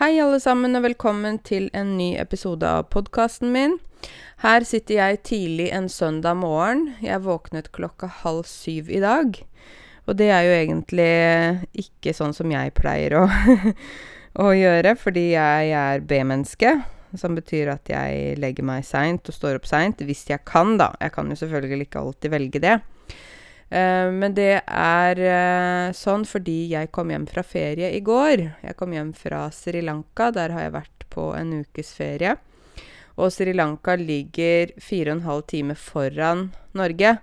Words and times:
Hei, 0.00 0.16
alle 0.24 0.38
sammen, 0.40 0.72
og 0.72 0.86
velkommen 0.86 1.34
til 1.44 1.66
en 1.76 1.90
ny 1.98 2.14
episode 2.16 2.64
av 2.64 2.86
podkasten 2.94 3.50
min. 3.52 3.74
Her 4.40 4.64
sitter 4.64 4.96
jeg 4.96 5.18
tidlig 5.28 5.66
en 5.76 5.90
søndag 5.92 6.38
morgen. 6.40 6.94
Jeg 7.04 7.20
våknet 7.26 7.68
klokka 7.76 8.08
halv 8.22 8.46
syv 8.48 8.88
i 8.88 9.02
dag. 9.04 9.36
Og 10.08 10.16
det 10.16 10.30
er 10.32 10.46
jo 10.46 10.54
egentlig 10.56 11.10
ikke 11.84 12.16
sånn 12.16 12.32
som 12.32 12.48
jeg 12.54 12.72
pleier 12.72 13.18
å, 13.20 13.26
å 14.46 14.48
gjøre, 14.56 14.96
fordi 14.96 15.26
jeg 15.34 15.76
er 15.76 16.08
B-menneske. 16.08 16.72
Som 17.12 17.36
betyr 17.36 17.74
at 17.74 17.92
jeg 17.92 18.38
legger 18.40 18.64
meg 18.64 18.88
seint 18.88 19.28
og 19.28 19.36
står 19.36 19.60
opp 19.60 19.68
seint, 19.68 20.00
hvis 20.00 20.24
jeg 20.32 20.40
kan, 20.48 20.78
da. 20.80 20.94
Jeg 21.04 21.12
kan 21.18 21.28
jo 21.28 21.36
selvfølgelig 21.36 21.90
ikke 21.90 22.06
alltid 22.06 22.38
velge 22.38 22.64
det. 22.64 22.78
Uh, 23.72 24.12
men 24.12 24.34
det 24.36 24.60
er 24.68 25.20
uh, 25.24 25.94
sånn 25.96 26.26
fordi 26.28 26.66
jeg 26.74 26.90
kom 26.92 27.08
hjem 27.08 27.24
fra 27.30 27.44
ferie 27.46 27.88
i 27.96 28.02
går. 28.04 28.44
Jeg 28.60 28.76
kom 28.76 28.92
hjem 28.92 29.14
fra 29.16 29.46
Sri 29.54 29.80
Lanka. 29.80 30.28
Der 30.34 30.52
har 30.52 30.66
jeg 30.66 30.74
vært 30.74 31.06
på 31.12 31.30
en 31.36 31.54
ukes 31.62 31.94
ferie. 31.96 32.36
Og 33.16 33.32
Sri 33.32 33.54
Lanka 33.56 33.96
ligger 33.96 34.74
fire 34.80 35.12
og 35.12 35.18
en 35.18 35.26
halv 35.26 35.46
time 35.48 35.76
foran 35.76 36.50
Norge. 36.76 37.16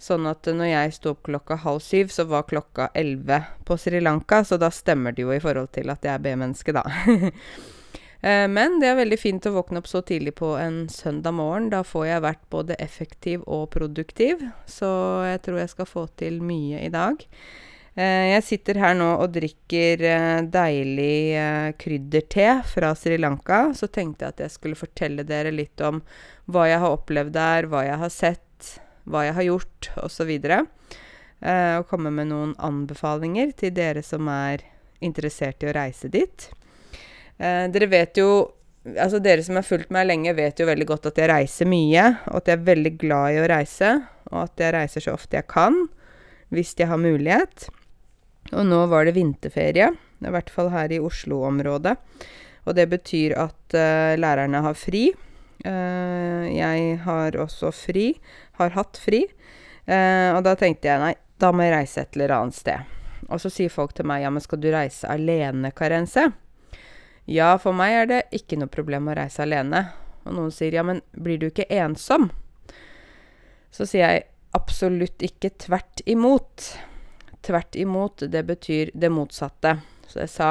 Sånn 0.00 0.24
at 0.30 0.48
når 0.48 0.70
jeg 0.70 0.94
sto 0.96 1.12
opp 1.12 1.26
klokka 1.28 1.58
halv 1.60 1.82
syv, 1.84 2.08
så 2.12 2.24
var 2.28 2.48
klokka 2.48 2.88
elleve 2.96 3.42
på 3.68 3.76
Sri 3.76 4.00
Lanka. 4.00 4.40
Så 4.44 4.56
da 4.60 4.72
stemmer 4.72 5.12
det 5.12 5.26
jo 5.26 5.34
i 5.36 5.42
forhold 5.42 5.68
til 5.76 5.92
at 5.92 6.04
jeg 6.04 6.14
er 6.14 6.24
B-menneske, 6.24 6.72
da. 6.76 6.86
Eh, 8.22 8.46
men 8.48 8.76
det 8.80 8.90
er 8.90 8.98
veldig 8.98 9.18
fint 9.20 9.46
å 9.48 9.54
våkne 9.54 9.80
opp 9.80 9.88
så 9.88 10.02
tidlig 10.04 10.34
på 10.40 10.52
en 10.60 10.84
søndag 10.92 11.34
morgen. 11.36 11.70
Da 11.72 11.82
får 11.86 12.06
jeg 12.06 12.26
vært 12.26 12.44
både 12.52 12.76
effektiv 12.82 13.46
og 13.46 13.70
produktiv, 13.72 14.44
så 14.68 14.90
jeg 15.28 15.42
tror 15.46 15.62
jeg 15.62 15.72
skal 15.72 15.88
få 15.88 16.06
til 16.20 16.40
mye 16.44 16.82
i 16.84 16.92
dag. 16.92 17.24
Eh, 17.96 18.26
jeg 18.34 18.44
sitter 18.46 18.80
her 18.82 18.94
nå 18.98 19.08
og 19.16 19.32
drikker 19.34 20.04
eh, 20.06 20.42
deilig 20.52 21.72
krydderte 21.80 22.60
fra 22.68 22.92
Sri 22.98 23.16
Lanka. 23.20 23.70
Så 23.76 23.88
tenkte 23.88 24.26
jeg 24.26 24.36
at 24.36 24.44
jeg 24.46 24.56
skulle 24.58 24.78
fortelle 24.78 25.24
dere 25.26 25.54
litt 25.54 25.80
om 25.84 26.04
hva 26.50 26.68
jeg 26.68 26.84
har 26.84 26.98
opplevd 26.98 27.34
der, 27.38 27.70
hva 27.72 27.86
jeg 27.88 27.98
har 28.04 28.12
sett, 28.12 28.76
hva 29.08 29.24
jeg 29.24 29.38
har 29.38 29.48
gjort, 29.48 29.92
osv. 30.04 30.30
Og 31.40 31.86
komme 31.88 32.10
med 32.12 32.28
noen 32.28 32.50
anbefalinger 32.60 33.54
til 33.56 33.72
dere 33.72 34.02
som 34.04 34.28
er 34.28 34.66
interessert 35.00 35.64
i 35.64 35.70
å 35.70 35.72
reise 35.72 36.10
dit. 36.12 36.50
Eh, 37.40 37.66
dere 37.72 37.88
vet 37.90 38.20
jo 38.20 38.30
Altså, 38.80 39.18
dere 39.20 39.42
som 39.44 39.58
har 39.58 39.64
fulgt 39.66 39.90
meg 39.92 40.06
lenge, 40.08 40.32
vet 40.32 40.56
jo 40.56 40.64
veldig 40.64 40.86
godt 40.88 41.10
at 41.10 41.18
jeg 41.20 41.28
reiser 41.28 41.68
mye, 41.68 42.04
og 42.30 42.38
at 42.38 42.46
jeg 42.48 42.56
er 42.56 42.62
veldig 42.64 42.92
glad 42.96 43.34
i 43.34 43.42
å 43.42 43.48
reise, 43.50 43.90
og 44.30 44.38
at 44.46 44.62
jeg 44.64 44.72
reiser 44.72 45.04
så 45.04 45.12
ofte 45.18 45.36
jeg 45.36 45.44
kan, 45.52 45.76
hvis 46.48 46.72
jeg 46.78 46.88
har 46.88 46.96
mulighet. 46.96 47.66
Og 48.56 48.64
nå 48.64 48.80
var 48.88 49.04
det 49.04 49.12
vinterferie, 49.18 49.90
i 49.92 50.32
hvert 50.32 50.48
fall 50.48 50.72
her 50.72 50.96
i 50.96 51.02
Oslo-området. 51.04 51.92
Og 52.64 52.78
det 52.80 52.88
betyr 52.88 53.36
at 53.44 53.76
uh, 53.76 54.16
lærerne 54.16 54.64
har 54.64 54.80
fri. 54.80 55.10
Uh, 55.60 56.48
jeg 56.48 56.98
har 57.04 57.36
også 57.44 57.76
fri, 57.76 58.14
har 58.64 58.72
hatt 58.80 58.96
fri. 58.96 59.26
Uh, 59.84 60.40
og 60.40 60.44
da 60.48 60.56
tenkte 60.56 60.88
jeg 60.88 61.04
nei, 61.04 61.14
da 61.36 61.52
må 61.52 61.68
jeg 61.68 61.76
reise 61.76 62.08
et 62.08 62.16
eller 62.16 62.38
annet 62.40 62.56
sted. 62.56 63.00
Og 63.28 63.44
så 63.44 63.52
sier 63.52 63.68
folk 63.68 63.92
til 63.92 64.08
meg 64.08 64.24
ja, 64.24 64.32
men 64.32 64.40
skal 64.40 64.64
du 64.64 64.72
reise 64.72 65.04
alene, 65.12 65.76
Karense? 65.76 66.30
Ja, 67.28 67.54
for 67.60 67.76
meg 67.76 67.94
er 67.94 68.06
det 68.10 68.20
ikke 68.34 68.58
noe 68.60 68.70
problem 68.72 69.10
å 69.10 69.16
reise 69.18 69.44
alene. 69.44 69.84
Og 70.24 70.36
noen 70.36 70.52
sier 70.54 70.74
ja, 70.76 70.84
men 70.86 71.02
blir 71.12 71.40
du 71.40 71.48
ikke 71.50 71.68
ensom? 71.72 72.30
Så 73.70 73.86
sier 73.86 74.06
jeg 74.06 74.24
absolutt 74.56 75.22
ikke 75.24 75.52
tvert 75.66 76.02
imot. 76.10 76.72
Tvert 77.46 77.76
imot, 77.78 78.26
det 78.28 78.42
betyr 78.48 78.90
det 78.94 79.12
motsatte. 79.14 79.76
Så 80.10 80.24
jeg 80.24 80.32
sa 80.32 80.50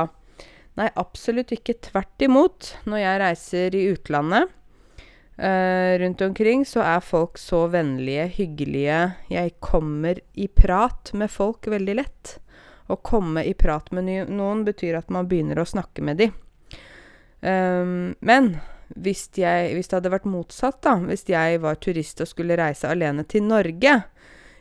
nei, 0.79 0.87
absolutt 0.95 1.51
ikke 1.53 1.77
tvert 1.89 2.23
imot. 2.25 2.73
Når 2.89 3.03
jeg 3.03 3.21
reiser 3.23 3.75
i 3.75 3.85
utlandet 3.91 4.49
uh, 5.39 5.93
rundt 6.01 6.23
omkring, 6.25 6.65
så 6.65 6.85
er 6.87 7.05
folk 7.05 7.37
så 7.41 7.65
vennlige, 7.73 8.29
hyggelige. 8.39 9.01
Jeg 9.29 9.57
kommer 9.59 10.21
i 10.33 10.47
prat 10.47 11.13
med 11.13 11.31
folk 11.33 11.67
veldig 11.69 11.97
lett. 11.99 12.37
Å 12.89 12.97
komme 13.05 13.43
i 13.45 13.53
prat 13.53 13.91
med 13.93 14.31
noen 14.33 14.63
betyr 14.65 14.97
at 14.97 15.11
man 15.13 15.27
begynner 15.29 15.59
å 15.61 15.67
snakke 15.67 16.01
med 16.01 16.23
dem. 16.23 16.33
Um, 17.41 18.15
men 18.19 18.55
hvis, 18.95 19.27
jeg, 19.37 19.73
hvis, 19.75 19.89
det 19.89 19.99
hadde 19.99 20.13
vært 20.13 20.29
motsatt, 20.29 20.79
da, 20.85 20.95
hvis 21.07 21.27
jeg 21.29 21.61
var 21.63 21.79
turist 21.81 22.23
og 22.23 22.29
skulle 22.31 22.57
reise 22.59 22.89
alene 22.89 23.25
til 23.29 23.45
Norge, 23.47 23.99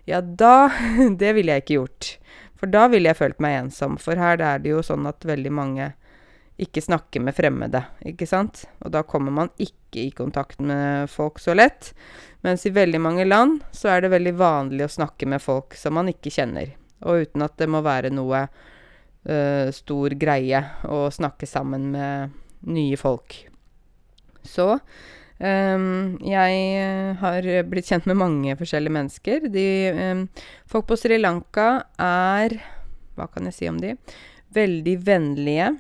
ja, 0.08 0.20
da 0.22 0.70
Det 1.20 1.34
ville 1.36 1.52
jeg 1.52 1.64
ikke 1.64 1.78
gjort. 1.80 2.10
For 2.58 2.70
da 2.70 2.88
ville 2.90 3.10
jeg 3.10 3.18
følt 3.18 3.40
meg 3.44 3.58
ensom. 3.60 3.98
For 4.00 4.18
her 4.18 4.40
er 4.42 4.62
det 4.62 4.72
jo 4.72 4.82
sånn 4.82 5.06
at 5.08 5.26
veldig 5.26 5.52
mange 5.54 5.92
ikke 6.58 6.82
snakker 6.82 7.22
med 7.22 7.36
fremmede, 7.36 7.84
ikke 8.02 8.26
sant? 8.26 8.64
Og 8.82 8.90
da 8.90 9.04
kommer 9.06 9.30
man 9.30 9.52
ikke 9.62 10.08
i 10.08 10.10
kontakt 10.10 10.58
med 10.58 11.06
folk 11.12 11.38
så 11.38 11.54
lett. 11.54 11.92
Mens 12.42 12.66
i 12.66 12.74
veldig 12.74 12.98
mange 13.02 13.26
land 13.28 13.60
så 13.70 13.92
er 13.92 14.02
det 14.02 14.10
veldig 14.16 14.34
vanlig 14.40 14.88
å 14.88 14.90
snakke 14.90 15.28
med 15.30 15.42
folk 15.42 15.76
som 15.78 15.94
man 15.94 16.10
ikke 16.10 16.32
kjenner. 16.34 16.74
Og 17.06 17.28
uten 17.28 17.46
at 17.46 17.54
det 17.62 17.70
må 17.70 17.84
være 17.86 18.10
noe 18.10 18.42
uh, 18.48 19.70
stor 19.70 20.18
greie 20.18 20.64
å 20.90 21.04
snakke 21.14 21.46
sammen 21.46 21.92
med 21.94 22.34
nye 22.68 22.98
folk. 23.00 23.36
Så 24.48 24.70
um, 24.74 26.16
jeg 26.24 26.60
eh, 26.80 27.12
har 27.20 27.48
blitt 27.68 27.90
kjent 27.90 28.08
med 28.08 28.20
mange 28.20 28.56
forskjellige 28.58 28.96
mennesker. 28.96 29.48
De, 29.52 29.66
um, 29.96 30.24
folk 30.70 30.88
på 30.88 30.98
Sri 30.98 31.20
Lanka 31.20 31.70
er 32.00 32.58
Hva 33.18 33.26
kan 33.32 33.48
jeg 33.48 33.56
si 33.56 33.70
om 33.70 33.80
de? 33.82 33.96
Veldig 34.54 34.96
vennlige. 35.04 35.72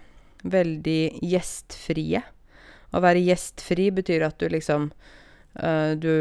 Veldig 0.48 1.02
gjestfrie. 1.24 2.24
Å 2.88 3.00
være 3.04 3.24
gjestfri 3.28 3.92
betyr 4.00 4.28
at 4.28 4.40
du 4.40 4.50
liksom 4.52 4.92
Uh, 5.58 5.96
du 5.98 6.12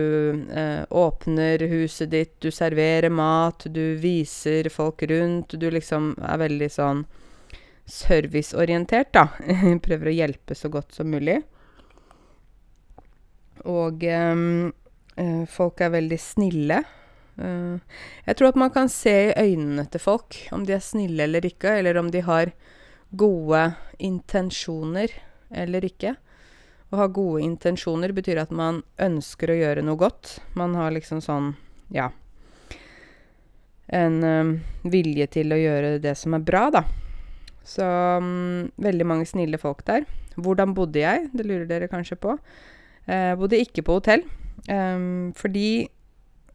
uh, 0.49 0.81
åpner 0.89 1.61
huset 1.69 2.09
ditt, 2.09 2.31
du 2.41 2.47
serverer 2.49 3.11
mat, 3.13 3.67
du 3.69 3.93
viser 4.01 4.65
folk 4.73 5.03
rundt. 5.11 5.53
Du 5.61 5.67
liksom 5.69 6.15
er 6.25 6.39
veldig 6.41 6.69
sånn 6.73 7.03
serviceorientert, 7.87 9.13
da. 9.15 9.29
Prøver 9.85 10.11
å 10.11 10.17
hjelpe 10.17 10.57
så 10.57 10.69
godt 10.71 10.95
som 10.97 11.09
mulig. 11.11 11.39
Og 13.67 14.03
um, 14.03 14.69
folk 15.49 15.81
er 15.81 15.95
veldig 15.95 16.19
snille. 16.21 16.81
Uh, 17.37 17.79
jeg 18.27 18.37
tror 18.37 18.51
at 18.51 18.59
man 18.59 18.73
kan 18.73 18.91
se 18.91 19.15
i 19.29 19.35
øynene 19.37 19.87
til 19.91 20.01
folk 20.01 20.39
om 20.55 20.63
de 20.67 20.75
er 20.77 20.83
snille 20.83 21.27
eller 21.27 21.45
ikke, 21.47 21.77
eller 21.79 21.99
om 22.01 22.11
de 22.13 22.23
har 22.25 22.53
gode 23.17 23.63
intensjoner 24.03 25.13
eller 25.51 25.87
ikke. 25.87 26.15
Å 26.87 27.01
ha 27.01 27.07
gode 27.11 27.43
intensjoner 27.43 28.13
betyr 28.15 28.39
at 28.43 28.53
man 28.55 28.81
ønsker 29.03 29.51
å 29.51 29.57
gjøre 29.57 29.83
noe 29.83 29.99
godt. 29.99 30.37
Man 30.59 30.75
har 30.79 30.93
liksom 30.95 31.23
sånn, 31.23 31.51
ja 31.91 32.11
En 33.87 34.15
um, 34.23 34.49
vilje 34.83 35.27
til 35.31 35.53
å 35.55 35.59
gjøre 35.59 35.99
det 36.03 36.11
som 36.19 36.35
er 36.35 36.43
bra, 36.43 36.65
da. 36.75 36.81
Så 37.67 37.83
um, 37.83 38.69
veldig 38.79 39.05
mange 39.07 39.27
snille 39.27 39.59
folk 39.59 39.83
der. 39.87 40.07
Hvordan 40.37 40.73
bodde 40.77 41.01
jeg? 41.01 41.27
Det 41.35 41.45
lurer 41.45 41.67
dere 41.67 41.89
kanskje 41.91 42.15
på. 42.21 42.37
Eh, 43.07 43.33
bodde 43.39 43.59
ikke 43.59 43.83
på 43.83 43.97
hotell. 43.97 44.23
Um, 44.69 45.33
fordi 45.35 45.87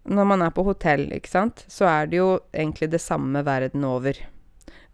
når 0.05 0.25
man 0.27 0.43
er 0.43 0.51
på 0.55 0.65
hotell, 0.67 1.07
ikke 1.15 1.31
sant, 1.31 1.65
så 1.71 1.87
er 1.91 2.09
det 2.11 2.19
jo 2.19 2.31
egentlig 2.55 2.91
det 2.93 3.01
samme 3.01 3.45
verden 3.47 3.85
over. 3.85 4.19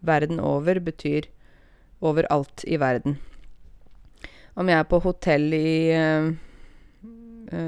Verden 0.05 0.39
over 0.39 0.79
betyr 0.79 1.29
overalt 2.01 2.63
i 2.67 2.79
verden. 2.79 3.17
Om 4.55 4.69
jeg 4.69 4.79
er 4.79 4.89
på 4.89 4.99
hotell 5.03 5.53
i 5.55 5.71
uh, 5.95 6.31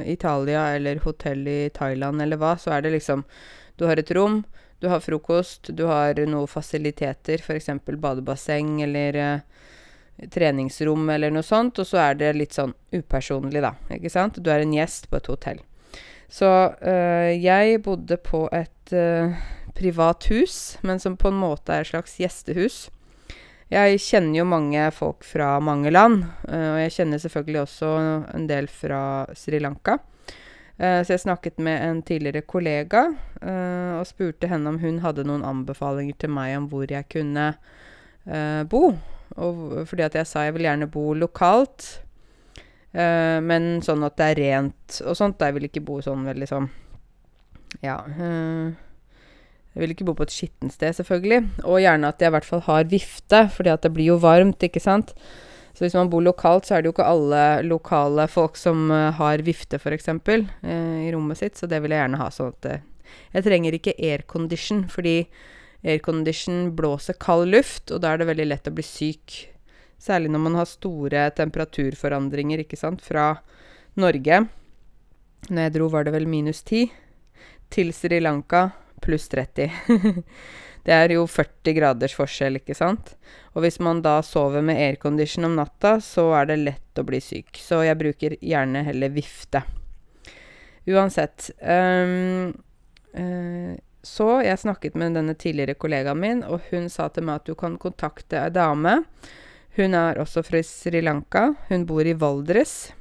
Italia 0.05 0.67
eller 0.75 1.01
hotell 1.05 1.47
i 1.47 1.59
Thailand 1.73 2.21
eller 2.21 2.39
hva, 2.39 2.55
så 2.59 2.75
er 2.75 2.85
det 2.85 2.97
liksom 2.97 3.23
Du 3.79 3.87
har 3.87 3.97
et 3.97 4.11
rom, 4.13 4.43
du 4.81 4.87
har 4.87 4.99
frokost, 4.99 5.67
du 5.77 5.83
har 5.85 6.17
noen 6.25 6.47
fasiliteter, 6.49 7.37
f.eks. 7.37 7.69
badebasseng 7.85 8.79
eller 8.81 9.17
uh, 9.21 9.67
treningsrom 10.33 11.09
eller 11.13 11.29
noe 11.29 11.45
sånt, 11.45 11.77
og 11.77 11.85
så 11.85 11.99
er 12.01 12.17
det 12.17 12.31
litt 12.33 12.57
sånn 12.57 12.73
upersonlig, 12.89 13.61
da. 13.61 13.75
Ikke 13.93 14.09
sant? 14.09 14.41
Du 14.41 14.49
er 14.49 14.65
en 14.65 14.73
gjest 14.73 15.05
på 15.11 15.19
et 15.21 15.29
hotell. 15.29 15.61
Så 16.33 16.49
uh, 16.73 17.29
jeg 17.29 17.83
bodde 17.85 18.17
på 18.25 18.47
et 18.57 18.95
uh, 18.97 19.37
privat 19.77 20.25
hus, 20.33 20.57
men 20.81 20.97
som 20.97 21.13
på 21.13 21.29
en 21.29 21.37
måte 21.43 21.77
er 21.77 21.85
et 21.85 21.93
slags 21.93 22.17
gjestehus. 22.17 22.87
Jeg 23.69 24.01
kjenner 24.01 24.41
jo 24.41 24.49
mange 24.49 24.89
folk 24.97 25.21
fra 25.23 25.53
mange 25.63 25.93
land, 25.93 26.25
og 26.43 26.79
jeg 26.81 26.91
kjenner 26.91 27.21
selvfølgelig 27.23 27.61
også 27.61 27.91
en 28.33 28.49
del 28.49 28.65
fra 28.67 28.99
Sri 29.37 29.61
Lanka. 29.63 30.01
Uh, 30.81 31.03
så 31.05 31.13
jeg 31.13 31.21
snakket 31.27 31.59
med 31.61 31.77
en 31.85 31.99
tidligere 32.01 32.41
kollega 32.41 33.03
uh, 33.13 33.99
og 33.99 34.07
spurte 34.09 34.49
henne 34.49 34.71
om 34.71 34.79
hun 34.81 34.97
hadde 35.03 35.27
noen 35.29 35.43
anbefalinger 35.45 36.15
til 36.17 36.31
meg 36.33 36.55
om 36.57 36.65
hvor 36.71 36.89
jeg 36.89 37.05
kunne 37.11 37.51
uh, 38.25 38.61
bo. 38.65 38.95
Og 39.37 39.83
fordi 39.87 40.07
at 40.07 40.17
jeg 40.17 40.29
sa 40.29 40.47
jeg 40.47 40.55
vil 40.55 40.65
gjerne 40.65 40.89
bo 40.91 41.11
lokalt, 41.15 41.85
men 42.91 43.77
sånn 43.79 44.01
at 44.03 44.17
det 44.19 44.25
er 44.25 44.39
rent 44.41 44.97
og 45.07 45.15
sånt. 45.15 45.39
Jeg 45.39 45.55
vil 45.55 45.69
ikke 45.69 45.83
bo 45.87 46.01
sånn 46.03 46.25
veldig 46.27 46.47
sånn 46.49 46.65
Ja. 47.79 48.01
jeg 48.11 49.79
vil 49.79 49.93
ikke 49.93 50.09
bo 50.09 50.17
på 50.19 50.27
et 50.27 50.35
skittent 50.35 50.75
sted, 50.75 50.97
selvfølgelig. 50.97 51.63
Og 51.63 51.79
gjerne 51.79 52.11
at 52.11 52.19
jeg 52.19 52.27
i 52.27 52.35
hvert 52.35 52.49
fall 52.49 52.65
har 52.65 52.91
vifte, 52.91 53.45
fordi 53.55 53.71
at 53.71 53.87
det 53.87 53.93
blir 53.95 54.11
jo 54.11 54.19
varmt, 54.19 54.67
ikke 54.67 54.83
sant. 54.83 55.15
Så 55.73 55.85
hvis 55.85 55.95
man 55.95 56.09
bor 56.11 56.23
lokalt, 56.23 56.67
så 56.67 56.75
er 56.75 56.81
det 56.81 56.89
jo 56.89 56.95
ikke 56.95 57.07
alle 57.07 57.43
lokale 57.63 58.27
folk 58.31 58.59
som 58.59 58.89
uh, 58.91 59.09
har 59.15 59.43
vifte, 59.45 59.79
f.eks., 59.79 60.09
eh, 60.11 60.97
i 61.07 61.11
rommet 61.13 61.39
sitt, 61.39 61.57
så 61.57 61.69
det 61.69 61.79
vil 61.83 61.95
jeg 61.95 62.03
gjerne 62.03 62.19
ha 62.21 62.27
sånn 62.33 62.51
at 62.51 62.67
uh, 62.67 63.15
Jeg 63.35 63.45
trenger 63.47 63.75
ikke 63.75 63.95
aircondition, 63.97 64.83
fordi 64.91 65.15
aircondition 65.83 66.69
blåser 66.75 67.17
kald 67.19 67.49
luft, 67.51 67.91
og 67.91 68.03
da 68.03 68.13
er 68.13 68.21
det 68.21 68.29
veldig 68.29 68.49
lett 68.51 68.69
å 68.69 68.75
bli 68.75 68.85
syk. 68.85 69.37
Særlig 70.01 70.31
når 70.33 70.43
man 70.47 70.57
har 70.59 70.69
store 70.69 71.25
temperaturforandringer, 71.37 72.63
ikke 72.63 72.79
sant, 72.79 73.03
fra 73.05 73.33
Norge. 73.99 74.43
Når 75.49 75.67
jeg 75.67 75.75
dro, 75.77 75.89
var 75.93 76.05
det 76.05 76.15
vel 76.15 76.27
minus 76.29 76.63
10. 76.63 76.91
Til 77.71 77.91
Sri 77.95 78.19
Lanka 78.21 78.69
pluss 79.01 79.27
30. 79.31 79.71
det 80.87 80.95
er 80.95 81.13
jo 81.13 81.27
40 81.29 81.75
graders 81.77 82.15
forskjell, 82.17 82.57
ikke 82.57 82.75
sant. 82.77 83.13
Og 83.53 83.65
hvis 83.65 83.77
man 83.83 84.01
da 84.01 84.17
sover 84.25 84.63
med 84.65 84.79
aircondition 84.81 85.45
om 85.45 85.59
natta, 85.59 85.99
så 86.01 86.31
er 86.39 86.49
det 86.49 86.61
lett 86.63 87.01
å 87.01 87.05
bli 87.05 87.19
syk. 87.21 87.53
Så 87.61 87.83
jeg 87.85 87.99
bruker 87.99 88.37
gjerne 88.41 88.81
heller 88.87 89.13
vifte. 89.13 89.61
Uansett. 90.89 91.51
Um, 91.61 92.49
uh, 93.13 93.77
så 94.01 94.29
jeg 94.41 94.63
snakket 94.63 94.97
med 94.97 95.13
denne 95.19 95.37
tidligere 95.37 95.77
kollegaen 95.77 96.17
min, 96.17 96.41
og 96.41 96.65
hun 96.71 96.89
sa 96.89 97.11
til 97.13 97.27
meg 97.27 97.43
at 97.43 97.51
du 97.51 97.53
kan 97.57 97.77
kontakte 97.81 98.39
ei 98.41 98.53
dame. 98.53 99.03
Hun 99.77 99.93
er 99.95 100.17
også 100.19 100.41
fra 100.43 100.63
Sri 100.65 101.03
Lanka. 101.05 101.51
Hun 101.69 101.85
bor 101.87 102.07
i 102.07 102.17
Valdres. 102.17 102.95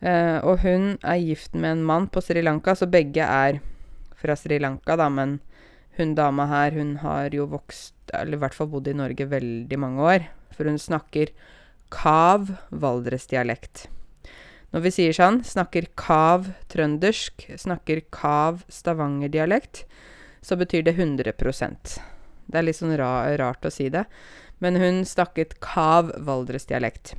Uh, 0.00 0.40
og 0.40 0.64
hun 0.64 0.94
er 1.04 1.20
gift 1.20 1.52
med 1.52 1.76
en 1.76 1.84
mann 1.84 2.08
på 2.12 2.24
Sri 2.24 2.40
Lanka, 2.44 2.72
så 2.76 2.88
begge 2.88 3.24
er 3.24 3.60
fra 4.20 4.36
Sri 4.36 4.58
Lanka, 4.60 4.96
da, 4.96 5.10
men 5.12 5.38
hun 5.98 6.14
dama 6.18 6.46
her, 6.50 6.74
hun 6.74 6.96
har 7.02 7.34
jo 7.34 7.46
vokst 7.50 7.94
Eller 8.14 8.36
i 8.36 8.42
hvert 8.42 8.54
fall 8.54 8.70
bodd 8.70 8.88
i 8.90 8.96
Norge 8.96 9.26
veldig 9.30 9.78
mange 9.80 10.02
år. 10.04 10.26
For 10.54 10.68
hun 10.68 10.78
snakker 10.78 11.32
kav 11.94 12.50
valdresdialekt. 12.70 13.86
Når 14.74 14.82
vi 14.82 14.90
sier 14.90 15.14
sånn, 15.14 15.40
snakker 15.46 15.86
kav 15.98 16.48
trøndersk, 16.70 17.46
snakker 17.58 18.02
kav 18.14 18.64
stavangerdialekt, 18.72 19.84
så 20.42 20.58
betyr 20.58 20.82
det 20.84 20.96
100% 20.98 21.94
Det 22.50 22.58
er 22.58 22.66
litt 22.66 22.76
sånn 22.76 22.96
ra 22.98 23.30
rart 23.38 23.64
å 23.64 23.72
si 23.72 23.88
det. 23.88 24.04
Men 24.60 24.76
hun 24.78 25.04
snakket 25.08 25.56
kav 25.64 26.10
valdresdialekt. 26.26 27.14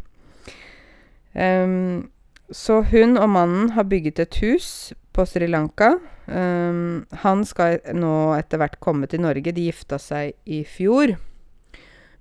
Um, 1.33 2.11
så 2.51 2.83
hun 2.91 3.17
og 3.17 3.31
mannen 3.33 3.73
har 3.75 3.87
bygget 3.89 4.21
et 4.21 4.37
hus 4.43 4.69
på 5.15 5.25
Sri 5.27 5.47
Lanka. 5.47 5.95
Um, 6.27 7.05
han 7.23 7.45
skal 7.47 7.79
nå 7.95 8.35
etter 8.35 8.59
hvert 8.59 8.79
komme 8.83 9.07
til 9.07 9.23
Norge. 9.23 9.53
De 9.55 9.69
gifta 9.69 9.99
seg 10.01 10.35
i 10.43 10.63
fjor. 10.67 11.15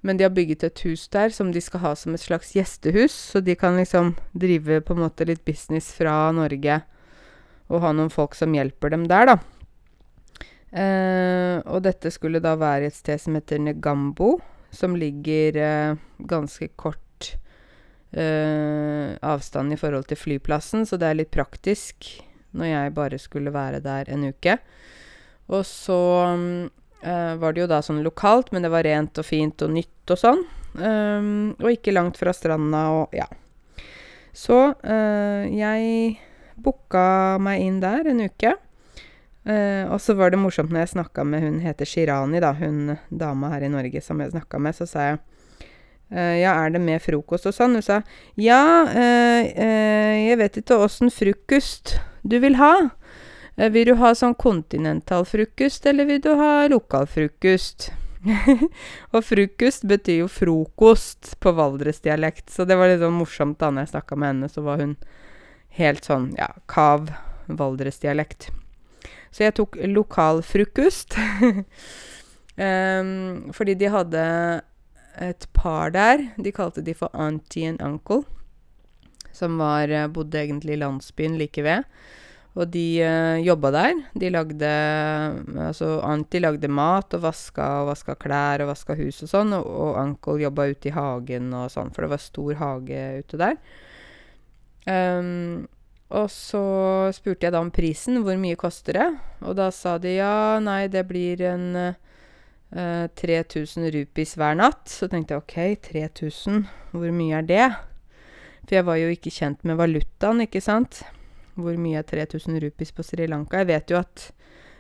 Men 0.05 0.19
de 0.21 0.27
har 0.27 0.35
bygget 0.37 0.67
et 0.67 0.83
hus 0.85 1.07
der 1.13 1.33
som 1.33 1.51
de 1.53 1.63
skal 1.65 1.81
ha 1.81 1.95
som 1.97 2.15
et 2.15 2.21
slags 2.21 2.53
gjestehus, 2.53 3.15
så 3.33 3.41
de 3.41 3.55
kan 3.57 3.79
liksom 3.81 4.13
drive 4.37 4.83
på 4.85 4.93
en 4.93 5.01
måte 5.07 5.25
litt 5.25 5.41
business 5.49 5.89
fra 5.97 6.29
Norge 6.37 6.83
og 7.73 7.81
ha 7.81 7.95
noen 7.97 8.13
folk 8.13 8.37
som 8.37 8.53
hjelper 8.53 8.93
dem 8.93 9.07
der, 9.09 9.33
da. 9.33 9.39
Uh, 10.75 11.63
og 11.71 11.85
dette 11.87 12.11
skulle 12.13 12.43
da 12.45 12.53
være 12.61 12.91
et 12.91 12.97
sted 12.99 13.23
som 13.23 13.39
heter 13.39 13.63
Negambo, 13.63 14.35
som 14.75 14.99
ligger 14.99 15.57
uh, 15.57 16.03
ganske 16.29 16.69
kort 16.77 17.31
uh, 18.13 19.17
avstand 19.25 19.73
i 19.73 19.81
forhold 19.81 20.11
til 20.11 20.21
flyplassen, 20.21 20.85
så 20.85 21.01
det 21.01 21.09
er 21.09 21.21
litt 21.23 21.33
praktisk 21.33 22.11
når 22.55 22.71
jeg 22.71 22.95
bare 22.97 23.21
skulle 23.21 23.53
være 23.55 23.83
der 23.85 24.11
en 24.15 24.29
uke. 24.31 24.59
Og 25.53 25.65
så 25.69 26.01
uh, 27.05 27.35
var 27.41 27.55
det 27.55 27.65
jo 27.65 27.71
da 27.71 27.81
sånn 27.85 28.05
lokalt, 28.05 28.53
men 28.53 28.65
det 28.65 28.73
var 28.73 28.87
rent 28.87 29.21
og 29.21 29.27
fint 29.29 29.65
og 29.65 29.75
nytt 29.75 30.15
og 30.15 30.21
sånn. 30.21 30.45
Um, 30.75 31.55
og 31.61 31.71
ikke 31.71 31.95
langt 31.95 32.19
fra 32.19 32.33
stranda 32.35 32.89
og 32.97 33.13
ja. 33.15 33.29
Så 34.35 34.57
uh, 34.75 35.43
jeg 35.47 36.17
booka 36.59 37.37
meg 37.43 37.63
inn 37.63 37.79
der 37.83 38.09
en 38.11 38.25
uke. 38.25 38.57
Uh, 39.45 39.85
og 39.93 40.01
så 40.01 40.17
var 40.17 40.33
det 40.33 40.41
morsomt 40.41 40.73
når 40.73 40.87
jeg 40.87 40.95
snakka 40.95 41.27
med 41.29 41.45
hun 41.45 41.61
heter 41.63 41.87
Shirani, 41.87 42.41
da, 42.41 42.55
hun 42.57 42.97
dama 43.13 43.53
her 43.53 43.67
i 43.67 43.71
Norge 43.71 44.01
som 44.03 44.23
jeg 44.25 44.33
snakka 44.33 44.61
med, 44.63 44.77
så 44.77 44.89
sa 44.91 45.13
jeg 45.13 45.23
Uh, 46.13 46.37
ja, 46.37 46.51
er 46.61 46.69
det 46.71 46.83
med 46.85 47.01
frokost 47.01 47.47
og 47.49 47.55
sånn? 47.57 47.79
Hun 47.79 47.83
sa 47.83 47.97
ja, 48.39 48.85
jeg 48.93 50.37
vet 50.39 50.59
ikke 50.61 50.77
åssen 50.85 51.09
frokost 51.11 51.95
du 52.25 52.39
vil 52.41 52.57
ha. 52.57 52.89
vil 53.57 53.87
du 53.87 53.95
ha 54.01 54.15
sånn 54.17 54.35
kontinental 54.35 55.27
frokost, 55.29 55.87
eller 55.87 56.09
vil 56.09 56.23
du 56.25 56.33
ha 56.41 56.67
lokal 56.73 57.07
frokost? 57.07 57.93
og 59.15 59.21
frokost 59.21 59.85
betyr 59.89 60.23
jo 60.23 60.29
frokost 60.33 61.35
på 61.45 61.53
valdresdialekt, 61.55 62.49
så 62.51 62.65
det 62.65 62.79
var 62.81 62.89
litt 62.91 63.03
sånn 63.05 63.19
morsomt 63.19 63.61
da 63.61 63.71
når 63.71 63.85
jeg 63.85 63.95
snakka 63.95 64.19
med 64.19 64.33
henne, 64.33 64.51
så 64.51 64.65
var 64.65 64.81
hun 64.81 64.97
helt 65.77 66.09
sånn, 66.09 66.31
ja, 66.39 66.49
kav 66.71 67.13
valdresdialekt. 67.47 68.49
Så 69.35 69.45
jeg 69.45 69.57
tok 69.59 69.77
lokal 69.91 70.41
frokost. 70.47 71.19
um, 72.57 73.51
fordi 73.57 73.75
de 73.77 73.91
hadde 73.91 74.23
et 75.21 75.49
par 75.53 75.91
der. 75.95 76.31
De 76.39 76.53
kalte 76.55 76.85
de 76.87 76.95
for 76.95 77.11
auntie 77.13 77.67
and 77.69 77.83
uncle. 77.83 78.23
Som 79.35 79.59
var, 79.61 79.91
eh, 79.91 80.11
bodde 80.11 80.41
egentlig 80.41 80.77
i 80.77 80.83
landsbyen 80.83 81.39
like 81.41 81.65
ved. 81.67 81.89
Og 82.55 82.71
de 82.71 83.03
uh, 83.03 83.41
jobba 83.43 83.73
der. 83.75 83.97
De 84.15 84.29
lagde 84.31 84.69
Altså, 85.59 85.97
Anti 86.07 86.39
lagde 86.39 86.71
mat 86.71 87.17
og 87.17 87.25
vaska 87.25 87.67
og 87.83 87.89
vaska 87.91 88.15
klær 88.15 88.63
og 88.63 88.71
vaska 88.71 88.95
hus 88.95 89.25
og 89.27 89.33
sånn, 89.33 89.57
og, 89.57 89.67
og 89.67 89.99
uncle 89.99 90.39
jobba 90.45 90.69
ute 90.71 90.93
i 90.93 90.95
hagen 90.95 91.51
og 91.51 91.67
sånn, 91.75 91.91
for 91.91 92.07
det 92.07 92.13
var 92.15 92.23
stor 92.23 92.61
hage 92.61 93.03
ute 93.25 93.41
der. 93.43 93.59
Um, 94.87 95.65
og 96.15 96.29
så 96.31 96.63
spurte 97.17 97.49
jeg 97.49 97.55
da 97.57 97.63
om 97.65 97.73
prisen, 97.75 98.21
hvor 98.23 98.37
mye 98.39 98.59
koster 98.61 99.01
det? 99.01 99.09
Og 99.43 99.57
da 99.59 99.71
sa 99.75 99.97
de 99.99 100.19
ja, 100.19 100.61
nei, 100.63 100.85
det 100.93 101.03
blir 101.09 101.43
en 101.49 101.65
uh, 101.75 103.09
3000 103.19 103.89
eh, 103.89 103.91
rupees 103.99 104.37
hver 104.39 104.59
natt. 104.61 104.87
Så 104.91 105.09
tenkte 105.11 105.35
jeg 105.35 105.43
OK, 105.43 105.57
3000, 105.91 106.63
hvor 106.95 107.11
mye 107.15 107.41
er 107.41 107.49
det? 107.49 107.67
For 108.65 108.79
jeg 108.79 108.87
var 108.87 108.99
jo 109.01 109.11
ikke 109.13 109.33
kjent 109.35 109.65
med 109.69 109.79
valutaen, 109.81 110.43
ikke 110.47 110.63
sant. 110.65 111.03
Hvor 111.55 111.77
mye 111.79 112.01
er 112.01 112.09
3000 112.09 112.59
rupees 112.65 112.91
på 112.95 113.05
Sri 113.07 113.29
Lanka? 113.31 113.61
Jeg 113.63 113.71
vet 113.71 113.93
jo 113.93 114.01
at 114.01 114.31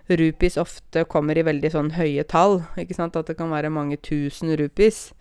rupees 0.08 0.58
ofte 0.60 1.04
kommer 1.08 1.38
i 1.38 1.44
veldig 1.46 1.70
sånn 1.72 1.92
høye 1.96 2.24
tall, 2.28 2.62
ikke 2.80 2.96
sant. 2.96 3.16
At 3.16 3.30
det 3.30 3.38
kan 3.38 3.52
være 3.52 3.72
mange 3.72 4.00
tusen 4.02 4.54
rupees. 4.58 5.12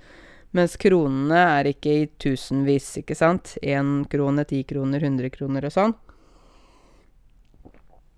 Mens 0.54 0.78
kronene 0.78 1.44
er 1.58 1.72
ikke 1.74 1.94
i 2.04 2.10
tusenvis, 2.22 2.92
ikke 3.02 3.18
sant. 3.18 3.56
Én 3.62 4.04
krone, 4.10 4.46
ti 4.50 4.64
kroner, 4.70 5.04
100 5.04 5.34
kroner 5.34 5.70
og 5.70 5.76
sånn. 5.76 5.96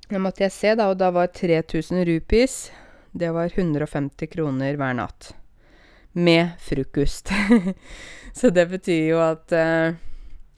Da 0.05 0.21
måtte 0.21 0.45
jeg 0.45 0.53
se, 0.53 0.73
da, 0.77 0.91
og 0.91 0.99
da 1.01 1.09
var 1.15 1.31
3000 1.33 2.03
rupees 2.05 2.65
det 3.15 3.31
var 3.31 3.51
150 3.55 4.27
kroner 4.27 4.75
hver 4.75 4.95
natt. 4.97 5.29
Med 6.11 6.49
frokost. 6.59 7.31
så 8.39 8.49
det 8.51 8.65
betyr 8.67 9.07
jo 9.13 9.21
at 9.23 9.53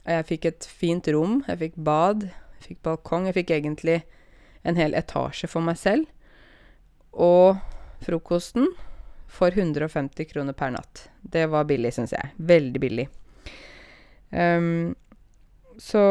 jeg 0.07 0.27
fikk 0.31 0.45
et 0.49 0.67
fint 0.67 1.07
rom. 1.13 1.41
Jeg 1.47 1.61
fikk 1.63 1.79
bad, 1.87 2.27
jeg 2.57 2.67
fikk 2.69 2.83
balkong. 2.87 3.27
Jeg 3.29 3.37
fikk 3.41 3.55
egentlig 3.57 4.01
en 4.67 4.79
hel 4.79 4.95
etasje 4.97 5.49
for 5.51 5.63
meg 5.63 5.79
selv. 5.79 6.07
Og 7.11 7.57
frokosten 8.05 8.69
for 9.27 9.51
150 9.51 10.29
kroner 10.31 10.55
per 10.55 10.71
natt. 10.75 11.07
Det 11.21 11.47
var 11.51 11.67
billig, 11.67 11.91
syns 11.95 12.15
jeg. 12.15 12.31
Veldig 12.37 12.81
billig. 12.81 13.07
Um, 14.31 14.95
så 15.77 16.01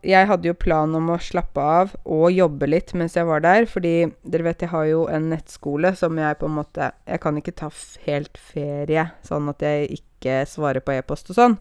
jeg 0.00 0.26
hadde 0.30 0.48
jo 0.48 0.56
plan 0.56 0.94
om 0.96 1.10
å 1.12 1.18
slappe 1.20 1.60
av 1.60 1.92
og 2.08 2.32
jobbe 2.32 2.70
litt 2.70 2.94
mens 2.96 3.18
jeg 3.18 3.28
var 3.28 3.42
der, 3.44 3.66
fordi 3.68 4.08
dere 4.24 4.46
vet 4.46 4.64
jeg 4.64 4.72
har 4.72 4.86
jo 4.88 5.02
en 5.12 5.28
nettskole 5.28 5.92
som 5.98 6.16
jeg 6.18 6.38
på 6.40 6.48
en 6.48 6.56
måte 6.56 6.88
Jeg 7.04 7.20
kan 7.20 7.36
ikke 7.36 7.56
ta 7.60 7.68
helt 8.06 8.40
ferie, 8.40 9.10
sånn 9.26 9.52
at 9.52 9.64
jeg 9.64 10.00
ikke 10.00 10.40
svarer 10.48 10.80
på 10.84 10.96
e-post 10.96 11.28
og 11.34 11.36
sånn. 11.36 11.58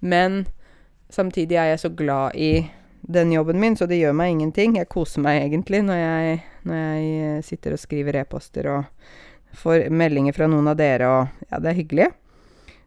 Men 0.00 0.46
samtidig 1.14 1.58
er 1.60 1.72
jeg 1.72 1.82
så 1.84 1.92
glad 1.94 2.36
i 2.36 2.66
den 3.04 3.32
jobben 3.34 3.60
min, 3.60 3.76
så 3.76 3.86
det 3.86 4.00
gjør 4.00 4.16
meg 4.16 4.34
ingenting. 4.34 4.78
Jeg 4.80 4.90
koser 4.92 5.22
meg 5.24 5.42
egentlig 5.42 5.82
når 5.84 6.00
jeg, 6.00 6.38
når 6.68 6.80
jeg 6.82 7.44
sitter 7.48 7.76
og 7.76 7.82
skriver 7.82 8.20
e-poster 8.22 8.68
og 8.72 9.58
får 9.60 9.90
meldinger 9.94 10.34
fra 10.34 10.48
noen 10.50 10.72
av 10.72 10.78
dere, 10.80 11.10
og 11.10 11.50
ja, 11.50 11.60
det 11.60 11.70
er 11.70 11.78
hyggelig. 11.78 12.08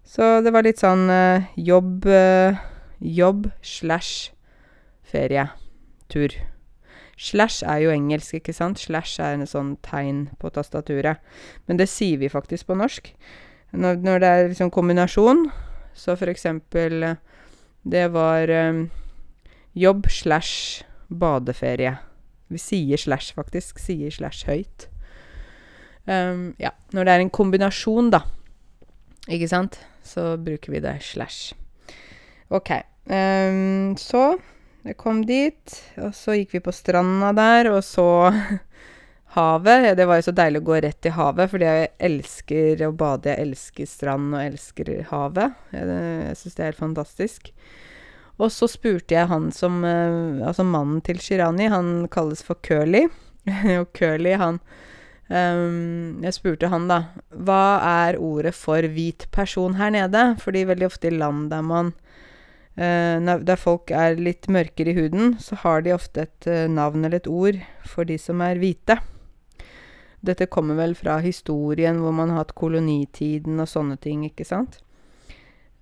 Så 0.07 0.39
det 0.43 0.51
var 0.55 0.65
litt 0.67 0.79
sånn 0.81 1.05
uh, 1.11 1.45
jobb 1.59 2.07
uh, 2.07 2.57
jobb 2.99 3.49
slash 3.61 4.31
ferietur. 5.03 6.33
Slash 7.17 7.63
er 7.65 7.81
jo 7.81 7.93
engelsk, 7.93 8.37
ikke 8.37 8.53
sant? 8.53 8.79
Slash 8.81 9.21
er 9.21 9.37
en 9.37 9.49
sånn 9.49 9.75
tegn 9.85 10.27
på 10.41 10.51
tastaturet. 10.53 11.21
Men 11.65 11.79
det 11.79 11.89
sier 11.89 12.19
vi 12.21 12.29
faktisk 12.29 12.69
på 12.69 12.77
norsk. 12.77 13.09
Når, 13.73 14.03
når 14.05 14.21
det 14.21 14.29
er 14.29 14.51
liksom 14.51 14.71
kombinasjon, 14.73 15.47
så 15.97 16.15
for 16.17 16.29
eksempel 16.29 17.15
Det 17.87 18.07
var 18.11 18.49
um, 18.51 18.89
jobb 19.73 20.09
slash 20.11 20.83
badeferie. 21.07 21.93
Vi 22.51 22.59
sier 22.59 22.99
slash, 22.99 23.35
faktisk. 23.35 23.79
Sier 23.79 24.11
slash 24.11 24.47
høyt. 24.47 24.89
Um, 26.03 26.51
ja, 26.59 26.73
når 26.91 27.07
det 27.07 27.13
er 27.13 27.23
en 27.23 27.31
kombinasjon, 27.31 28.11
da. 28.11 28.25
Ikke 29.31 29.47
sant? 29.51 29.79
Så 30.03 30.35
bruker 30.39 30.75
vi 30.75 30.83
det 30.83 30.97
slash. 31.07 31.55
OK. 32.51 32.73
Um, 33.07 33.95
så 33.99 34.35
jeg 34.87 34.99
kom 34.99 35.23
dit, 35.27 35.79
og 35.99 36.11
så 36.15 36.35
gikk 36.35 36.57
vi 36.57 36.63
på 36.63 36.75
stranda 36.75 37.31
der 37.35 37.71
og 37.71 37.81
så 37.87 38.07
havet. 39.37 39.91
Det 39.97 40.07
var 40.09 40.19
jo 40.19 40.27
så 40.27 40.35
deilig 40.35 40.63
å 40.63 40.67
gå 40.67 40.79
rett 40.83 40.99
til 41.05 41.15
havet, 41.15 41.51
fordi 41.53 41.69
jeg 41.69 41.91
elsker 42.09 42.83
å 42.87 42.93
bade. 42.97 43.31
Jeg 43.31 43.47
elsker 43.47 43.89
strand 43.89 44.33
og 44.33 44.41
elsker 44.41 44.91
havet. 45.11 45.61
Jeg, 45.75 45.99
jeg 46.27 46.41
syns 46.41 46.57
det 46.57 46.65
er 46.65 46.71
helt 46.73 46.81
fantastisk. 46.81 47.53
Og 48.37 48.51
så 48.53 48.67
spurte 48.69 49.15
jeg 49.15 49.29
han 49.31 49.47
som 49.49 49.79
Altså 49.81 50.61
mannen 50.61 50.99
til 51.01 51.17
Shirani, 51.23 51.71
han 51.73 52.05
kalles 52.13 52.43
for 52.45 52.59
Curly. 52.65 53.07
og 53.79 53.87
Curly, 53.97 54.35
han 54.37 54.59
um, 55.29 56.23
Jeg 56.23 56.35
spurte 56.35 56.71
han, 56.71 56.87
da, 56.89 57.01
hva 57.31 57.79
er 57.83 58.19
ordet 58.21 58.55
for 58.57 58.85
hvit 58.93 59.27
person 59.35 59.77
her 59.79 59.93
nede? 59.95 60.29
Fordi 60.43 60.67
veldig 60.67 60.89
ofte 60.89 61.11
i 61.11 61.15
land 61.15 61.49
der 61.53 61.65
man 61.65 61.93
uh, 62.79 63.17
Der 63.19 63.59
folk 63.59 63.91
er 63.91 64.19
litt 64.19 64.49
mørkere 64.51 64.93
i 64.93 64.97
huden, 64.97 65.35
så 65.43 65.59
har 65.63 65.85
de 65.85 65.95
ofte 65.95 66.27
et 66.27 66.49
uh, 66.49 66.65
navn 66.71 67.05
eller 67.05 67.21
et 67.21 67.31
ord 67.31 67.61
for 67.87 68.07
de 68.07 68.19
som 68.21 68.43
er 68.45 68.59
hvite. 68.61 68.99
Dette 70.25 70.47
kommer 70.49 70.77
vel 70.79 70.95
fra 70.97 71.19
historien 71.21 71.99
hvor 72.01 72.15
man 72.15 72.31
har 72.33 72.41
hatt 72.41 72.55
kolonitiden 72.57 73.59
og 73.61 73.69
sånne 73.69 73.97
ting, 74.01 74.25
ikke 74.25 74.45
sant? 74.47 74.79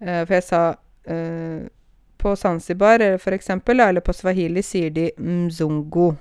Uh, 0.01 0.23
for 0.25 0.35
jeg 0.37 0.49
sa 0.49 0.63
På 2.17 2.31
Zanzibar, 2.35 2.97
for 3.21 3.35
eksempel, 3.35 3.79
eller 3.79 4.01
på 4.01 4.13
swahili, 4.13 4.63
sier 4.65 4.89
de 4.89 5.11
mzungu. 5.21 6.15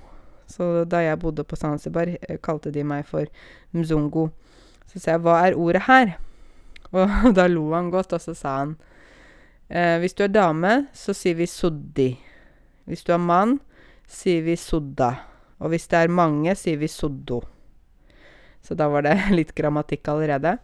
Så 0.45 0.83
da 0.85 0.99
jeg 1.01 1.17
bodde 1.19 1.43
på 1.43 1.57
Zanzibar, 1.57 2.11
kalte 2.45 2.69
de 2.69 2.83
meg 2.85 3.07
for 3.09 3.25
mzungu. 3.73 4.29
Så 4.85 4.99
sa 4.99 5.11
jeg 5.11 5.21
'hva 5.21 5.47
er 5.47 5.57
ordet 5.57 5.81
her?' 5.87 6.19
Og 7.25 7.35
da 7.35 7.47
lo 7.47 7.73
han 7.73 7.89
godt, 7.89 8.13
og 8.13 8.21
så 8.21 8.33
sa 8.33 8.57
han 8.57 8.77
eh, 9.69 9.97
'hvis 9.97 10.13
du 10.13 10.23
er 10.23 10.27
dame, 10.27 10.87
så 10.93 11.13
sier 11.13 11.35
vi 11.35 11.45
suddi'. 11.45 12.17
Hvis 12.85 13.03
du 13.03 13.13
er 13.13 13.17
mann, 13.17 13.59
sier 14.07 14.43
vi 14.45 14.55
sudda. 14.55 15.09
Og 15.59 15.69
hvis 15.73 15.87
det 15.89 15.99
er 16.03 16.11
mange, 16.13 16.53
sier 16.55 16.77
vi 16.77 16.87
suddo. 16.87 17.41
Så 18.65 18.77
da 18.77 18.89
var 18.89 19.05
det 19.05 19.15
litt 19.37 19.53
grammatikk 19.55 20.09
allerede. 20.13 20.57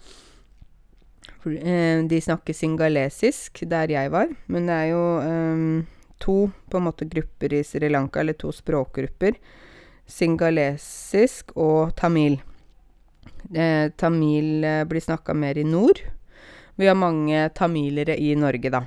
Eh, 1.46 2.02
de 2.10 2.22
snakker 2.22 2.58
singalesisk 2.58 3.64
der 3.70 3.94
jeg 3.94 4.14
var, 4.14 4.30
men 4.50 4.70
det 4.70 4.78
er 4.78 4.92
jo 4.92 5.04
um, 5.22 5.82
to 6.22 6.38
på 6.70 6.78
en 6.78 6.88
måte 6.90 7.08
grupper 7.10 7.54
i 7.58 7.64
Sri 7.66 7.90
Lanka, 7.90 8.22
eller 8.22 8.38
to 8.38 8.54
språkgrupper 8.54 9.38
singalesisk 10.12 11.54
og 11.60 11.94
tamil. 12.00 12.40
Eh, 13.54 13.90
tamil 13.98 14.64
eh, 14.64 14.84
blir 14.86 15.04
snakka 15.04 15.34
mer 15.34 15.58
i 15.58 15.64
nord. 15.64 16.02
Vi 16.76 16.88
har 16.88 16.98
mange 16.98 17.50
tamilere 17.56 18.18
i 18.20 18.34
Norge, 18.36 18.72
da. 18.74 18.84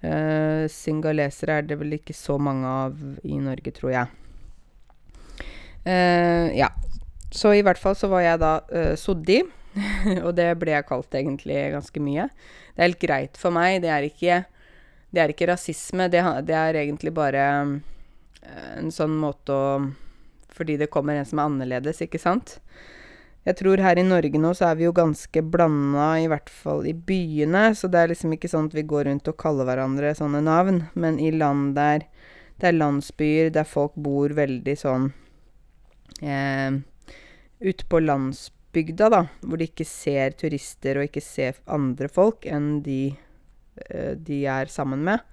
Eh, 0.00 0.66
singalesere 0.70 1.60
er 1.60 1.68
det 1.68 1.78
vel 1.80 1.96
ikke 1.98 2.14
så 2.16 2.38
mange 2.38 2.72
av 2.84 2.98
i 3.24 3.38
Norge, 3.42 3.72
tror 3.74 3.94
jeg. 3.94 4.06
Eh, 5.86 6.56
ja. 6.58 6.70
Så 7.36 7.52
i 7.52 7.62
hvert 7.64 7.80
fall 7.80 7.96
så 7.98 8.08
var 8.08 8.24
jeg 8.24 8.40
da 8.40 8.52
uh, 8.72 8.94
soddi, 8.98 9.42
og 10.26 10.32
det 10.38 10.48
ble 10.60 10.72
jeg 10.72 10.88
kalt 10.88 11.16
egentlig 11.18 11.58
ganske 11.74 12.02
mye. 12.02 12.30
Det 12.72 12.80
er 12.80 12.88
helt 12.88 13.02
greit 13.02 13.40
for 13.40 13.52
meg. 13.52 13.82
Det 13.84 13.92
er 13.92 14.08
ikke, 14.08 14.40
det 15.12 15.22
er 15.22 15.32
ikke 15.32 15.50
rasisme. 15.52 16.08
Det, 16.12 16.24
det 16.48 16.56
er 16.56 16.80
egentlig 16.80 17.12
bare 17.16 17.44
eh, 17.44 18.74
en 18.80 18.92
sånn 18.92 19.16
måte 19.20 19.52
å 19.52 19.70
fordi 20.56 20.78
det 20.80 20.88
kommer 20.88 21.18
en 21.18 21.26
som 21.28 21.40
er 21.40 21.50
annerledes, 21.50 21.98
ikke 22.00 22.16
sant? 22.16 22.54
Jeg 23.46 23.58
tror 23.60 23.78
her 23.84 23.98
i 24.00 24.06
Norge 24.06 24.38
nå 24.40 24.50
så 24.56 24.70
er 24.70 24.78
vi 24.78 24.86
jo 24.86 24.94
ganske 24.96 25.42
blanda, 25.44 26.08
i 26.18 26.26
hvert 26.32 26.48
fall 26.50 26.86
i 26.88 26.94
byene, 26.96 27.68
så 27.76 27.90
det 27.92 28.00
er 28.00 28.10
liksom 28.14 28.32
ikke 28.34 28.50
sånn 28.50 28.70
at 28.70 28.74
vi 28.74 28.86
går 28.88 29.06
rundt 29.10 29.28
og 29.30 29.36
kaller 29.38 29.68
hverandre 29.68 30.14
sånne 30.18 30.40
navn, 30.48 30.80
men 30.98 31.20
i 31.22 31.28
land 31.34 31.76
der 31.76 32.08
det 32.56 32.70
er 32.70 32.78
landsbyer 32.78 33.52
der 33.52 33.68
folk 33.68 33.92
bor 34.00 34.32
veldig 34.32 34.74
sånn 34.80 35.10
eh, 36.24 36.80
Ute 37.60 37.86
på 37.88 38.02
landsbygda, 38.02 39.08
da, 39.12 39.22
hvor 39.40 39.60
de 39.60 39.70
ikke 39.70 39.86
ser 39.88 40.36
turister 40.36 41.00
og 41.00 41.08
ikke 41.08 41.24
ser 41.24 41.62
andre 41.66 42.10
folk 42.12 42.44
enn 42.48 42.82
de 42.84 43.00
eh, 43.88 44.12
de 44.16 44.42
er 44.50 44.72
sammen 44.72 45.04
med 45.06 45.24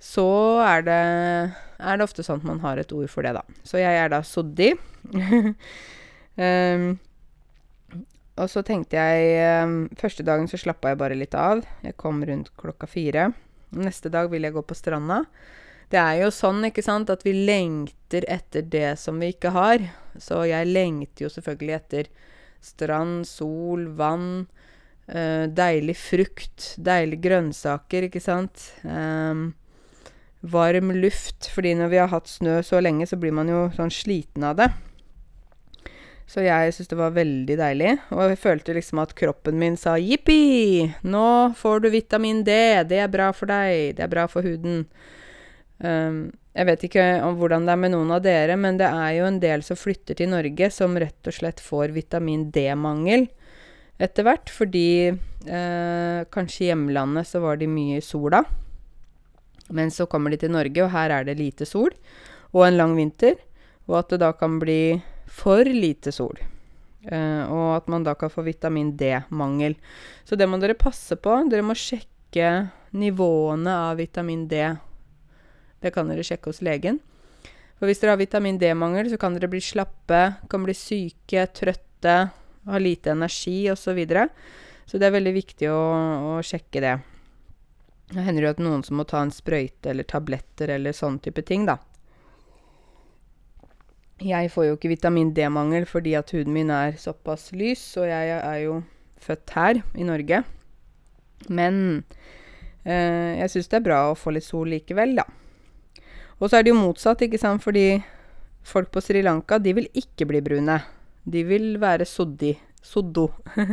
så 0.00 0.24
er 0.64 0.82
det, 0.86 1.02
er 1.76 2.00
det, 2.00 2.06
ofte 2.06 2.24
sånn 2.24 2.40
at 2.40 2.48
man 2.48 2.62
har 2.64 2.80
et 2.80 2.92
ord 2.96 3.10
for 3.12 3.26
det, 3.26 3.34
da. 3.36 3.44
Så 3.68 3.82
jeg 3.82 3.98
er 4.00 4.08
da 4.08 4.22
soddi. 4.24 4.72
um, 6.40 6.86
og 8.40 8.48
så 8.48 8.62
tenkte 8.64 8.96
jeg 8.96 9.66
um, 9.66 9.82
Første 10.00 10.24
dagen 10.24 10.48
så 10.48 10.60
slappa 10.60 10.94
jeg 10.94 11.00
bare 11.02 11.18
litt 11.20 11.36
av. 11.36 11.60
Jeg 11.84 11.98
kom 12.00 12.24
rundt 12.24 12.48
klokka 12.60 12.88
fire. 12.88 13.28
Neste 13.76 14.08
dag 14.12 14.32
vil 14.32 14.48
jeg 14.48 14.56
gå 14.56 14.64
på 14.64 14.78
stranda. 14.78 15.20
Det 15.90 15.98
er 15.98 16.20
jo 16.22 16.30
sånn, 16.30 16.62
ikke 16.68 16.84
sant, 16.86 17.10
at 17.10 17.24
vi 17.26 17.34
lengter 17.34 18.26
etter 18.30 18.62
det 18.62 18.94
som 19.00 19.18
vi 19.18 19.32
ikke 19.34 19.50
har. 19.54 19.82
Så 20.18 20.44
jeg 20.46 20.70
lengter 20.70 21.26
jo 21.26 21.30
selvfølgelig 21.34 21.76
etter 21.76 22.10
strand, 22.62 23.24
sol, 23.26 23.88
vann. 23.98 24.46
Uh, 25.10 25.48
deilig 25.50 25.96
frukt, 25.98 26.74
deilige 26.78 27.24
grønnsaker, 27.24 28.06
ikke 28.06 28.22
sant. 28.22 28.68
Um, 28.84 29.48
varm 30.46 30.94
luft. 30.94 31.50
Fordi 31.50 31.74
når 31.74 31.90
vi 31.90 31.98
har 31.98 32.12
hatt 32.14 32.30
snø 32.30 32.60
så 32.62 32.78
lenge, 32.82 33.08
så 33.10 33.18
blir 33.18 33.34
man 33.34 33.50
jo 33.50 33.66
sånn 33.74 33.90
sliten 33.90 34.46
av 34.46 34.60
det. 34.62 34.70
Så 36.30 36.44
jeg 36.44 36.70
syntes 36.70 36.92
det 36.92 36.98
var 37.00 37.16
veldig 37.16 37.56
deilig. 37.58 37.96
Og 38.14 38.28
jeg 38.28 38.38
følte 38.38 38.76
liksom 38.76 39.02
at 39.02 39.16
kroppen 39.18 39.58
min 39.58 39.74
sa 39.74 39.96
jippi, 39.98 40.86
nå 41.02 41.28
får 41.58 41.82
du 41.82 41.88
vitamin 41.90 42.44
D, 42.46 42.54
det 42.86 43.00
er 43.02 43.10
bra 43.10 43.32
for 43.34 43.50
deg, 43.50 43.96
det 43.98 44.06
er 44.06 44.12
bra 44.12 44.28
for 44.30 44.46
huden. 44.46 44.84
Um, 45.80 46.30
jeg 46.52 46.66
vet 46.66 46.86
ikke 46.88 47.04
om 47.24 47.36
hvordan 47.40 47.64
det 47.66 47.72
er 47.72 47.80
med 47.80 47.92
noen 47.94 48.10
av 48.12 48.22
dere, 48.24 48.56
men 48.60 48.78
det 48.80 48.88
er 48.90 49.12
jo 49.16 49.28
en 49.28 49.38
del 49.42 49.62
som 49.64 49.78
flytter 49.78 50.18
til 50.18 50.32
Norge 50.32 50.70
som 50.74 50.98
rett 50.98 51.30
og 51.30 51.36
slett 51.36 51.62
får 51.62 51.94
vitamin 51.94 52.48
D-mangel 52.52 53.28
etter 54.00 54.24
hvert, 54.26 54.50
fordi 54.52 55.12
eh, 55.12 56.20
kanskje 56.32 56.64
i 56.64 56.68
hjemlandet 56.70 57.28
så 57.28 57.42
var 57.44 57.60
de 57.60 57.68
mye 57.70 58.00
i 58.00 58.04
sola. 58.04 58.42
Men 59.70 59.92
så 59.94 60.08
kommer 60.10 60.32
de 60.32 60.40
til 60.40 60.52
Norge, 60.54 60.82
og 60.82 60.92
her 60.94 61.12
er 61.14 61.28
det 61.28 61.38
lite 61.38 61.68
sol 61.68 61.92
og 62.50 62.64
en 62.66 62.78
lang 62.80 62.96
vinter. 62.98 63.36
Og 63.90 64.00
at 64.00 64.12
det 64.12 64.22
da 64.22 64.32
kan 64.34 64.58
bli 64.62 64.96
for 65.30 65.68
lite 65.68 66.12
sol. 66.14 66.38
Eh, 67.04 67.42
og 67.44 67.76
at 67.76 67.90
man 67.92 68.04
da 68.06 68.16
kan 68.18 68.32
få 68.32 68.44
vitamin 68.46 68.94
D-mangel. 68.98 69.76
Så 70.24 70.38
det 70.38 70.48
må 70.48 70.58
dere 70.62 70.78
passe 70.78 71.16
på. 71.20 71.36
Dere 71.50 71.66
må 71.66 71.76
sjekke 71.78 72.70
nivåene 72.96 73.76
av 73.90 74.00
vitamin 74.00 74.48
D. 74.50 74.64
Det 75.80 75.92
kan 75.94 76.10
dere 76.10 76.24
sjekke 76.26 76.52
hos 76.52 76.60
legen. 76.64 77.00
For 77.80 77.88
hvis 77.88 78.02
dere 78.02 78.12
har 78.12 78.20
vitamin 78.20 78.58
D-mangel, 78.60 79.08
så 79.08 79.16
kan 79.20 79.36
dere 79.36 79.48
bli 79.48 79.62
slappe, 79.64 80.20
kan 80.52 80.64
bli 80.66 80.74
syke, 80.76 81.46
trøtte, 81.56 82.16
ha 82.68 82.80
lite 82.80 83.14
energi 83.14 83.70
osv. 83.72 83.86
Så, 83.88 83.94
videre. 83.96 84.26
så 84.84 85.00
det 85.00 85.08
er 85.08 85.16
veldig 85.16 85.32
viktig 85.32 85.70
å, 85.72 85.80
å 86.36 86.42
sjekke 86.44 86.82
det. 86.84 86.98
Det 88.10 88.26
hender 88.26 88.44
jo 88.44 88.52
at 88.52 88.60
noen 88.60 88.82
som 88.84 88.98
må 89.00 89.06
ta 89.08 89.22
en 89.22 89.32
sprøyte 89.32 89.92
eller 89.92 90.04
tabletter 90.08 90.74
eller 90.76 90.92
sånn 90.96 91.20
type 91.24 91.44
ting, 91.46 91.64
da. 91.68 91.78
Jeg 94.20 94.50
får 94.52 94.66
jo 94.66 94.76
ikke 94.76 94.90
vitamin 94.92 95.30
D-mangel 95.32 95.86
fordi 95.88 96.12
at 96.18 96.34
huden 96.34 96.52
min 96.52 96.68
er 96.74 96.98
såpass 97.00 97.48
lys, 97.56 97.80
og 97.96 98.10
jeg 98.10 98.34
er 98.36 98.58
jo 98.66 98.80
født 99.24 99.54
her 99.56 99.80
i 99.96 100.04
Norge. 100.04 100.42
Men 101.48 101.78
eh, 102.84 103.40
jeg 103.40 103.52
syns 103.54 103.70
det 103.72 103.78
er 103.80 103.86
bra 103.86 104.00
å 104.10 104.18
få 104.18 104.34
litt 104.36 104.44
sol 104.44 104.68
likevel, 104.68 105.16
da. 105.22 105.24
Og 106.40 106.48
så 106.48 106.58
er 106.58 106.64
det 106.64 106.72
jo 106.72 106.80
motsatt, 106.80 107.20
ikke 107.24 107.40
sant, 107.40 107.62
fordi 107.62 108.00
folk 108.66 108.90
på 108.92 109.02
Sri 109.04 109.22
Lanka, 109.24 109.58
de 109.60 109.74
vil 109.76 109.88
ikke 109.96 110.26
bli 110.28 110.40
brune. 110.44 110.78
De 111.28 111.44
vil 111.44 111.74
være 111.80 112.08
soddi. 112.08 112.54
Soddo. 112.82 113.28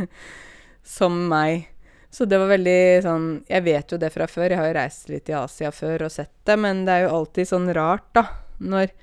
Som 0.98 1.16
meg. 1.30 1.70
Så 2.12 2.24
det 2.24 2.38
var 2.40 2.48
veldig 2.48 3.02
sånn 3.04 3.24
Jeg 3.50 3.64
vet 3.66 3.92
jo 3.92 3.98
det 4.00 4.08
fra 4.14 4.24
før, 4.30 4.46
jeg 4.48 4.56
har 4.56 4.70
jo 4.70 4.76
reist 4.78 5.10
litt 5.12 5.28
i 5.28 5.34
Asia 5.36 5.68
før 5.74 6.06
og 6.06 6.12
sett 6.14 6.32
det, 6.48 6.54
men 6.56 6.86
det 6.86 6.94
er 6.94 7.02
jo 7.04 7.16
alltid 7.18 7.50
sånn 7.50 7.68
rart, 7.76 8.06
da, 8.16 8.24
når 8.64 8.94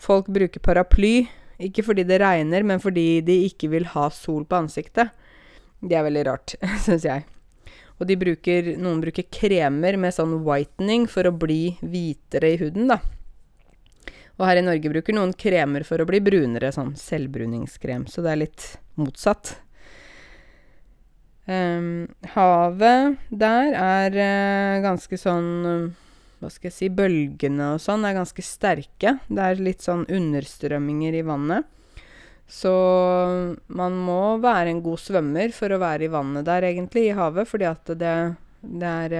folk 0.00 0.30
bruker 0.32 0.62
paraply. 0.62 1.28
Ikke 1.60 1.84
fordi 1.86 2.06
det 2.08 2.18
regner, 2.22 2.64
men 2.66 2.82
fordi 2.82 3.20
de 3.26 3.42
ikke 3.46 3.70
vil 3.74 3.86
ha 3.92 4.08
sol 4.14 4.46
på 4.48 4.62
ansiktet. 4.64 5.12
Det 5.80 5.96
er 5.96 6.06
veldig 6.06 6.24
rart, 6.30 6.56
syns 6.86 7.06
jeg. 7.06 7.26
Og 8.00 8.08
de 8.08 8.16
bruker, 8.16 8.74
noen 8.80 9.02
bruker 9.02 9.26
kremer 9.28 9.98
med 10.00 10.16
sånn 10.16 10.38
whitening 10.46 11.04
for 11.10 11.28
å 11.28 11.36
bli 11.36 11.76
hvitere 11.84 12.54
i 12.54 12.60
huden, 12.62 12.88
da. 12.88 13.00
Og 14.40 14.46
her 14.48 14.56
i 14.56 14.64
Norge 14.64 14.88
bruker 14.88 15.12
noen 15.12 15.34
kremer 15.36 15.84
for 15.84 16.00
å 16.00 16.06
bli 16.08 16.22
brunere, 16.24 16.72
sånn 16.72 16.94
selvbruningskrem. 16.96 18.06
Så 18.08 18.24
det 18.24 18.32
er 18.32 18.40
litt 18.46 18.68
motsatt. 18.96 19.58
Um, 21.44 22.08
havet 22.32 23.18
der 23.28 23.74
er 23.74 24.14
uh, 24.14 24.82
ganske 24.84 25.16
sånn 25.18 25.48
Hva 26.38 26.50
skal 26.52 26.68
jeg 26.68 26.74
si 26.76 26.88
Bølgene 26.94 27.72
og 27.74 27.80
sånn 27.82 28.04
er 28.06 28.16
ganske 28.16 28.44
sterke. 28.44 29.16
Det 29.28 29.44
er 29.44 29.60
litt 29.60 29.84
sånn 29.84 30.06
understrømminger 30.08 31.18
i 31.18 31.24
vannet. 31.26 31.68
Så 32.50 32.70
man 33.70 33.96
må 33.96 34.36
være 34.42 34.72
en 34.72 34.82
god 34.82 34.98
svømmer 34.98 35.52
for 35.54 35.70
å 35.70 35.80
være 35.80 36.08
i 36.08 36.12
vannet 36.12 36.48
der, 36.48 36.66
egentlig, 36.66 37.06
i 37.08 37.16
havet, 37.16 37.48
fordi 37.48 37.68
at 37.70 37.92
det 38.00 38.14
det 38.60 38.88
er 39.06 39.14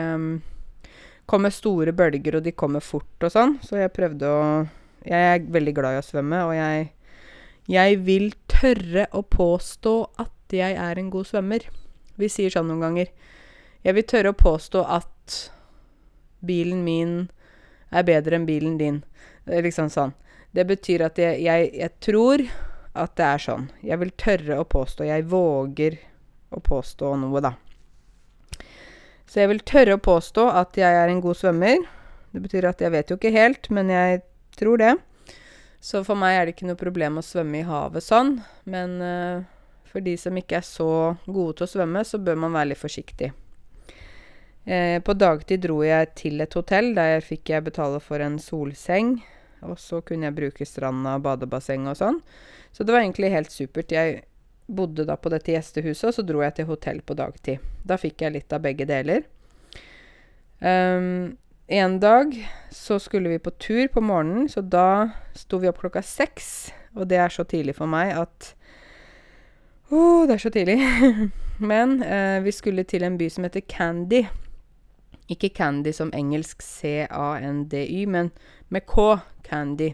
kommer 1.30 1.52
store 1.54 1.94
bølger, 1.96 2.36
og 2.36 2.44
de 2.44 2.52
kommer 2.52 2.82
fort 2.84 3.24
og 3.24 3.32
sånn, 3.32 3.54
så 3.64 3.78
jeg 3.80 3.94
prøvde 3.94 4.28
å 4.28 4.42
Jeg 5.00 5.16
er 5.16 5.44
veldig 5.48 5.72
glad 5.72 5.94
i 5.96 6.00
å 6.02 6.04
svømme, 6.04 6.42
og 6.44 6.52
jeg 6.52 6.90
jeg 7.70 8.00
vil 8.02 8.32
tørre 8.50 9.06
å 9.14 9.22
påstå 9.22 9.94
at 10.18 10.54
jeg 10.54 10.74
er 10.74 10.98
en 10.98 11.10
god 11.12 11.28
svømmer. 11.28 11.66
Vi 12.18 12.28
sier 12.28 12.50
sånn 12.50 12.66
noen 12.66 12.82
ganger. 12.82 13.12
Jeg 13.86 13.94
vil 13.94 14.06
tørre 14.10 14.32
å 14.32 14.38
påstå 14.38 14.82
at 14.90 15.36
bilen 16.42 16.82
min 16.82 17.30
er 17.94 18.06
bedre 18.08 18.36
enn 18.36 18.48
bilen 18.48 18.74
din. 18.80 18.98
Liksom 19.46 19.90
sånn. 19.92 20.16
Det 20.50 20.66
betyr 20.66 21.06
at 21.06 21.20
jeg, 21.20 21.38
jeg, 21.46 21.70
jeg 21.78 21.94
tror 22.02 22.42
at 23.00 23.16
det 23.18 23.26
er 23.26 23.42
sånn. 23.42 23.66
Jeg 23.84 24.00
vil 24.02 24.12
tørre 24.20 24.60
å 24.60 24.68
påstå. 24.68 25.06
Jeg 25.08 25.26
våger 25.30 25.98
å 26.50 26.62
påstå 26.64 27.14
noe, 27.20 27.42
da. 27.44 27.54
Så 29.30 29.42
jeg 29.42 29.52
vil 29.52 29.62
tørre 29.66 29.96
å 29.96 30.02
påstå 30.02 30.48
at 30.58 30.78
jeg 30.78 30.96
er 31.02 31.10
en 31.10 31.22
god 31.22 31.38
svømmer. 31.38 31.84
Det 32.30 32.42
betyr 32.42 32.66
at 32.70 32.82
jeg 32.82 32.94
vet 32.94 33.10
jo 33.10 33.18
ikke 33.18 33.34
helt, 33.34 33.70
men 33.74 33.92
jeg 33.92 34.22
tror 34.58 34.82
det. 34.82 34.96
Så 35.80 36.02
for 36.04 36.18
meg 36.18 36.36
er 36.36 36.46
det 36.46 36.56
ikke 36.56 36.68
noe 36.68 36.78
problem 36.78 37.20
å 37.20 37.24
svømme 37.24 37.62
i 37.62 37.66
havet 37.66 38.04
sånn, 38.04 38.34
men 38.68 38.98
uh, 39.00 39.46
for 39.88 40.04
de 40.04 40.12
som 40.20 40.36
ikke 40.36 40.58
er 40.58 40.66
så 40.66 40.90
gode 41.24 41.56
til 41.56 41.66
å 41.66 41.70
svømme, 41.72 42.02
så 42.04 42.20
bør 42.20 42.42
man 42.42 42.52
være 42.54 42.72
litt 42.74 42.82
forsiktig. 42.82 43.30
Eh, 44.64 45.00
på 45.02 45.14
dagtid 45.16 45.64
dro 45.64 45.80
jeg 45.82 46.12
til 46.18 46.42
et 46.44 46.54
hotell. 46.54 46.92
Der 46.94 47.24
fikk 47.24 47.50
jeg 47.50 47.66
betale 47.66 48.00
for 48.04 48.22
en 48.22 48.38
solseng. 48.42 49.16
Og 49.66 49.76
så 49.80 50.00
kunne 50.04 50.28
jeg 50.28 50.36
bruke 50.36 50.68
stranda, 50.68 51.16
badebasseng 51.20 51.88
og 51.90 51.98
sånn. 51.98 52.20
Så 52.72 52.84
det 52.84 52.94
var 52.94 53.02
egentlig 53.02 53.32
helt 53.32 53.52
supert. 53.52 53.92
Jeg 53.92 54.22
bodde 54.70 55.04
da 55.08 55.16
på 55.18 55.30
dette 55.32 55.52
gjestehuset, 55.52 56.08
og 56.10 56.16
så 56.16 56.24
dro 56.26 56.42
jeg 56.44 56.56
til 56.56 56.68
hotell 56.70 57.02
på 57.02 57.16
dagtid. 57.18 57.62
Da 57.86 57.98
fikk 58.00 58.22
jeg 58.24 58.36
litt 58.36 58.54
av 58.54 58.62
begge 58.64 58.86
deler. 58.88 59.24
Um, 60.60 61.38
en 61.70 61.98
dag 62.02 62.34
så 62.74 62.98
skulle 62.98 63.32
vi 63.32 63.38
på 63.42 63.50
tur 63.50 63.88
på 63.88 64.02
morgenen, 64.04 64.48
så 64.48 64.62
da 64.62 65.10
sto 65.38 65.60
vi 65.62 65.70
opp 65.70 65.80
klokka 65.82 66.02
seks. 66.04 66.70
Og 66.94 67.08
det 67.10 67.20
er 67.22 67.32
så 67.32 67.46
tidlig 67.46 67.76
for 67.78 67.90
meg 67.90 68.14
at 68.18 68.54
Å, 69.90 69.96
oh, 69.98 70.20
det 70.22 70.36
er 70.36 70.42
så 70.44 70.52
tidlig. 70.54 70.76
Men 71.70 71.96
uh, 72.04 72.38
vi 72.44 72.52
skulle 72.54 72.86
til 72.86 73.02
en 73.02 73.16
by 73.18 73.26
som 73.32 73.46
heter 73.46 73.64
Candy. 73.66 74.22
Ikke 75.30 75.50
Candy 75.54 75.90
som 75.94 76.12
engelsk 76.14 76.62
C-A-N-D-Y, 76.62 78.06
men 78.10 78.30
med 78.68 78.86
K. 78.86 79.18
Candy. 79.46 79.92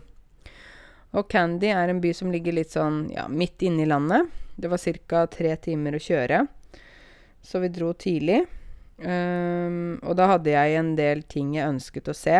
Og 1.16 1.28
Candy 1.32 1.70
er 1.72 1.88
en 1.88 2.02
by 2.02 2.12
som 2.16 2.32
ligger 2.32 2.56
litt 2.58 2.74
sånn 2.74 3.06
ja, 3.14 3.24
midt 3.28 3.64
inne 3.64 3.86
i 3.86 3.88
landet. 3.88 4.28
Det 4.56 4.68
var 4.68 4.80
ca. 5.08 5.26
tre 5.32 5.56
timer 5.56 5.96
å 5.96 6.02
kjøre. 6.02 6.44
Så 7.40 7.60
vi 7.62 7.72
dro 7.72 7.92
tidlig. 7.96 8.42
Um, 8.96 9.98
og 10.02 10.16
da 10.16 10.30
hadde 10.32 10.52
jeg 10.54 10.76
en 10.78 10.94
del 10.96 11.22
ting 11.28 11.54
jeg 11.56 11.68
ønsket 11.68 12.08
å 12.08 12.16
se. 12.16 12.36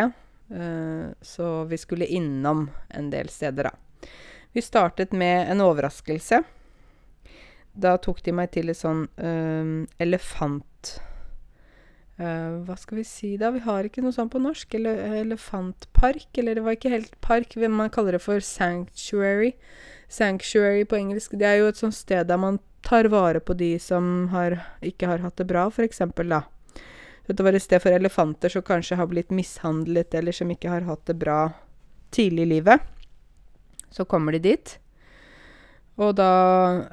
Uh, 0.49 1.09
så 1.21 1.65
vi 1.69 1.77
skulle 1.77 2.09
innom 2.09 2.67
en 2.89 3.09
del 3.13 3.29
steder, 3.33 3.69
da. 3.69 4.09
Vi 4.53 4.63
startet 4.65 5.13
med 5.13 5.51
en 5.51 5.61
overraskelse. 5.61 6.41
Da 7.77 7.97
tok 8.01 8.23
de 8.25 8.33
meg 8.33 8.53
til 8.53 8.73
et 8.73 8.79
sånn 8.79 9.05
um, 9.17 9.85
elefant... 10.01 10.97
Uh, 12.17 12.63
hva 12.65 12.73
skal 12.81 12.97
vi 12.97 13.03
si 13.05 13.35
da? 13.37 13.51
Vi 13.53 13.61
har 13.61 13.85
ikke 13.85 14.01
noe 14.01 14.15
sånt 14.15 14.33
på 14.33 14.41
norsk. 14.41 14.73
Ele 14.79 14.95
elefantpark. 15.21 16.29
Eller 16.37 16.57
det 16.57 16.65
var 16.65 16.77
ikke 16.77 16.93
helt 16.93 17.13
park. 17.21 17.53
Man 17.57 17.93
kaller 17.93 18.17
det 18.17 18.23
for 18.25 18.41
sanctuary. 18.43 19.53
Sanctuary 20.09 20.85
på 20.89 20.97
engelsk. 20.97 21.37
Det 21.37 21.47
er 21.47 21.61
jo 21.61 21.69
et 21.71 21.79
sånt 21.79 21.97
sted 21.97 22.29
der 22.29 22.41
man 22.41 22.59
tar 22.87 23.09
vare 23.11 23.39
på 23.39 23.53
de 23.57 23.75
som 23.79 24.29
har, 24.31 24.55
ikke 24.85 25.09
har 25.09 25.19
hatt 25.19 25.37
det 25.37 25.47
bra, 25.49 25.67
eksempel, 25.83 26.29
da. 26.31 26.43
Dette 27.27 27.43
var 27.43 27.57
et 27.57 27.63
sted 27.63 27.81
for 27.83 27.91
elefanter 27.91 28.51
som 28.53 28.63
kanskje 28.63 28.95
har 28.95 29.09
blitt 29.11 29.33
mishandlet, 29.35 30.13
eller 30.15 30.31
som 30.31 30.51
ikke 30.53 30.71
har 30.71 30.87
hatt 30.87 31.03
det 31.09 31.17
bra 31.19 31.51
tidlig 32.15 32.45
i 32.45 32.51
livet. 32.53 32.85
Så 33.91 34.05
kommer 34.05 34.31
de 34.31 34.39
dit. 34.39 34.77
Og 35.97 36.13
da 36.19 36.31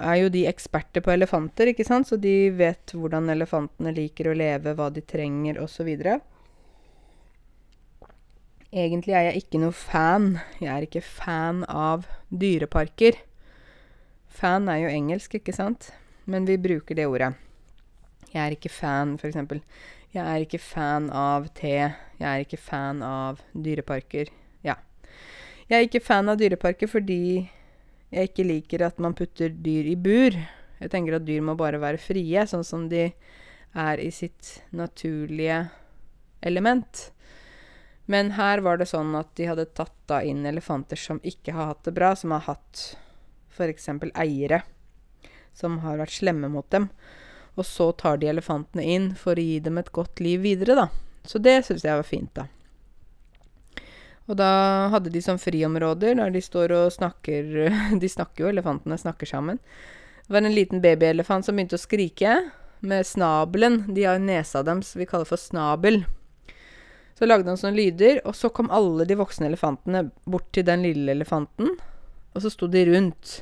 er 0.01 0.17
jo 0.23 0.31
de 0.33 0.47
eksperter 0.49 1.05
på 1.05 1.13
elefanter, 1.13 1.69
ikke 1.71 1.85
sant, 1.85 2.09
så 2.09 2.17
de 2.17 2.49
vet 2.57 2.95
hvordan 2.97 3.29
elefantene 3.35 3.93
liker 3.93 4.31
å 4.31 4.37
leve, 4.37 4.73
hva 4.79 4.89
de 4.93 5.03
trenger, 5.05 5.61
osv. 5.61 5.91
Egentlig 8.75 9.15
er 9.15 9.29
jeg 9.29 9.43
ikke 9.45 9.61
noe 9.61 9.77
fan. 9.77 10.39
Jeg 10.59 10.71
er 10.73 10.87
ikke 10.87 11.05
fan 11.05 11.61
av 11.69 12.09
dyreparker. 12.33 13.21
Fan 14.35 14.71
er 14.73 14.81
jo 14.83 14.95
engelsk, 14.95 15.37
ikke 15.37 15.55
sant? 15.55 15.93
Men 16.25 16.49
vi 16.49 16.57
bruker 16.59 16.97
det 16.97 17.05
ordet. 17.07 17.35
Jeg 18.33 18.41
er 18.43 18.57
ikke 18.57 18.73
fan, 18.73 19.19
eksempel. 19.21 19.61
Jeg 20.15 20.25
er 20.25 20.43
ikke 20.43 20.59
fan 20.63 21.11
av 21.15 21.51
te. 21.55 21.77
Jeg 22.19 22.27
er 22.31 22.43
ikke 22.43 22.59
fan 22.59 23.05
av 23.05 23.45
dyreparker. 23.53 24.33
Ja. 24.67 24.75
Jeg 25.69 25.77
er 25.77 25.87
ikke 25.87 26.03
fan 26.03 26.33
av 26.33 26.41
dyreparker 26.41 26.91
fordi 26.91 27.21
jeg 28.15 28.31
ikke 28.31 28.47
liker 28.47 28.85
at 28.87 29.01
man 29.03 29.17
putter 29.19 29.51
dyr 29.51 29.89
i 29.91 29.97
bur. 29.99 30.37
Jeg 30.81 30.93
tenker 30.93 31.19
at 31.19 31.27
dyr 31.27 31.43
må 31.45 31.57
bare 31.59 31.81
være 31.83 32.01
frie, 32.03 32.45
sånn 32.47 32.65
som 32.67 32.89
de 32.91 33.09
er 33.75 34.03
i 34.03 34.11
sitt 34.15 34.61
naturlige 34.71 35.65
element. 36.45 37.09
Men 38.07 38.35
her 38.37 38.61
var 38.63 38.79
det 38.79 38.91
sånn 38.91 39.15
at 39.19 39.33
de 39.39 39.49
hadde 39.49 39.71
tatt 39.75 39.97
da 40.11 40.21
inn 40.23 40.45
elefanter 40.47 41.01
som 41.01 41.23
ikke 41.25 41.55
har 41.57 41.73
hatt 41.73 41.87
det 41.89 41.95
bra, 41.97 42.13
som 42.17 42.35
har 42.37 42.45
hatt 42.47 42.85
f.eks. 43.55 43.89
eiere 44.15 44.63
som 45.55 45.79
har 45.85 46.01
vært 46.03 46.19
slemme 46.19 46.51
mot 46.51 46.67
dem. 46.75 46.89
Og 47.55 47.67
så 47.67 47.93
tar 47.97 48.19
de 48.19 48.29
elefantene 48.33 48.83
inn 48.83 49.13
for 49.19 49.39
å 49.39 49.47
gi 49.47 49.61
dem 49.63 49.79
et 49.79 49.93
godt 49.95 50.21
liv 50.21 50.43
videre, 50.43 50.75
da. 50.75 50.89
Så 51.25 51.39
det 51.39 51.61
syns 51.65 51.87
jeg 51.87 51.97
var 51.97 52.07
fint, 52.07 52.33
da. 52.35 52.49
Og 54.25 54.39
da 54.41 54.51
hadde 54.95 55.13
de 55.13 55.21
sånn 55.21 55.41
friområder 55.41 56.17
der 56.17 56.33
de 56.33 56.41
står 56.41 56.73
og 56.73 56.93
snakker 56.95 57.51
De 58.03 58.09
snakker 58.09 58.47
jo, 58.47 58.53
elefantene 58.53 58.99
snakker 59.01 59.29
sammen. 59.29 59.61
Det 60.25 60.33
var 60.33 60.47
en 60.47 60.57
liten 60.57 60.81
babyelefant 60.81 61.45
som 61.45 61.57
begynte 61.57 61.77
å 61.77 61.83
skrike 61.83 62.39
med 62.85 63.07
snabelen. 63.07 63.83
De 63.95 64.07
har 64.09 64.21
nesa 64.21 64.63
deres 64.65 64.95
vi 64.97 65.07
kaller 65.09 65.29
for 65.29 65.41
snabel. 65.41 66.05
Så 67.19 67.29
lagde 67.29 67.53
han 67.53 67.61
sånne 67.61 67.77
lyder, 67.77 68.23
og 68.25 68.35
så 68.37 68.49
kom 68.51 68.71
alle 68.75 69.05
de 69.07 69.19
voksne 69.19 69.47
elefantene 69.51 70.07
bort 70.25 70.49
til 70.57 70.65
den 70.67 70.83
lille 70.83 71.13
elefanten, 71.15 71.77
og 72.35 72.43
så 72.43 72.51
sto 72.51 72.67
de 72.67 72.83
rundt. 72.89 73.37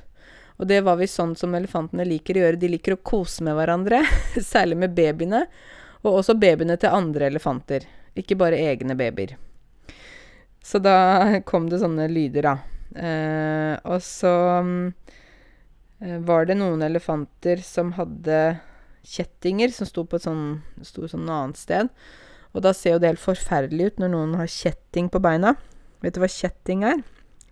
Og 0.61 0.69
det 0.69 0.83
var 0.85 0.99
visst 1.01 1.17
sånn 1.17 1.33
som 1.39 1.55
elefantene 1.57 2.05
liker 2.05 2.37
å 2.37 2.45
gjøre. 2.45 2.61
De 2.61 2.69
liker 2.75 2.99
å 2.99 3.01
kose 3.01 3.47
med 3.47 3.57
hverandre, 3.57 4.03
særlig 4.53 4.83
med 4.83 4.99
babyene, 4.99 5.47
og 6.03 6.19
også 6.19 6.37
babyene 6.37 6.77
til 6.83 6.93
andre 6.93 7.31
elefanter, 7.31 7.87
ikke 8.19 8.37
bare 8.43 8.61
egne 8.61 8.99
babyer. 8.99 9.39
Så 10.63 10.81
da 10.83 10.97
kom 11.51 11.69
det 11.71 11.83
sånne 11.83 12.09
lyder, 12.11 12.49
da. 12.49 12.57
Eh, 12.93 13.75
og 13.89 14.03
så 14.05 14.35
eh, 14.61 16.19
var 16.27 16.49
det 16.49 16.59
noen 16.61 16.85
elefanter 16.85 17.63
som 17.65 17.95
hadde 17.97 18.43
kjettinger, 19.03 19.73
som 19.75 19.89
sto 19.89 20.05
på 20.07 20.19
et 20.19 20.27
sånn, 20.27 20.45
sto 20.87 21.09
sånn 21.11 21.31
annet 21.31 21.59
sted. 21.59 21.91
Og 22.53 22.65
da 22.67 22.75
ser 22.77 22.97
jo 22.97 23.03
det 23.03 23.15
helt 23.15 23.25
forferdelig 23.25 23.93
ut 23.93 24.03
når 24.03 24.13
noen 24.13 24.39
har 24.41 24.51
kjetting 24.51 25.09
på 25.13 25.23
beina. 25.25 25.57
Vet 26.05 26.17
du 26.17 26.23
hva 26.23 26.31
kjetting 26.31 26.85
er? 26.87 27.01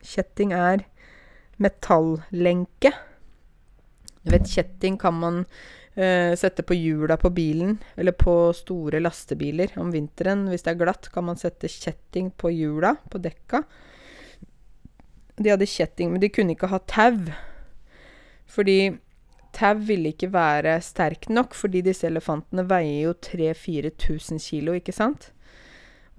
Kjetting 0.04 0.52
er 0.56 0.84
metallenke. 1.60 2.92
Du 4.20 4.34
vet, 4.34 4.48
kjetting 4.48 4.98
kan 5.00 5.16
man 5.16 5.44
Uh, 5.98 6.37
sette 6.38 6.62
på 6.62 6.76
hjula 6.79 7.16
på 7.18 7.33
bilen, 7.35 7.74
eller 7.98 8.14
på 8.14 8.53
store 8.55 9.00
lastebiler. 9.03 9.74
Om 9.81 9.90
vinteren, 9.94 10.46
hvis 10.48 10.62
det 10.66 10.74
er 10.74 10.83
glatt, 10.85 11.11
kan 11.12 11.26
man 11.26 11.40
sette 11.40 11.70
kjetting 11.70 12.31
på 12.38 12.53
hjula, 12.55 12.94
på 13.11 13.18
dekka. 13.22 13.64
De 15.40 15.50
hadde 15.50 15.68
kjetting, 15.68 16.12
men 16.12 16.22
de 16.22 16.31
kunne 16.31 16.55
ikke 16.55 16.70
ha 16.70 16.79
tau. 16.90 17.33
Fordi 18.50 18.79
tau 19.57 19.83
ville 19.83 20.12
ikke 20.14 20.31
være 20.33 20.76
sterk 20.85 21.29
nok, 21.33 21.57
fordi 21.59 21.83
disse 21.87 22.07
elefantene 22.09 22.66
veier 22.70 23.09
jo 23.09 23.14
3000-4000 23.26 24.42
kilo, 24.44 24.76
ikke 24.79 24.94
sant? 24.94 25.31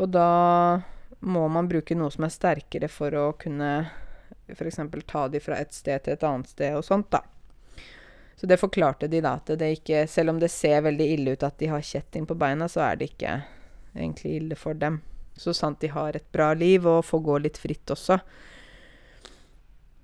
Og 0.02 0.12
da 0.12 0.82
må 1.22 1.46
man 1.54 1.70
bruke 1.70 1.96
noe 1.98 2.12
som 2.14 2.26
er 2.26 2.34
sterkere 2.34 2.90
for 2.90 3.14
å 3.14 3.32
kunne 3.40 3.72
f.eks. 4.52 4.80
ta 5.08 5.28
de 5.32 5.40
fra 5.40 5.60
et 5.62 5.74
sted 5.76 6.04
til 6.04 6.16
et 6.16 6.26
annet 6.28 6.50
sted 6.50 6.76
og 6.76 6.86
sånt, 6.86 7.12
da. 7.14 7.22
Så 8.36 8.48
det 8.50 8.58
forklarte 8.58 9.10
de 9.12 9.22
da, 9.22 9.36
at 9.38 9.52
det 9.60 9.68
ikke 9.76 10.06
Selv 10.10 10.34
om 10.34 10.40
det 10.42 10.50
ser 10.50 10.82
veldig 10.88 11.08
ille 11.14 11.36
ut 11.36 11.44
at 11.46 11.60
de 11.62 11.70
har 11.70 11.84
kjetting 11.86 12.26
på 12.26 12.38
beina, 12.40 12.68
så 12.72 12.82
er 12.88 12.98
det 12.98 13.12
ikke 13.12 13.42
egentlig 13.96 14.36
ille 14.40 14.58
for 14.58 14.74
dem. 14.74 15.02
Så 15.38 15.54
sant 15.58 15.82
de 15.82 15.92
har 15.92 16.16
et 16.16 16.28
bra 16.34 16.52
liv 16.54 16.86
og 16.88 17.06
får 17.06 17.24
gå 17.28 17.38
litt 17.46 17.60
fritt 17.62 17.94
også. 17.94 18.20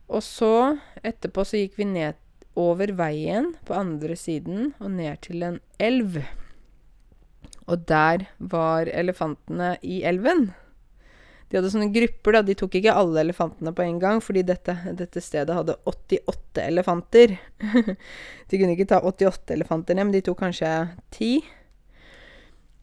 Og 0.08 0.24
så, 0.24 0.78
etterpå, 1.04 1.44
så 1.44 1.60
gikk 1.60 1.76
vi 1.80 1.90
ned 1.90 2.18
over 2.58 2.94
veien 2.98 3.52
på 3.68 3.76
andre 3.78 4.16
siden 4.18 4.72
og 4.80 4.94
ned 4.96 5.20
til 5.28 5.44
en 5.46 5.60
elv. 5.84 6.22
Og 7.68 7.84
der 7.90 8.26
var 8.40 8.88
elefantene 8.88 9.76
i 9.84 10.02
elven. 10.08 10.52
De 11.48 11.58
hadde 11.58 11.70
sånne 11.72 11.92
grupper, 11.96 12.36
da. 12.36 12.42
De 12.44 12.56
tok 12.60 12.76
ikke 12.80 12.96
alle 13.00 13.22
elefantene 13.24 13.72
på 13.76 13.86
en 13.86 14.00
gang, 14.02 14.20
fordi 14.24 14.44
dette, 14.48 14.76
dette 15.00 15.24
stedet 15.24 15.56
hadde 15.56 15.78
88 15.88 16.66
elefanter. 16.66 17.38
de 18.50 18.60
kunne 18.60 18.76
ikke 18.76 18.90
ta 18.92 19.00
88 19.00 19.56
elefanter 19.56 19.96
ned, 19.96 20.10
men 20.10 20.18
de 20.18 20.26
tok 20.28 20.42
kanskje 20.44 20.74
ti. 21.16 21.32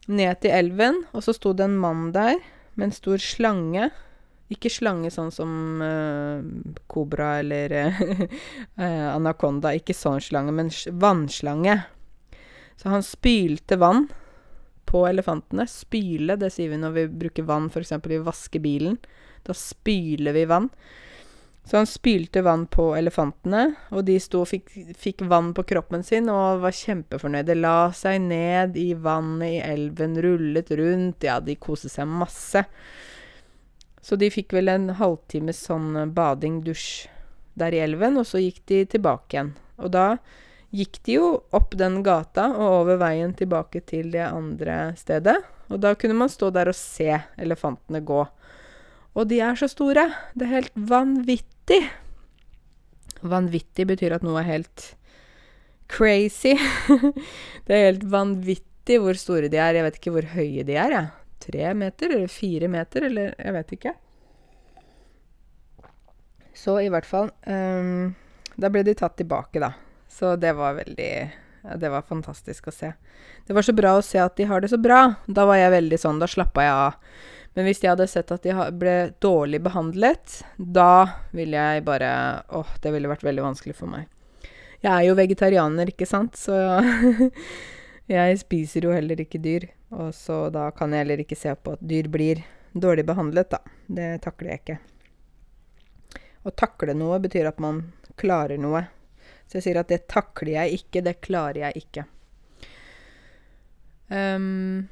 Ned 0.09 0.41
til 0.41 0.53
elven, 0.53 1.03
og 1.13 1.25
så 1.25 1.33
sto 1.33 1.53
det 1.57 1.67
en 1.69 1.77
mann 1.81 2.09
der 2.15 2.39
med 2.75 2.89
en 2.89 2.97
stor 2.97 3.21
slange. 3.21 3.91
Ikke 4.53 4.69
slange 4.69 5.09
sånn 5.13 5.31
som 5.33 5.51
kobra 6.91 7.31
uh, 7.37 7.39
eller 7.41 7.73
uh, 7.73 8.27
anakonda, 9.15 9.73
ikke 9.77 9.95
sånn 9.97 10.21
slange, 10.21 10.53
men 10.53 10.69
vannslange. 11.01 11.79
Så 12.81 12.91
han 12.91 13.05
spylte 13.05 13.77
vann 13.81 14.07
på 14.85 15.05
elefantene. 15.07 15.67
Spyle, 15.69 16.37
det 16.39 16.51
sier 16.53 16.71
vi 16.71 16.81
når 16.81 16.95
vi 16.95 17.07
bruker 17.25 17.47
vann 17.47 17.71
f.eks. 17.71 17.95
vi 18.05 18.21
vasker 18.23 18.63
bilen. 18.63 18.99
Da 19.45 19.53
spyler 19.57 20.33
vi 20.33 20.45
vann. 20.49 20.69
Så 21.65 21.77
han 21.77 21.87
spylte 21.89 22.43
vann 22.45 22.67
på 22.69 22.91
elefantene, 22.93 23.71
og 23.89 24.03
de 24.05 24.19
sto 24.21 24.43
og 24.43 24.51
fikk, 24.51 24.69
fikk 25.01 25.23
vann 25.25 25.49
på 25.57 25.63
kroppen 25.65 26.03
sin 26.05 26.29
og 26.29 26.61
var 26.61 26.75
kjempefornøyde. 26.77 27.55
La 27.57 27.89
seg 27.97 28.19
ned 28.21 28.77
i 28.77 28.91
vannet 28.93 29.49
i 29.49 29.63
elven, 29.65 30.13
rullet 30.21 30.69
rundt. 30.77 31.25
Ja, 31.25 31.39
de 31.41 31.57
koste 31.57 31.89
seg 31.89 32.05
masse. 32.05 32.61
Så 34.05 34.17
de 34.21 34.29
fikk 34.29 34.53
vel 34.53 34.69
en 34.69 34.91
halvtimes 34.99 35.63
sånn 35.65 36.13
bading, 36.13 36.61
dusj, 36.67 37.07
der 37.57 37.73
i 37.73 37.81
elven, 37.81 38.19
og 38.21 38.29
så 38.29 38.43
gikk 38.43 38.61
de 38.69 38.83
tilbake 38.93 39.33
igjen. 39.33 39.55
Og 39.81 39.89
da 39.95 40.05
gikk 40.73 41.01
de 41.05 41.17
jo 41.17 41.27
opp 41.55 41.75
den 41.77 42.01
gata 42.05 42.47
og 42.55 42.81
over 42.81 42.99
veien 43.01 43.33
tilbake 43.37 43.81
til 43.87 44.11
det 44.13 44.23
andre 44.27 44.95
stedet. 44.99 45.37
Og 45.69 45.81
da 45.81 45.93
kunne 45.97 46.17
man 46.17 46.31
stå 46.31 46.51
der 46.53 46.69
og 46.71 46.77
se 46.77 47.09
elefantene 47.41 48.01
gå. 48.05 48.21
Og 49.15 49.27
de 49.29 49.39
er 49.43 49.57
så 49.59 49.69
store. 49.71 50.09
Det 50.35 50.45
er 50.47 50.55
helt 50.57 50.75
vanvittig. 50.75 51.81
Vanvittig 53.25 53.87
betyr 53.89 54.17
at 54.17 54.25
noe 54.25 54.41
er 54.41 54.49
helt 54.49 54.87
crazy. 55.91 56.55
det 57.65 57.75
er 57.75 57.87
helt 57.89 58.07
vanvittig 58.11 58.99
hvor 59.01 59.17
store 59.19 59.49
de 59.51 59.61
er. 59.61 59.79
Jeg 59.79 59.87
vet 59.87 60.01
ikke 60.01 60.15
hvor 60.17 60.33
høye 60.35 60.65
de 60.67 60.75
er, 60.75 60.97
jeg. 60.99 61.13
Tre 61.45 61.71
meter 61.77 62.11
eller 62.15 62.31
fire 62.31 62.67
meter 62.71 63.05
eller 63.05 63.33
Jeg 63.37 63.53
vet 63.53 63.73
ikke. 63.77 63.95
Så 66.55 66.79
i 66.81 66.87
hvert 66.89 67.05
fall 67.05 67.27
um, 67.51 68.13
Da 68.55 68.69
ble 68.71 68.85
de 68.87 68.95
tatt 68.97 69.17
tilbake, 69.19 69.59
da. 69.61 69.73
Så 70.15 70.35
det 70.39 70.53
var 70.55 70.77
veldig 70.77 71.11
ja, 71.65 71.75
Det 71.81 71.89
var 71.91 72.05
fantastisk 72.07 72.69
å 72.69 72.73
se. 72.75 72.93
Det 73.47 73.55
var 73.55 73.65
så 73.67 73.73
bra 73.75 73.97
å 73.97 74.03
se 74.05 74.19
at 74.21 74.35
de 74.39 74.47
har 74.47 74.61
det 74.63 74.71
så 74.71 74.79
bra. 74.79 75.15
Da 75.27 75.47
var 75.49 75.59
jeg 75.59 75.73
veldig 75.75 75.99
sånn 75.99 76.21
Da 76.23 76.29
slappa 76.29 76.63
jeg 76.63 76.75
av. 76.87 76.99
Men 77.55 77.69
hvis 77.69 77.81
jeg 77.83 77.93
hadde 77.93 78.07
sett 78.11 78.31
at 78.35 78.43
de 78.43 78.55
ble 78.75 78.95
dårlig 79.23 79.61
behandlet, 79.63 80.41
da 80.57 81.07
ville 81.35 81.55
jeg 81.55 81.85
bare 81.87 82.09
Åh, 82.51 82.73
det 82.83 82.91
ville 82.91 83.11
vært 83.11 83.23
veldig 83.23 83.45
vanskelig 83.45 83.77
for 83.77 83.91
meg. 83.91 84.09
Jeg 84.83 84.91
er 84.91 85.05
jo 85.07 85.15
vegetarianer, 85.17 85.89
ikke 85.89 86.05
sant, 86.05 86.35
så 86.37 86.57
jeg 88.15 88.41
spiser 88.41 88.85
jo 88.85 88.91
heller 88.93 89.23
ikke 89.23 89.39
dyr. 89.41 89.69
Og 89.95 90.11
så 90.13 90.49
da 90.53 90.67
kan 90.75 90.91
jeg 90.91 91.05
heller 91.05 91.23
ikke 91.23 91.39
se 91.39 91.55
på 91.55 91.77
at 91.77 91.85
dyr 91.87 92.11
blir 92.11 92.43
dårlig 92.75 93.07
behandlet, 93.07 93.55
da. 93.55 93.61
Det 93.87 94.09
takler 94.25 94.51
jeg 94.51 94.61
ikke. 94.61 94.77
Å 96.45 96.53
takle 96.53 96.93
noe 96.93 97.21
betyr 97.23 97.47
at 97.49 97.63
man 97.63 97.81
klarer 98.19 98.59
noe. 98.61 98.83
Så 99.45 99.59
jeg 99.59 99.67
sier 99.67 99.79
at 99.81 99.91
det 99.91 100.07
takler 100.11 100.55
jeg 100.55 100.81
ikke, 100.81 101.03
det 101.05 101.19
klarer 101.25 101.67
jeg 101.67 101.85
ikke. 101.85 102.05
Um, 104.09 104.87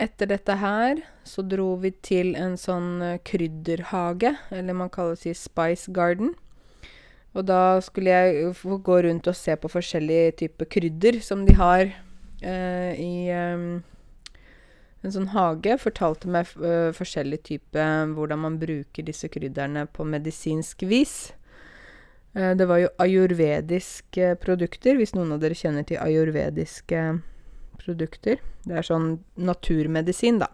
etter 0.00 0.30
dette 0.30 0.54
her 0.56 1.02
så 1.28 1.44
dro 1.44 1.74
vi 1.80 1.92
til 2.04 2.32
en 2.40 2.56
sånn 2.60 3.02
uh, 3.04 3.18
krydderhage, 3.26 4.32
eller 4.52 4.76
man 4.76 4.92
kaller 4.92 5.18
det 5.20 5.36
Spice 5.36 5.92
Garden. 5.92 6.34
Og 7.36 7.46
da 7.46 7.78
skulle 7.84 8.10
jeg 8.10 8.54
gå 8.82 8.96
rundt 9.06 9.28
og 9.30 9.38
se 9.38 9.54
på 9.54 9.70
forskjellige 9.70 10.36
typer 10.44 10.66
krydder 10.72 11.20
som 11.22 11.44
de 11.46 11.54
har 11.54 11.84
uh, 12.42 12.92
i 12.96 13.30
um, 13.30 13.82
en 15.04 15.14
sånn 15.14 15.30
hage. 15.34 15.76
Fortalte 15.80 16.30
meg 16.32 16.50
uh, 16.58 16.90
forskjellig 16.96 17.42
type 17.46 17.84
hvordan 18.16 18.42
man 18.46 18.58
bruker 18.60 19.06
disse 19.06 19.30
krydderne 19.30 19.86
på 19.94 20.06
medisinsk 20.08 20.82
vis. 20.90 21.30
Eh, 22.34 22.54
det 22.56 22.66
var 22.70 22.78
jo 22.78 22.92
ayurvediske 23.02 24.36
produkter, 24.42 24.96
hvis 24.98 25.14
noen 25.16 25.34
av 25.34 25.42
dere 25.42 25.58
kjenner 25.58 25.86
til 25.86 26.00
ayurvediske 26.02 27.04
produkter. 27.80 28.42
Det 28.66 28.76
er 28.76 28.86
sånn 28.86 29.12
naturmedisin, 29.40 30.40
da. 30.42 30.50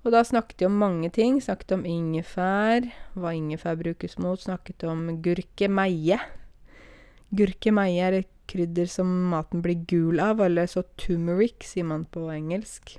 Og 0.00 0.14
da 0.14 0.22
snakket 0.24 0.62
de 0.62 0.68
om 0.68 0.78
mange 0.80 1.10
ting. 1.12 1.38
Snakket 1.44 1.76
om 1.76 1.86
ingefær, 1.88 2.88
hva 3.20 3.34
ingefær 3.36 3.76
brukes 3.80 4.16
mot. 4.20 4.40
Snakket 4.40 4.84
om 4.88 5.06
gurkemeie. 5.24 6.16
Gurkemeie 7.36 8.06
er 8.06 8.20
et 8.22 8.30
krydder 8.50 8.88
som 8.90 9.06
maten 9.30 9.60
blir 9.62 9.84
gul 9.86 10.20
av, 10.24 10.40
eller 10.42 10.66
så 10.66 10.82
turmeric, 10.98 11.62
sier 11.68 11.86
man 11.86 12.06
på 12.10 12.24
engelsk. 12.32 12.96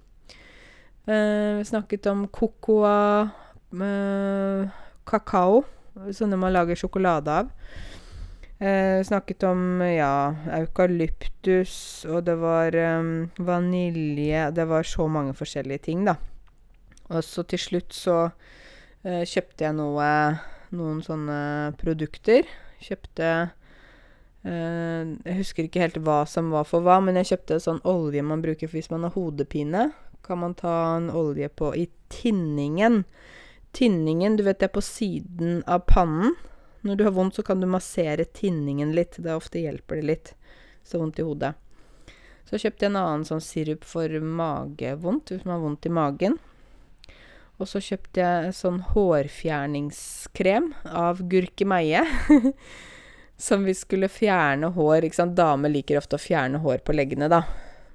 Eh, 1.10 1.60
snakket 1.66 2.06
om 2.08 2.28
cocoa, 2.30 3.32
eh, 3.74 4.70
kakao 5.10 5.66
Sånne 5.92 6.40
man 6.40 6.54
lager 6.56 6.80
sjokolade 6.80 7.34
av. 7.42 7.50
Eh, 8.62 9.04
snakket 9.04 9.44
om, 9.50 9.82
ja, 9.82 10.36
eukalyptus, 10.54 12.06
og 12.06 12.24
det 12.28 12.36
var 12.38 12.76
um, 12.78 13.32
vanilje 13.42 14.52
Det 14.54 14.68
var 14.70 14.86
så 14.86 15.08
mange 15.10 15.34
forskjellige 15.34 15.88
ting, 15.88 16.06
da. 16.06 16.16
Og 17.10 17.24
så 17.26 17.44
til 17.44 17.60
slutt 17.60 17.96
så 17.98 18.18
eh, 19.04 19.24
kjøpte 19.26 19.66
jeg 19.66 19.78
noe 19.80 20.08
Noen 20.72 21.02
sånne 21.04 21.74
produkter. 21.82 22.46
Kjøpte 22.80 23.32
eh, 24.48 25.02
Jeg 25.04 25.40
husker 25.42 25.68
ikke 25.68 25.82
helt 25.84 25.98
hva 26.06 26.22
som 26.30 26.54
var 26.54 26.70
for 26.70 26.86
hva, 26.86 27.02
men 27.04 27.20
jeg 27.20 27.34
kjøpte 27.34 27.60
sånn 27.66 27.82
olje 27.84 28.24
man 28.24 28.46
bruker 28.46 28.72
hvis 28.72 28.88
man 28.94 29.04
har 29.04 29.12
hodepine. 29.18 29.90
Kan 30.24 30.40
man 30.46 30.56
ta 30.56 30.96
en 30.96 31.10
olje 31.12 31.50
på 31.50 31.74
i 31.76 31.90
tinningen. 32.14 33.02
Tinningen, 33.72 34.38
du 34.38 34.44
vet 34.44 34.60
det 34.60 34.70
er 34.70 34.76
på 34.76 34.84
siden 34.84 35.62
av 35.68 35.86
pannen. 35.88 36.36
Når 36.82 36.96
du 36.98 37.04
har 37.06 37.16
vondt, 37.16 37.36
så 37.38 37.44
kan 37.46 37.62
du 37.62 37.68
massere 37.70 38.26
tinningen 38.26 38.94
litt. 38.98 39.20
Det 39.22 39.34
ofte 39.36 39.62
hjelper 39.62 40.02
det 40.02 40.08
litt. 40.10 40.34
Så 40.84 41.00
vondt 41.00 41.20
i 41.22 41.26
hodet. 41.26 41.54
Så 42.50 42.60
kjøpte 42.60 42.88
jeg 42.88 42.92
en 42.92 43.00
annen 43.00 43.26
sånn 43.28 43.44
sirup 43.44 43.86
for 43.88 44.12
magevondt, 44.20 45.32
hvis 45.32 45.46
man 45.46 45.56
har 45.56 45.64
vondt 45.64 45.88
i 45.88 45.94
magen. 45.94 46.40
Og 47.62 47.70
så 47.70 47.80
kjøpte 47.84 48.24
jeg 48.26 48.56
sånn 48.58 48.82
hårfjerningskrem 48.92 50.72
av 50.90 51.22
gurkemeie. 51.30 52.02
som 53.42 53.64
vi 53.64 53.74
skulle 53.74 54.10
fjerne 54.10 54.74
hår, 54.76 55.08
ikke 55.08 55.18
sant. 55.18 55.38
Damer 55.38 55.72
liker 55.74 55.98
ofte 55.98 56.18
å 56.18 56.22
fjerne 56.22 56.62
hår 56.62 56.84
på 56.86 56.94
leggene, 56.94 57.30
da. 57.32 57.42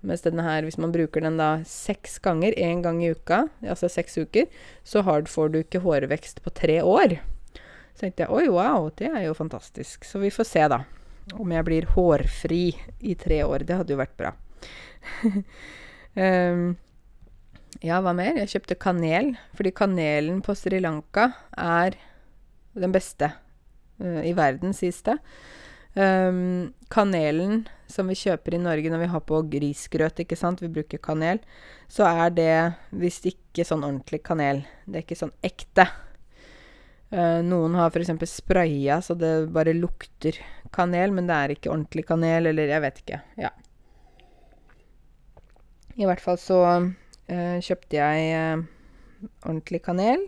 Mens 0.07 0.23
denne 0.23 0.45
her, 0.47 0.63
hvis 0.63 0.79
man 0.79 0.93
bruker 0.95 1.25
den 1.25 1.39
da 1.41 1.57
seks 1.67 2.21
ganger, 2.23 2.55
én 2.55 2.83
gang 2.85 3.01
i 3.03 3.11
uka, 3.11 3.47
altså 3.67 3.91
seks 3.91 4.15
uker, 4.23 4.47
så 4.87 5.03
får 5.03 5.51
du 5.51 5.59
ikke 5.61 5.83
hårvekst 5.83 6.43
på 6.45 6.53
tre 6.55 6.79
år. 6.83 7.19
Så 7.97 8.05
tenkte 8.05 8.27
jeg 8.27 8.35
oi, 8.37 8.47
wow, 8.53 8.91
det 8.95 9.09
er 9.11 9.25
jo 9.27 9.35
fantastisk. 9.35 10.05
Så 10.05 10.21
vi 10.23 10.31
får 10.31 10.47
se, 10.47 10.65
da. 10.69 10.83
Om 11.35 11.53
jeg 11.57 11.67
blir 11.67 11.87
hårfri 11.97 12.65
i 13.01 13.15
tre 13.19 13.41
år. 13.47 13.65
Det 13.67 13.79
hadde 13.81 13.95
jo 13.95 14.03
vært 14.03 14.19
bra. 14.21 14.35
um, 15.25 16.67
ja, 17.89 18.03
hva 18.05 18.13
mer? 18.15 18.37
Jeg 18.43 18.53
kjøpte 18.53 18.79
kanel. 18.85 19.33
Fordi 19.57 19.73
kanelen 19.75 20.43
på 20.45 20.55
Sri 20.55 20.79
Lanka 20.85 21.31
er 21.57 21.97
den 22.77 22.93
beste 22.93 23.33
uh, 23.33 24.21
i 24.23 24.37
verden, 24.37 24.77
sies 24.77 25.01
det. 25.09 25.17
Um, 25.97 26.75
kanelen 26.93 27.65
som 27.91 28.09
vi 28.11 28.17
kjøper 28.19 28.57
i 28.57 28.63
Norge 28.63 28.91
når 28.93 29.05
vi 29.05 29.11
har 29.13 29.23
på 29.29 29.41
grisgrøt, 29.53 30.23
ikke 30.23 30.39
sant, 30.39 30.63
vi 30.63 30.73
bruker 30.73 31.01
kanel, 31.03 31.41
så 31.89 32.09
er 32.09 32.35
det 32.35 32.57
visst 32.99 33.29
ikke 33.31 33.67
sånn 33.67 33.85
ordentlig 33.87 34.23
kanel. 34.27 34.65
Det 34.85 35.01
er 35.01 35.07
ikke 35.07 35.19
sånn 35.23 35.35
ekte. 35.47 35.87
Uh, 37.15 37.39
noen 37.47 37.77
har 37.79 37.95
f.eks. 37.95 38.11
spraya 38.33 38.99
så 39.05 39.15
det 39.15 39.49
bare 39.55 39.77
lukter 39.77 40.41
kanel, 40.75 41.15
men 41.15 41.29
det 41.29 41.37
er 41.37 41.55
ikke 41.55 41.71
ordentlig 41.71 42.07
kanel, 42.09 42.51
eller 42.51 42.73
jeg 42.73 42.83
vet 42.83 43.03
ikke. 43.05 43.21
Ja. 43.41 43.53
I 45.97 46.09
hvert 46.09 46.21
fall 46.21 46.41
så 46.43 46.63
uh, 46.67 47.59
kjøpte 47.63 48.01
jeg 48.01 48.33
uh, 48.35 48.65
ordentlig 49.45 49.85
kanel. 49.87 50.27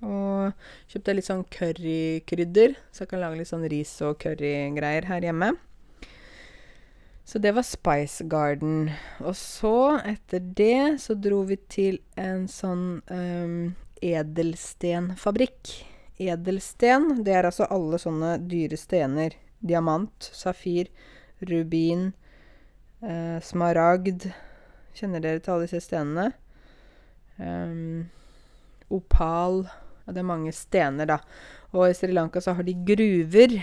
Og 0.00 0.54
kjøpte 0.88 1.12
litt 1.12 1.26
sånn 1.26 1.42
currykrydder, 1.52 2.78
så 2.88 3.04
jeg 3.04 3.10
kan 3.10 3.20
lage 3.20 3.42
litt 3.42 3.50
sånn 3.50 3.66
ris 3.68 3.90
og 4.06 4.16
currygreier 4.22 5.10
her 5.10 5.26
hjemme. 5.26 5.50
Så 7.24 7.38
det 7.38 7.52
var 7.54 7.62
Spice 7.62 8.24
Garden. 8.24 8.90
Og 9.22 9.36
så, 9.36 10.00
etter 10.04 10.40
det, 10.40 11.00
så 11.02 11.14
dro 11.14 11.44
vi 11.46 11.56
til 11.70 12.00
en 12.18 12.48
sånn 12.50 13.00
um, 13.06 13.72
edelstenfabrikk. 14.02 15.74
Edelsten, 16.20 17.22
det 17.24 17.36
er 17.36 17.48
altså 17.48 17.68
alle 17.70 18.00
sånne 18.02 18.34
dyre 18.50 18.76
stener. 18.80 19.36
Diamant, 19.60 20.30
safir, 20.34 20.90
rubin, 21.48 22.10
uh, 23.04 23.38
smaragd. 23.44 24.26
Kjenner 24.96 25.22
dere 25.22 25.40
til 25.40 25.54
alle 25.54 25.68
disse 25.68 25.84
stenene? 25.86 26.32
Um, 27.40 28.10
opal 28.92 29.62
Det 30.04 30.18
er 30.18 30.26
mange 30.26 30.52
stener, 30.52 31.06
da. 31.06 31.20
Og 31.70 31.86
i 31.86 31.94
Sri 31.94 32.10
Lanka 32.12 32.42
så 32.42 32.56
har 32.58 32.66
de 32.66 32.74
gruver 32.74 33.60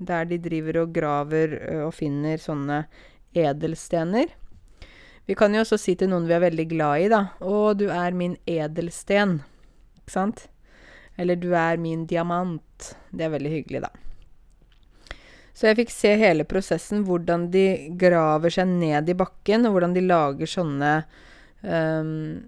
der 0.00 0.28
de 0.28 0.40
driver 0.40 0.82
og 0.82 0.92
graver 0.96 1.56
og 1.84 1.94
finner 1.94 2.40
sånne 2.40 2.84
edelstener. 3.36 4.32
Vi 5.28 5.36
kan 5.38 5.54
jo 5.54 5.62
også 5.62 5.78
si 5.78 5.94
til 5.94 6.10
noen 6.10 6.26
vi 6.26 6.34
er 6.34 6.42
veldig 6.42 6.66
glad 6.72 7.04
i, 7.04 7.08
da 7.12 7.22
'Å, 7.38 7.76
du 7.78 7.86
er 7.92 8.16
min 8.16 8.36
edelsten'. 8.46 9.40
Ikke 10.00 10.16
sant? 10.16 10.48
Eller 11.16 11.36
'Du 11.36 11.52
er 11.54 11.76
min 11.76 12.06
diamant'. 12.06 12.94
Det 13.12 13.24
er 13.24 13.36
veldig 13.36 13.50
hyggelig, 13.50 13.82
da. 13.82 13.90
Så 15.54 15.68
jeg 15.68 15.76
fikk 15.76 15.90
se 15.92 16.16
hele 16.16 16.44
prosessen, 16.48 17.04
hvordan 17.04 17.50
de 17.52 17.92
graver 18.00 18.50
seg 18.50 18.66
ned 18.66 19.08
i 19.08 19.14
bakken, 19.14 19.66
og 19.66 19.76
hvordan 19.76 19.92
de 19.94 20.00
lager 20.00 20.48
sånne 20.48 20.92
um, 21.62 22.40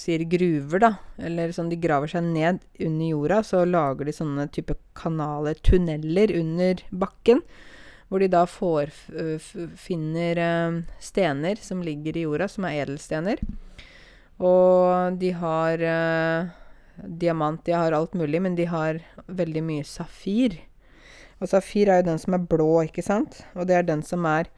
Sier 0.00 0.24
gruver, 0.24 0.80
da. 0.80 0.92
Eller 1.20 1.52
sånn 1.52 1.68
de 1.68 1.76
graver 1.80 2.08
seg 2.08 2.24
ned 2.24 2.62
under 2.80 3.10
jorda, 3.10 3.40
så 3.44 3.64
lager 3.68 4.08
de 4.08 4.14
sånne 4.16 4.46
type 4.54 4.76
kanaler, 4.96 5.58
tunneler, 5.60 6.32
under 6.38 6.80
bakken. 6.88 7.42
Hvor 8.08 8.24
de 8.24 8.30
da 8.32 8.46
får 8.48 8.94
finner 9.76 10.40
uh, 10.40 10.78
stener 11.04 11.60
som 11.60 11.82
ligger 11.84 12.16
i 12.16 12.24
jorda, 12.24 12.48
som 12.48 12.64
er 12.64 12.86
edelstener. 12.86 13.42
Og 14.40 15.18
de 15.20 15.34
har 15.36 15.84
uh, 15.84 16.48
diamant, 17.04 17.60
de 17.66 17.76
har 17.76 17.92
alt 17.92 18.16
mulig, 18.16 18.40
men 18.40 18.56
de 18.56 18.64
har 18.70 19.02
veldig 19.26 19.64
mye 19.66 19.84
safir. 19.84 20.56
Og 21.38 21.52
safir 21.52 21.90
er 21.90 22.00
jo 22.00 22.08
den 22.08 22.22
som 22.22 22.38
er 22.38 22.48
blå, 22.50 22.70
ikke 22.88 23.04
sant? 23.04 23.42
Og 23.54 23.68
det 23.68 23.76
er 23.76 23.86
den 23.86 24.02
som 24.06 24.26
er 24.28 24.50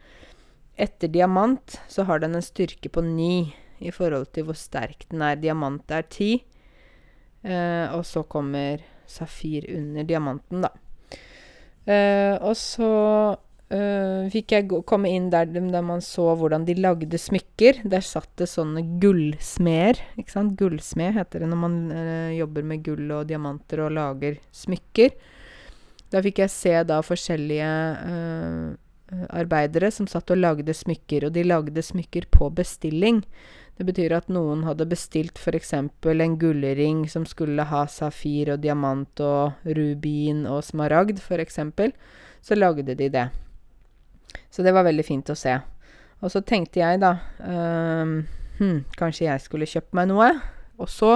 Etter 0.81 1.11
diamant 1.11 1.75
så 1.91 2.05
har 2.07 2.21
den 2.23 2.33
en 2.33 2.41
styrke 2.41 2.89
på 2.89 3.03
ni 3.05 3.51
i 3.81 3.91
forhold 3.93 4.29
til 4.35 4.47
hvor 4.47 4.57
sterk 4.57 5.07
den 5.11 5.23
er. 5.25 5.39
Diamant 5.41 5.91
er 5.91 6.07
ti, 6.09 6.31
eh, 7.43 7.87
og 7.91 8.05
så 8.07 8.23
kommer 8.29 8.83
safir 9.09 9.67
under 9.75 10.07
diamanten, 10.07 10.63
da. 10.65 10.71
Eh, 11.89 12.35
og 12.45 12.53
så 12.59 12.91
eh, 13.73 14.29
fikk 14.31 14.53
jeg 14.53 14.81
komme 14.87 15.09
inn 15.09 15.31
der, 15.33 15.49
der 15.49 15.83
man 15.85 16.03
så 16.05 16.29
hvordan 16.37 16.65
de 16.67 16.77
lagde 16.77 17.19
smykker. 17.19 17.83
Der 17.89 18.05
satt 18.05 18.31
det 18.39 18.49
sånne 18.51 18.83
gullsmeder, 19.01 20.01
ikke 20.21 20.35
sant. 20.35 20.55
Gullsmed 20.59 21.17
heter 21.17 21.43
det 21.43 21.51
når 21.51 21.61
man 21.65 21.77
eh, 21.95 22.37
jobber 22.39 22.67
med 22.67 22.85
gull 22.85 23.05
og 23.17 23.27
diamanter 23.31 23.85
og 23.87 23.95
lager 23.97 24.39
smykker. 24.55 25.15
Da 26.11 26.19
fikk 26.23 26.43
jeg 26.43 26.51
se 26.51 26.73
da 26.83 26.97
forskjellige 27.07 27.67
uh, 28.03 28.71
arbeidere 29.29 29.91
som 29.91 30.07
satt 30.07 30.31
og 30.31 30.39
lagde 30.39 30.73
smykker, 30.75 31.27
og 31.27 31.35
de 31.35 31.43
lagde 31.45 31.83
smykker 31.83 32.29
på 32.31 32.49
bestilling. 32.55 33.21
Det 33.77 33.87
betyr 33.87 34.13
at 34.15 34.29
noen 34.31 34.63
hadde 34.67 34.87
bestilt 34.89 35.39
f.eks. 35.41 35.73
en 35.73 36.37
gullring 36.39 37.07
som 37.09 37.25
skulle 37.25 37.65
ha 37.65 37.85
safir 37.89 38.53
og 38.53 38.61
diamant 38.63 39.23
og 39.25 39.65
rubin 39.65 40.45
og 40.45 40.63
smaragd, 40.67 41.19
f.eks. 41.19 41.59
Så 42.41 42.57
lagde 42.57 42.95
de 42.95 43.09
det. 43.09 43.27
Så 44.49 44.63
det 44.63 44.73
var 44.75 44.87
veldig 44.87 45.05
fint 45.05 45.29
å 45.31 45.37
se. 45.37 45.57
Og 46.21 46.31
så 46.31 46.43
tenkte 46.45 46.81
jeg, 46.81 47.01
da 47.01 47.15
um, 47.41 48.21
hm, 48.59 48.83
Kanskje 48.99 49.25
jeg 49.25 49.41
skulle 49.43 49.69
kjøpt 49.69 49.95
meg 49.97 50.11
noe? 50.11 50.29
Og 50.81 50.89
så 50.89 51.15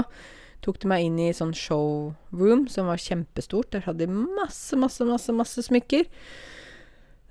tok 0.65 0.79
de 0.81 0.89
meg 0.89 1.05
inn 1.05 1.19
i 1.21 1.33
sånn 1.35 1.53
showroom 1.53 2.65
som 2.71 2.89
var 2.89 3.01
kjempestort. 3.01 3.69
Der 3.75 3.85
hadde 3.85 4.07
de 4.07 4.09
masse, 4.09 4.77
masse, 4.79 5.05
masse, 5.05 5.33
masse 5.35 5.65
smykker. 5.67 6.09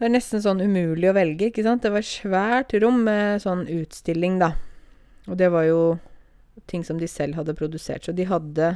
Det 0.04 0.10
var 0.10 0.18
nesten 0.18 0.42
sånn 0.44 0.58
umulig 0.60 1.06
å 1.08 1.14
velge, 1.16 1.46
ikke 1.48 1.62
sant. 1.64 1.80
Det 1.80 1.88
var 1.88 2.04
svært 2.04 2.74
rom 2.76 2.98
med 3.06 3.40
sånn 3.40 3.62
utstilling, 3.72 4.34
da. 4.36 4.50
Og 5.24 5.38
det 5.40 5.48
var 5.48 5.64
jo 5.64 5.78
ting 6.68 6.84
som 6.84 7.00
de 7.00 7.08
selv 7.08 7.38
hadde 7.38 7.54
produsert. 7.56 8.04
Så 8.04 8.12
de 8.12 8.26
hadde 8.28 8.74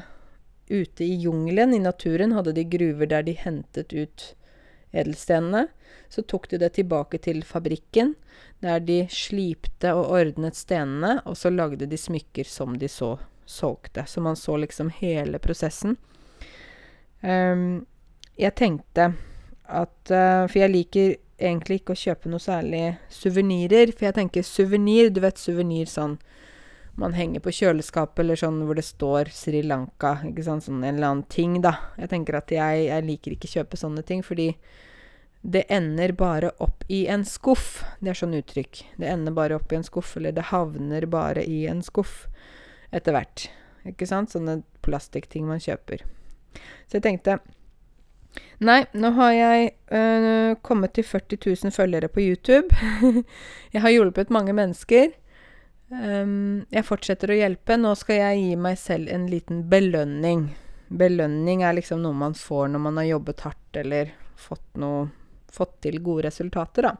ute 0.72 1.04
i 1.04 1.18
jungelen, 1.20 1.76
i 1.76 1.82
naturen, 1.84 2.32
hadde 2.32 2.56
de 2.56 2.64
gruver 2.64 3.12
der 3.12 3.28
de 3.28 3.36
hentet 3.36 3.92
ut 3.92 4.24
edelstenene. 4.96 5.66
Så 6.08 6.24
tok 6.24 6.48
de 6.48 6.62
det 6.64 6.72
tilbake 6.80 7.20
til 7.20 7.44
fabrikken, 7.44 8.16
der 8.64 8.80
de 8.80 9.02
slipte 9.12 9.92
og 10.00 10.08
ordnet 10.22 10.56
stenene, 10.56 11.18
og 11.28 11.36
så 11.36 11.52
lagde 11.52 11.92
de 11.92 12.00
smykker 12.08 12.48
som 12.48 12.80
de 12.80 12.88
så 12.88 13.18
solgte. 13.44 14.08
Så 14.08 14.24
man 14.24 14.40
så 14.40 14.56
liksom 14.64 14.88
hele 15.04 15.44
prosessen. 15.44 16.00
Um, 17.20 17.84
jeg 18.40 18.56
tenkte 18.56 19.12
at 19.68 20.12
uh, 20.12 20.48
For 20.48 20.62
jeg 20.62 20.72
liker 20.72 21.16
egentlig 21.38 21.82
ikke 21.82 21.94
å 21.94 22.00
kjøpe 22.00 22.30
noe 22.32 22.42
særlig 22.42 22.82
suvenirer. 23.12 23.92
For 23.94 24.08
jeg 24.08 24.16
tenker 24.16 24.46
suvenir 24.46 25.12
Du 25.14 25.20
vet 25.24 25.40
suvenir 25.40 25.90
sånn 25.90 26.18
man 26.98 27.14
henger 27.14 27.38
på 27.38 27.52
kjøleskapet, 27.54 28.24
eller 28.24 28.38
sånn 28.40 28.56
hvor 28.66 28.74
det 28.74 28.82
står 28.82 29.28
Sri 29.30 29.60
Lanka, 29.62 30.16
ikke 30.26 30.42
sant, 30.42 30.64
sånn 30.66 30.80
en 30.82 30.96
eller 30.96 31.12
annen 31.12 31.28
ting, 31.30 31.60
da. 31.62 31.76
Jeg 31.94 32.10
tenker 32.10 32.40
at 32.40 32.50
jeg, 32.50 32.88
jeg 32.88 33.04
liker 33.06 33.36
ikke 33.36 33.50
kjøpe 33.52 33.78
sånne 33.78 34.02
ting, 34.02 34.24
fordi 34.26 34.48
det 35.46 35.62
ender 35.70 36.10
bare 36.18 36.50
opp 36.58 36.82
i 36.90 37.04
en 37.06 37.22
skuff. 37.22 37.84
Det 38.02 38.10
er 38.10 38.18
sånn 38.18 38.34
uttrykk. 38.40 38.82
Det 38.98 39.06
ender 39.12 39.36
bare 39.36 39.60
opp 39.60 39.70
i 39.70 39.78
en 39.78 39.86
skuff, 39.86 40.16
eller 40.18 40.34
det 40.34 40.48
havner 40.50 41.06
bare 41.06 41.46
i 41.46 41.60
en 41.70 41.84
skuff 41.86 42.24
etter 42.90 43.14
hvert. 43.14 43.46
Ikke 43.86 44.08
sant? 44.08 44.34
Sånne 44.34 44.60
plastikkting 44.82 45.46
man 45.46 45.62
kjøper. 45.62 46.02
Så 46.90 46.98
jeg 46.98 47.06
tenkte 47.06 47.38
Nei, 48.58 48.80
nå 48.98 49.12
har 49.14 49.32
jeg 49.36 49.70
øh, 49.94 50.56
kommet 50.66 50.96
til 50.96 51.06
40 51.06 51.38
000 51.46 51.72
følgere 51.74 52.08
på 52.10 52.20
YouTube. 52.24 52.74
jeg 53.74 53.82
har 53.84 53.94
hjulpet 53.94 54.32
mange 54.34 54.52
mennesker. 54.52 55.12
Um, 55.88 56.66
jeg 56.74 56.84
fortsetter 56.84 57.30
å 57.30 57.36
hjelpe. 57.38 57.76
Nå 57.78 57.94
skal 57.96 58.18
jeg 58.18 58.40
gi 58.42 58.56
meg 58.58 58.80
selv 58.80 59.12
en 59.14 59.28
liten 59.30 59.62
belønning. 59.70 60.48
Belønning 60.88 61.62
er 61.62 61.78
liksom 61.78 62.02
noe 62.02 62.16
man 62.18 62.34
får 62.34 62.72
når 62.72 62.82
man 62.82 62.98
har 62.98 63.12
jobbet 63.12 63.46
hardt 63.46 63.78
eller 63.78 64.10
fått, 64.38 64.66
noe, 64.80 65.06
fått 65.52 65.78
til 65.86 66.00
gode 66.02 66.26
resultater, 66.26 66.90
da. 66.90 66.96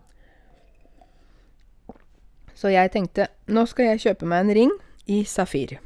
Så 2.59 2.71
jeg 2.75 2.91
tenkte 2.95 3.29
nå 3.55 3.67
skal 3.71 3.93
jeg 3.93 4.03
kjøpe 4.07 4.31
meg 4.31 4.45
en 4.45 4.55
ring 4.57 4.73
i 5.11 5.21
safir. 5.27 5.77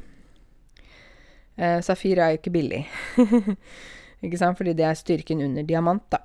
Eh, 1.55 1.79
safir 1.85 2.21
er 2.21 2.33
jo 2.33 2.41
ikke 2.41 2.55
billig. 2.55 2.85
ikke 4.23 4.39
sant? 4.39 4.57
Fordi 4.59 4.73
det 4.77 4.87
er 4.87 4.97
styrken 4.97 5.43
under 5.43 5.65
diamant, 5.67 6.03
da. 6.13 6.21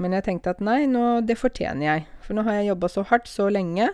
Men 0.00 0.14
jeg 0.16 0.26
tenkte 0.28 0.54
at 0.54 0.60
nei, 0.64 0.84
nå, 0.88 1.20
det 1.26 1.38
fortjener 1.40 1.86
jeg. 1.86 2.04
For 2.24 2.36
nå 2.36 2.44
har 2.46 2.60
jeg 2.60 2.70
jobba 2.70 2.90
så 2.92 3.04
hardt 3.10 3.28
så 3.28 3.48
lenge. 3.52 3.90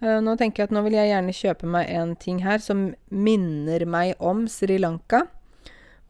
Eh, 0.00 0.18
nå 0.24 0.34
tenker 0.40 0.62
jeg 0.62 0.70
at 0.70 0.74
nå 0.74 0.82
vil 0.86 0.96
jeg 0.96 1.10
gjerne 1.10 1.36
kjøpe 1.36 1.68
meg 1.70 1.90
en 1.92 2.16
ting 2.18 2.40
her 2.44 2.62
som 2.64 2.88
minner 3.12 3.84
meg 3.84 4.14
om 4.18 4.46
Sri 4.50 4.78
Lanka. 4.80 5.26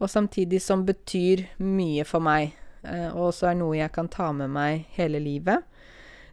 Og 0.00 0.08
samtidig 0.08 0.62
som 0.64 0.86
betyr 0.88 1.44
mye 1.58 2.06
for 2.08 2.24
meg. 2.24 2.54
Eh, 2.84 3.08
og 3.10 3.32
også 3.32 3.50
er 3.50 3.60
noe 3.60 3.80
jeg 3.80 3.92
kan 3.96 4.08
ta 4.12 4.30
med 4.36 4.52
meg 4.54 4.86
hele 4.96 5.20
livet. 5.20 5.66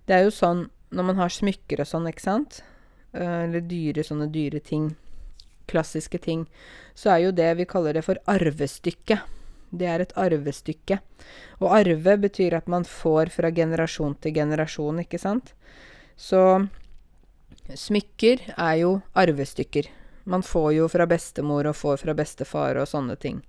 Det 0.07 0.15
er 0.15 0.27
jo 0.27 0.35
sånn 0.35 0.67
når 0.95 1.09
man 1.09 1.17
har 1.19 1.33
smykker 1.33 1.81
og 1.83 1.89
sånn, 1.89 2.07
ikke 2.07 2.23
sant. 2.23 2.61
Eh, 3.11 3.43
eller 3.47 3.65
dyre, 3.67 4.05
sånne 4.05 4.29
dyre 4.31 4.63
ting 4.63 4.93
klassiske 5.67 6.19
ting, 6.23 6.45
så 6.95 7.11
er 7.13 7.25
jo 7.25 7.33
det 7.35 7.49
vi 7.59 7.67
kaller 7.69 7.97
det 7.97 8.05
for 8.07 8.19
arvestykke. 8.31 9.19
Det 9.69 9.87
er 9.89 10.03
et 10.03 10.15
arvestykke. 10.15 10.99
Og 11.59 11.73
arve 11.75 12.17
betyr 12.23 12.55
at 12.57 12.67
man 12.71 12.85
får 12.87 13.33
fra 13.33 13.51
generasjon 13.51 14.15
til 14.21 14.35
generasjon, 14.37 15.01
ikke 15.03 15.19
sant? 15.21 15.53
Så 16.17 16.39
smykker 17.75 18.53
er 18.55 18.75
jo 18.81 18.93
arvestykker. 19.17 19.89
Man 20.27 20.43
får 20.43 20.71
jo 20.77 20.87
fra 20.91 21.07
bestemor 21.07 21.67
og 21.69 21.77
får 21.79 22.01
fra 22.03 22.15
bestefar 22.17 22.79
og 22.79 22.87
sånne 22.89 23.15
ting. 23.19 23.41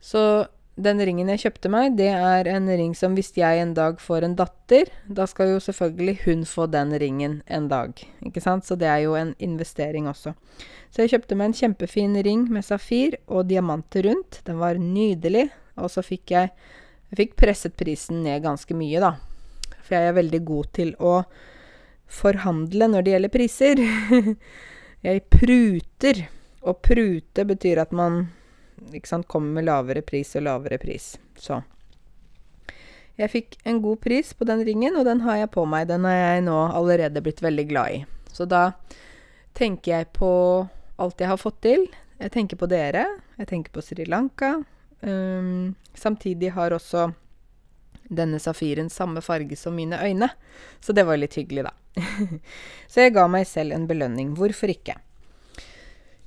Så 0.00 0.46
den 0.74 0.98
ringen 1.06 1.28
jeg 1.30 1.44
kjøpte 1.44 1.70
meg, 1.70 1.92
det 1.98 2.08
er 2.10 2.48
en 2.50 2.66
ring 2.66 2.94
som 2.98 3.14
hvis 3.14 3.30
jeg 3.38 3.60
en 3.62 3.76
dag 3.76 4.00
får 4.02 4.26
en 4.26 4.34
datter, 4.38 4.90
da 5.06 5.26
skal 5.30 5.52
jo 5.52 5.60
selvfølgelig 5.62 6.16
hun 6.24 6.42
få 6.50 6.66
den 6.66 6.90
ringen 6.98 7.36
en 7.46 7.68
dag. 7.70 7.94
Ikke 8.26 8.42
sant? 8.42 8.66
Så 8.66 8.74
det 8.78 8.88
er 8.90 9.04
jo 9.04 9.14
en 9.14 9.36
investering 9.38 10.08
også. 10.10 10.34
Så 10.90 11.04
jeg 11.04 11.14
kjøpte 11.14 11.38
meg 11.38 11.52
en 11.52 11.56
kjempefin 11.60 12.18
ring 12.26 12.48
med 12.50 12.66
safir 12.66 13.14
og 13.26 13.46
diamanter 13.50 14.08
rundt. 14.08 14.40
Den 14.46 14.58
var 14.58 14.78
nydelig. 14.78 15.48
Og 15.78 15.90
så 15.90 16.02
fikk 16.06 16.34
jeg 16.34 16.54
Jeg 17.14 17.18
fikk 17.20 17.34
presset 17.38 17.74
prisen 17.78 18.24
ned 18.24 18.42
ganske 18.42 18.74
mye, 18.74 18.98
da. 18.98 19.12
For 19.84 19.94
jeg 19.94 20.08
er 20.08 20.16
veldig 20.16 20.38
god 20.48 20.70
til 20.74 20.88
å 20.98 21.20
forhandle 22.10 22.88
når 22.90 23.04
det 23.04 23.12
gjelder 23.12 23.30
priser. 23.30 23.82
jeg 25.06 25.22
pruter. 25.30 26.24
Og 26.64 26.80
prute 26.82 27.44
betyr 27.46 27.84
at 27.84 27.92
man 27.94 28.24
ikke 28.92 29.10
sant, 29.10 29.28
kommer 29.30 29.60
med 29.60 29.68
lavere 29.68 30.02
pris 30.06 30.34
og 30.38 30.46
lavere 30.46 30.78
pris. 30.82 31.14
Så 31.38 31.60
jeg 33.14 33.30
fikk 33.30 33.58
en 33.62 33.78
god 33.82 34.00
pris 34.02 34.32
på 34.34 34.46
den 34.48 34.64
ringen, 34.66 34.96
og 34.98 35.06
den 35.06 35.22
har 35.22 35.38
jeg 35.44 35.52
på 35.54 35.64
meg. 35.70 35.86
Den 35.90 36.06
har 36.08 36.16
jeg 36.18 36.46
nå 36.48 36.56
allerede 36.74 37.22
blitt 37.22 37.42
veldig 37.44 37.66
glad 37.70 37.98
i. 37.98 38.00
Så 38.34 38.46
da 38.50 38.72
tenker 39.54 39.98
jeg 39.98 40.12
på 40.16 40.30
alt 40.98 41.22
jeg 41.22 41.30
har 41.30 41.38
fått 41.38 41.60
til. 41.62 41.86
Jeg 42.18 42.34
tenker 42.34 42.58
på 42.58 42.66
dere. 42.70 43.06
Jeg 43.38 43.50
tenker 43.50 43.74
på 43.74 43.82
Sri 43.86 44.06
Lanka. 44.10 44.56
Um, 45.04 45.74
samtidig 45.94 46.50
har 46.56 46.74
også 46.74 47.12
denne 48.10 48.38
safiren 48.42 48.90
samme 48.90 49.22
farge 49.24 49.56
som 49.56 49.76
mine 49.78 49.98
øyne. 50.02 50.28
Så 50.80 50.92
det 50.92 51.06
var 51.06 51.20
litt 51.20 51.38
hyggelig, 51.38 51.68
da. 51.68 51.74
så 52.90 53.06
jeg 53.06 53.14
ga 53.14 53.28
meg 53.30 53.46
selv 53.46 53.76
en 53.76 53.86
belønning. 53.90 54.34
Hvorfor 54.38 54.74
ikke? 54.74 54.98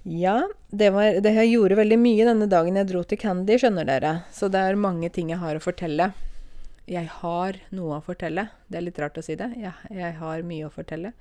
Ja, 0.03 0.47
det 0.69 0.89
var 0.95 1.17
det 1.21 1.33
Jeg 1.35 1.51
gjorde 1.51 1.75
veldig 1.81 1.97
mye 1.99 2.27
denne 2.27 2.47
dagen 2.47 2.77
jeg 2.79 2.87
dro 2.91 3.03
til 3.03 3.19
Candy, 3.19 3.57
skjønner 3.59 3.87
dere. 3.87 4.13
Så 4.31 4.47
det 4.51 4.61
er 4.61 4.79
mange 4.79 5.09
ting 5.13 5.31
jeg 5.33 5.41
har 5.41 5.57
å 5.57 5.63
fortelle. 5.63 6.11
Jeg 6.87 7.09
har 7.19 7.57
noe 7.75 7.97
å 7.97 8.03
fortelle. 8.03 8.47
Det 8.71 8.79
er 8.79 8.85
litt 8.85 8.99
rart 9.03 9.17
å 9.19 9.23
si 9.25 9.35
det. 9.35 9.49
Ja, 9.59 9.73
jeg 9.91 10.13
har 10.21 10.45
mye 10.47 10.69
å 10.69 10.71
fortelle. 10.71 11.11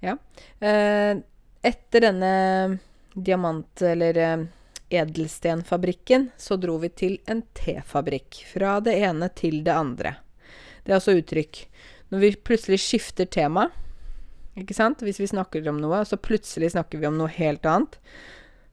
Ja. 0.00 0.16
Eh, 0.60 1.18
etter 1.66 2.06
denne 2.06 2.78
diamant- 3.12 3.82
eller 3.82 4.16
eh, 4.22 4.46
edelstenfabrikken, 4.88 6.30
så 6.40 6.56
dro 6.56 6.78
vi 6.80 6.88
til 6.88 7.18
en 7.28 7.42
tefabrikk. 7.52 8.44
Fra 8.48 8.78
det 8.80 8.96
ene 9.04 9.28
til 9.36 9.60
det 9.66 9.74
andre. 9.76 10.14
Det 10.84 10.94
er 10.94 11.00
altså 11.02 11.18
uttrykk. 11.18 11.66
Når 12.08 12.24
vi 12.24 12.32
plutselig 12.40 12.80
skifter 12.80 13.28
tema, 13.28 13.68
ikke 14.62 14.76
sant 14.76 15.02
Hvis 15.04 15.20
vi 15.20 15.30
snakker 15.30 15.66
om 15.70 15.80
noe, 15.82 16.02
så 16.04 16.18
plutselig 16.20 16.72
snakker 16.74 17.00
vi 17.00 17.08
om 17.08 17.18
noe 17.18 17.30
helt 17.32 17.66
annet. 17.66 17.98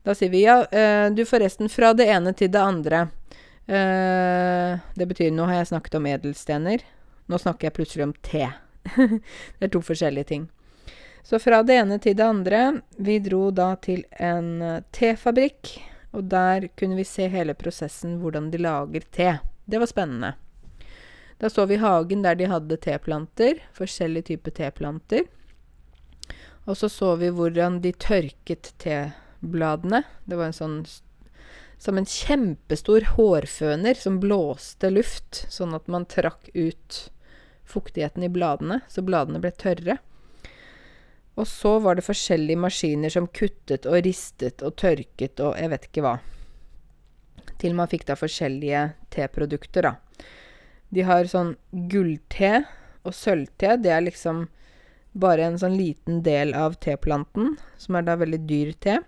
Da 0.06 0.14
sier 0.16 0.30
vi 0.30 0.44
ja, 0.44 0.60
eh, 0.70 1.10
du 1.10 1.24
forresten, 1.26 1.70
fra 1.70 1.94
det 1.98 2.06
ene 2.14 2.34
til 2.38 2.52
det 2.54 2.62
andre. 2.62 3.08
Eh, 3.66 4.78
det 4.94 5.08
betyr 5.10 5.32
nå 5.34 5.48
har 5.50 5.64
jeg 5.64 5.72
snakket 5.74 5.98
om 5.98 6.10
edelstener. 6.12 6.84
Nå 7.26 7.40
snakker 7.42 7.70
jeg 7.70 7.78
plutselig 7.80 8.06
om 8.06 8.14
te. 8.22 8.52
det 9.58 9.66
er 9.66 9.74
to 9.74 9.82
forskjellige 9.82 10.30
ting. 10.30 10.46
Så 11.26 11.40
fra 11.42 11.64
det 11.66 11.74
ene 11.74 11.98
til 11.98 12.14
det 12.18 12.26
andre. 12.26 12.62
Vi 13.02 13.18
dro 13.26 13.50
da 13.50 13.72
til 13.82 14.04
en 14.22 14.50
uh, 14.62 14.82
tefabrikk, 14.94 15.72
og 16.14 16.28
der 16.30 16.68
kunne 16.78 17.00
vi 17.00 17.06
se 17.10 17.26
hele 17.34 17.56
prosessen 17.58 18.20
hvordan 18.22 18.52
de 18.54 18.60
lager 18.62 19.08
te. 19.10 19.32
Det 19.66 19.82
var 19.82 19.90
spennende. 19.90 20.36
Da 21.42 21.50
så 21.50 21.66
vi 21.66 21.80
hagen 21.82 22.22
der 22.22 22.38
de 22.38 22.46
hadde 22.52 22.78
teplanter, 22.78 23.58
forskjellige 23.74 24.30
typer 24.30 24.54
teplanter. 24.54 25.26
Og 26.66 26.78
så 26.78 26.90
så 26.90 27.14
vi 27.22 27.30
hvordan 27.34 27.80
de 27.84 27.92
tørket 27.94 28.74
tebladene. 28.82 30.04
Det 30.26 30.38
var 30.40 30.50
en 30.50 30.58
sånn 30.62 30.78
Som 31.78 32.00
en 32.00 32.08
kjempestor 32.08 33.04
hårføner 33.18 33.98
som 34.00 34.22
blåste 34.24 34.88
luft, 34.90 35.44
sånn 35.52 35.76
at 35.76 35.90
man 35.92 36.08
trakk 36.08 36.48
ut 36.56 37.00
fuktigheten 37.68 38.24
i 38.24 38.30
bladene, 38.32 38.80
så 38.88 39.04
bladene 39.04 39.42
ble 39.44 39.52
tørre. 39.52 39.98
Og 41.36 41.48
så 41.52 41.74
var 41.84 42.00
det 42.00 42.06
forskjellige 42.08 42.62
maskiner 42.64 43.12
som 43.12 43.28
kuttet 43.28 43.86
og 43.90 44.00
ristet 44.08 44.64
og 44.64 44.78
tørket 44.80 45.44
og 45.44 45.60
jeg 45.60 45.74
vet 45.74 45.88
ikke 45.90 46.06
hva. 46.06 46.16
Til 47.60 47.76
man 47.76 47.92
fikk 47.92 48.08
da 48.08 48.16
forskjellige 48.20 48.86
teprodukter, 49.12 49.90
da. 49.90 49.94
De 50.96 51.04
har 51.04 51.28
sånn 51.28 51.58
gullte 51.92 52.64
og 53.04 53.14
sølvte. 53.16 53.76
Det 53.84 53.92
er 53.92 54.06
liksom 54.06 54.46
bare 55.16 55.48
en 55.48 55.60
sånn 55.60 55.78
liten 55.80 56.22
del 56.26 56.54
av 56.58 56.76
teplanten, 56.84 57.56
som 57.80 57.96
er 57.96 58.08
da 58.08 58.18
veldig 58.20 58.42
dyr 58.50 58.74
te. 58.84 59.00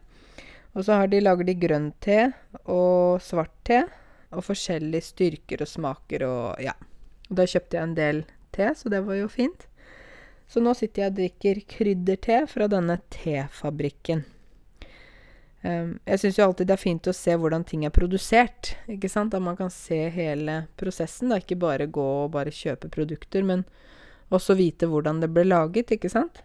Og 0.77 0.85
så 0.85 1.01
har 1.01 1.09
de, 1.11 1.19
lager 1.23 1.47
de 1.47 1.55
grønn 1.57 1.89
te 2.03 2.29
og 2.63 3.19
svart 3.23 3.55
te, 3.67 3.81
og 4.31 4.43
forskjellige 4.43 5.07
styrker 5.11 5.63
og 5.63 5.71
smaker 5.71 6.25
og 6.27 6.61
ja. 6.63 6.75
Og 7.27 7.39
da 7.39 7.47
kjøpte 7.49 7.77
jeg 7.77 7.83
en 7.83 7.97
del 7.97 8.23
te, 8.55 8.71
så 8.75 8.91
det 8.91 9.01
var 9.03 9.19
jo 9.19 9.27
fint. 9.31 9.67
Så 10.47 10.63
nå 10.63 10.71
sitter 10.77 11.03
jeg 11.03 11.11
og 11.11 11.17
drikker 11.17 11.61
krydderte 11.67 12.41
fra 12.47 12.69
denne 12.71 12.99
tefabrikken. 13.11 14.23
Um, 15.65 15.97
jeg 16.05 16.21
syns 16.21 16.37
jo 16.37 16.45
alltid 16.45 16.69
det 16.69 16.75
er 16.77 16.79
fint 16.79 17.09
å 17.09 17.15
se 17.15 17.33
hvordan 17.35 17.65
ting 17.67 17.83
er 17.83 17.91
produsert. 17.91 18.75
ikke 18.87 19.09
sant? 19.11 19.35
At 19.35 19.43
man 19.43 19.57
kan 19.59 19.71
se 19.73 20.05
hele 20.13 20.61
prosessen. 20.79 21.33
da, 21.33 21.41
Ikke 21.41 21.59
bare 21.59 21.89
gå 21.91 22.07
og 22.23 22.31
bare 22.37 22.53
kjøpe 22.53 22.91
produkter, 22.93 23.43
men 23.43 23.65
også 24.33 24.57
vite 24.59 24.89
hvordan 24.89 25.21
det 25.23 25.31
ble 25.33 25.45
laget, 25.47 25.93
ikke 25.95 26.11
sant? 26.11 26.41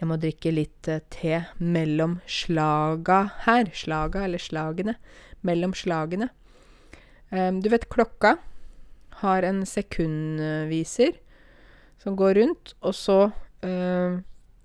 Jeg 0.00 0.08
må 0.08 0.16
drikke 0.16 0.52
litt 0.54 0.88
uh, 0.88 1.02
te 1.12 1.42
mellom 1.60 2.18
slaga 2.24 3.22
her. 3.44 3.68
Slaga, 3.76 4.24
eller 4.24 4.40
slagene. 4.40 4.96
Mellom 5.44 5.74
slagene. 5.76 6.30
Um, 7.28 7.60
du 7.60 7.68
vet, 7.70 7.84
klokka 7.92 8.38
har 9.20 9.44
en 9.44 9.60
sekundviser 9.68 11.18
som 12.00 12.16
går 12.16 12.38
rundt, 12.40 12.72
og 12.80 12.96
så 12.96 13.18
uh, 13.28 14.20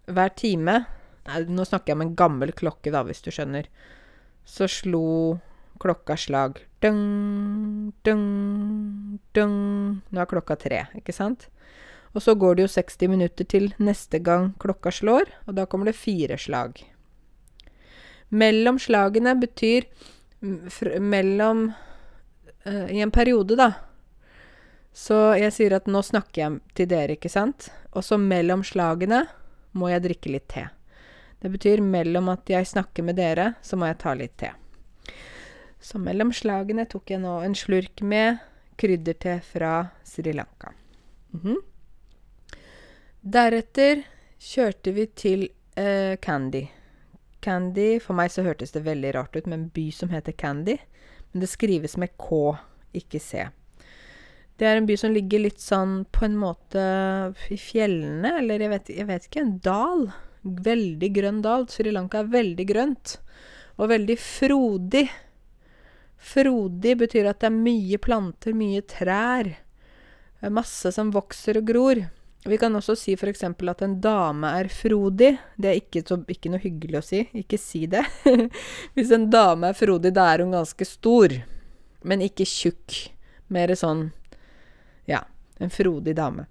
hver 0.05 0.37
time 0.39 0.85
Nei, 1.25 1.39
nå 1.49 1.63
snakker 1.65 1.89
jeg 1.89 1.97
om 1.97 2.03
en 2.03 2.17
gammel 2.17 2.51
klokke, 2.53 2.91
da, 2.93 2.99
hvis 3.01 3.23
du 3.25 3.31
skjønner. 3.33 3.65
Så 4.45 4.67
slo 4.69 5.39
klokka 5.79 6.17
slag. 6.17 6.59
Dung, 6.79 7.93
dung, 8.03 9.19
dung. 9.33 9.57
Nå 10.09 10.21
er 10.21 10.29
klokka 10.29 10.57
tre, 10.59 10.85
ikke 10.97 11.15
sant? 11.15 11.47
Og 12.15 12.23
så 12.23 12.35
går 12.39 12.55
det 12.55 12.65
jo 12.65 12.73
60 12.75 13.11
minutter 13.11 13.47
til 13.47 13.71
neste 13.83 14.21
gang 14.23 14.53
klokka 14.61 14.93
slår, 14.93 15.31
og 15.47 15.57
da 15.57 15.65
kommer 15.67 15.91
det 15.91 15.97
fire 15.99 16.37
slag. 16.39 16.79
Mellom 18.29 18.79
slagene 18.79 19.35
betyr 19.39 19.89
mellom 21.01 21.67
uh, 22.65 22.87
I 22.91 23.01
en 23.01 23.11
periode, 23.11 23.57
da. 23.59 23.73
Så 24.95 25.35
jeg 25.35 25.51
sier 25.51 25.75
at 25.75 25.89
nå 25.91 25.99
snakker 26.05 26.41
jeg 26.41 26.59
til 26.77 26.87
dere, 26.87 27.17
ikke 27.17 27.31
sant? 27.31 27.67
Og 27.91 28.05
så 28.05 28.19
mellom 28.19 28.63
slagene 28.63 29.25
må 29.75 29.89
jeg 29.91 30.05
drikke 30.05 30.31
litt 30.31 30.47
te. 30.53 30.69
Det 31.43 31.51
betyr 31.51 31.83
mellom 31.83 32.31
at 32.31 32.47
jeg 32.49 32.67
snakker 32.67 33.03
med 33.03 33.19
dere, 33.19 33.53
så 33.61 33.75
må 33.75 33.89
jeg 33.89 33.99
ta 34.01 34.15
litt 34.15 34.37
te. 34.39 34.53
Så 35.85 35.99
mellom 36.01 36.31
slagene 36.33 36.87
tok 36.89 37.11
jeg 37.13 37.21
nå 37.21 37.35
en 37.45 37.53
slurk 37.57 38.01
med 38.01 38.39
krydderte 38.81 39.37
fra 39.45 39.87
Sri 40.03 40.33
Lanka. 40.33 40.73
Mm 41.33 41.41
-hmm. 41.43 41.59
Deretter 43.21 44.03
kjørte 44.39 44.91
vi 44.91 45.05
til 45.05 45.49
eh, 45.75 46.17
Candy. 46.17 46.67
Candy 47.39 47.99
For 47.99 48.13
meg 48.13 48.31
så 48.31 48.41
hørtes 48.41 48.71
det 48.71 48.83
veldig 48.85 49.13
rart 49.15 49.35
ut 49.35 49.45
med 49.45 49.59
en 49.59 49.69
by 49.69 49.91
som 49.91 50.09
heter 50.09 50.31
Candy, 50.31 50.77
men 51.31 51.41
det 51.41 51.49
skrives 51.49 51.97
med 51.97 52.17
K, 52.17 52.57
ikke 52.93 53.19
C. 53.19 53.47
Det 54.57 54.65
er 54.67 54.77
en 54.77 54.85
by 54.85 54.95
som 54.95 55.13
ligger 55.13 55.39
litt 55.39 55.59
sånn 55.59 56.05
på 56.11 56.25
en 56.25 56.37
måte 56.37 57.33
i 57.49 57.57
fjellene, 57.57 58.37
eller 58.39 58.59
jeg 58.59 58.69
vet, 58.69 58.89
jeg 58.89 59.07
vet 59.07 59.25
ikke, 59.25 59.41
en 59.41 59.59
dal 59.59 60.11
veldig 60.41 61.13
grønn 61.13 61.41
dal. 61.41 61.67
Sri 61.69 61.91
Lanka 61.91 62.19
er 62.19 62.31
veldig 62.31 62.67
grønt. 62.67 63.17
Og 63.77 63.89
veldig 63.89 64.17
frodig. 64.17 65.09
Frodig 66.25 66.95
betyr 67.03 67.29
at 67.29 67.43
det 67.43 67.51
er 67.51 67.57
mye 67.57 67.99
planter, 68.01 68.55
mye 68.57 68.81
trær. 68.89 69.51
Masse 70.51 70.91
som 70.93 71.11
vokser 71.13 71.59
og 71.61 71.67
gror. 71.69 72.01
Vi 72.45 72.57
kan 72.61 72.75
også 72.77 72.93
si 72.97 73.15
f.eks. 73.17 73.43
at 73.43 73.81
en 73.81 73.95
dame 74.01 74.51
er 74.59 74.67
frodig. 74.69 75.31
Det 75.57 75.69
er 75.69 75.79
ikke, 75.79 76.03
så, 76.05 76.19
ikke 76.29 76.51
noe 76.53 76.61
hyggelig 76.61 76.99
å 76.99 77.05
si. 77.05 77.21
Ikke 77.41 77.57
si 77.61 77.85
det. 77.89 78.03
Hvis 78.97 79.13
en 79.15 79.29
dame 79.33 79.71
er 79.71 79.77
frodig, 79.77 80.13
da 80.13 80.27
er 80.29 80.43
hun 80.45 80.53
ganske 80.53 80.85
stor. 80.85 81.33
Men 82.05 82.21
ikke 82.25 82.45
tjukk. 82.45 82.99
Mer 83.53 83.73
sånn 83.77 84.07
Ja, 85.09 85.19
en 85.61 85.73
frodig 85.73 86.17
dame. 86.17 86.49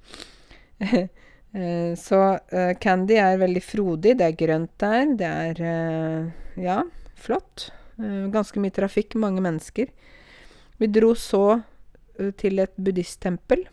Eh, 1.54 1.92
så 1.94 2.16
uh, 2.34 2.72
Candy 2.82 3.14
er 3.14 3.36
veldig 3.38 3.60
frodig. 3.62 4.16
Det 4.18 4.24
er 4.26 4.32
grønt 4.34 4.72
der. 4.82 5.12
Det 5.14 5.28
er 5.28 5.60
uh, 5.62 6.32
ja, 6.58 6.80
flott. 7.14 7.68
Ganske 7.98 8.60
mye 8.62 8.74
trafikk, 8.74 9.14
mange 9.20 9.42
mennesker. 9.44 9.92
Vi 10.80 10.90
dro 10.90 11.12
så 11.18 11.60
til 12.38 12.62
et 12.62 12.74
buddhisttempel. 12.78 13.66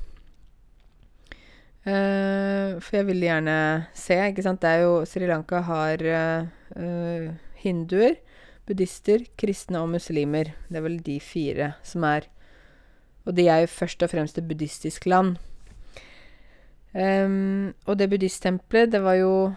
Uh, 1.82 2.78
for 2.78 3.00
jeg 3.00 3.08
ville 3.08 3.26
gjerne 3.26 3.56
se, 3.98 4.18
ikke 4.30 4.46
sant. 4.46 4.62
Det 4.62 4.70
er 4.70 4.84
jo 4.86 5.00
Sri 5.10 5.26
Lanka 5.30 5.64
har 5.66 6.04
hinduer, 7.62 8.20
buddhister, 8.70 9.26
kristne 9.38 9.82
og 9.82 9.90
muslimer. 9.96 10.54
Det 10.70 10.80
er 10.80 10.86
vel 10.86 11.00
de 11.04 11.18
fire 11.20 11.74
som 11.84 12.06
er 12.08 12.30
Og 13.26 13.36
de 13.38 13.48
er 13.48 13.60
jo 13.62 13.68
først 13.70 14.02
og 14.02 14.10
fremst 14.10 14.38
et 14.38 14.48
buddhistisk 14.48 15.06
land. 15.06 15.36
Um, 16.94 17.74
og 17.86 18.00
det 18.00 18.10
buddhisttempelet, 18.10 18.92
det 18.92 19.04
var 19.04 19.14
jo 19.14 19.54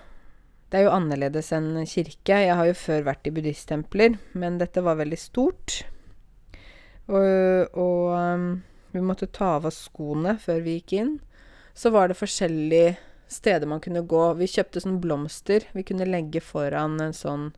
Det 0.74 0.80
er 0.80 0.88
jo 0.88 0.94
annerledes 0.96 1.52
enn 1.54 1.84
kirke. 1.86 2.34
Jeg 2.42 2.54
har 2.58 2.66
jo 2.66 2.74
før 2.74 3.04
vært 3.06 3.28
i 3.28 3.32
buddhisttempler, 3.36 4.16
men 4.34 4.56
dette 4.58 4.82
var 4.82 4.96
veldig 4.98 5.18
stort. 5.22 5.84
Og, 7.06 7.76
og 7.78 8.10
um, 8.10 8.48
vi 8.90 9.02
måtte 9.06 9.28
ta 9.30 9.52
av 9.60 9.68
oss 9.70 9.84
skoene 9.86 10.34
før 10.42 10.58
vi 10.66 10.74
gikk 10.80 10.96
inn. 10.98 11.14
Så 11.78 11.94
var 11.94 12.10
det 12.10 12.18
forskjellige 12.18 12.96
steder 13.30 13.70
man 13.70 13.84
kunne 13.86 14.02
gå. 14.02 14.24
Vi 14.42 14.50
kjøpte 14.50 14.82
sånne 14.82 14.98
blomster 15.04 15.70
vi 15.78 15.86
kunne 15.86 16.10
legge 16.10 16.42
foran 16.42 16.98
en 17.06 17.14
sånn 17.14 17.52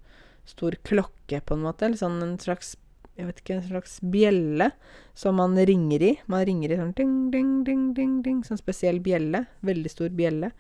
stor 0.45 0.77
klokke, 0.85 1.41
på 1.41 1.57
en 1.57 1.65
måte. 1.65 1.89
Eller 1.89 2.05
sånn 2.05 2.21
en 2.21 2.37
slags 2.37 2.77
jeg 3.17 3.31
vet 3.31 3.41
ikke, 3.41 3.55
en 3.57 3.69
slags 3.71 4.01
bjelle 4.13 4.75
som 5.17 5.41
man 5.41 5.57
ringer 5.57 6.05
i. 6.05 6.17
Man 6.29 6.45
ringer 6.45 6.69
i 6.69 6.83
sånn 6.85 6.93
ding, 7.01 7.21
ding, 7.33 7.63
ding, 7.65 7.95
ding, 7.97 8.19
ding, 8.29 8.45
sånn 8.45 8.61
spesiell 8.61 9.01
bjelle. 9.01 9.47
Veldig 9.65 9.97
stor 9.97 10.13
bjelle. 10.13 10.53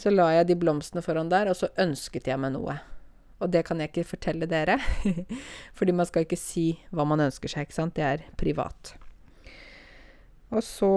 Så 0.00 0.12
la 0.12 0.30
jeg 0.38 0.48
de 0.48 0.56
blomstene 0.56 1.02
foran 1.04 1.28
der, 1.32 1.50
og 1.50 1.58
så 1.58 1.68
ønsket 1.80 2.30
jeg 2.30 2.40
meg 2.40 2.54
noe. 2.54 2.78
Og 3.40 3.50
det 3.52 3.64
kan 3.68 3.80
jeg 3.80 3.92
ikke 3.92 4.08
fortelle 4.14 4.48
dere, 4.48 4.78
fordi 5.76 5.92
man 5.96 6.08
skal 6.08 6.24
ikke 6.24 6.40
si 6.40 6.72
hva 6.92 7.04
man 7.08 7.24
ønsker 7.26 7.52
seg, 7.52 7.68
ikke 7.68 7.76
sant. 7.76 7.96
Det 7.96 8.06
er 8.06 8.24
privat. 8.40 8.94
Og 10.50 10.64
så 10.64 10.94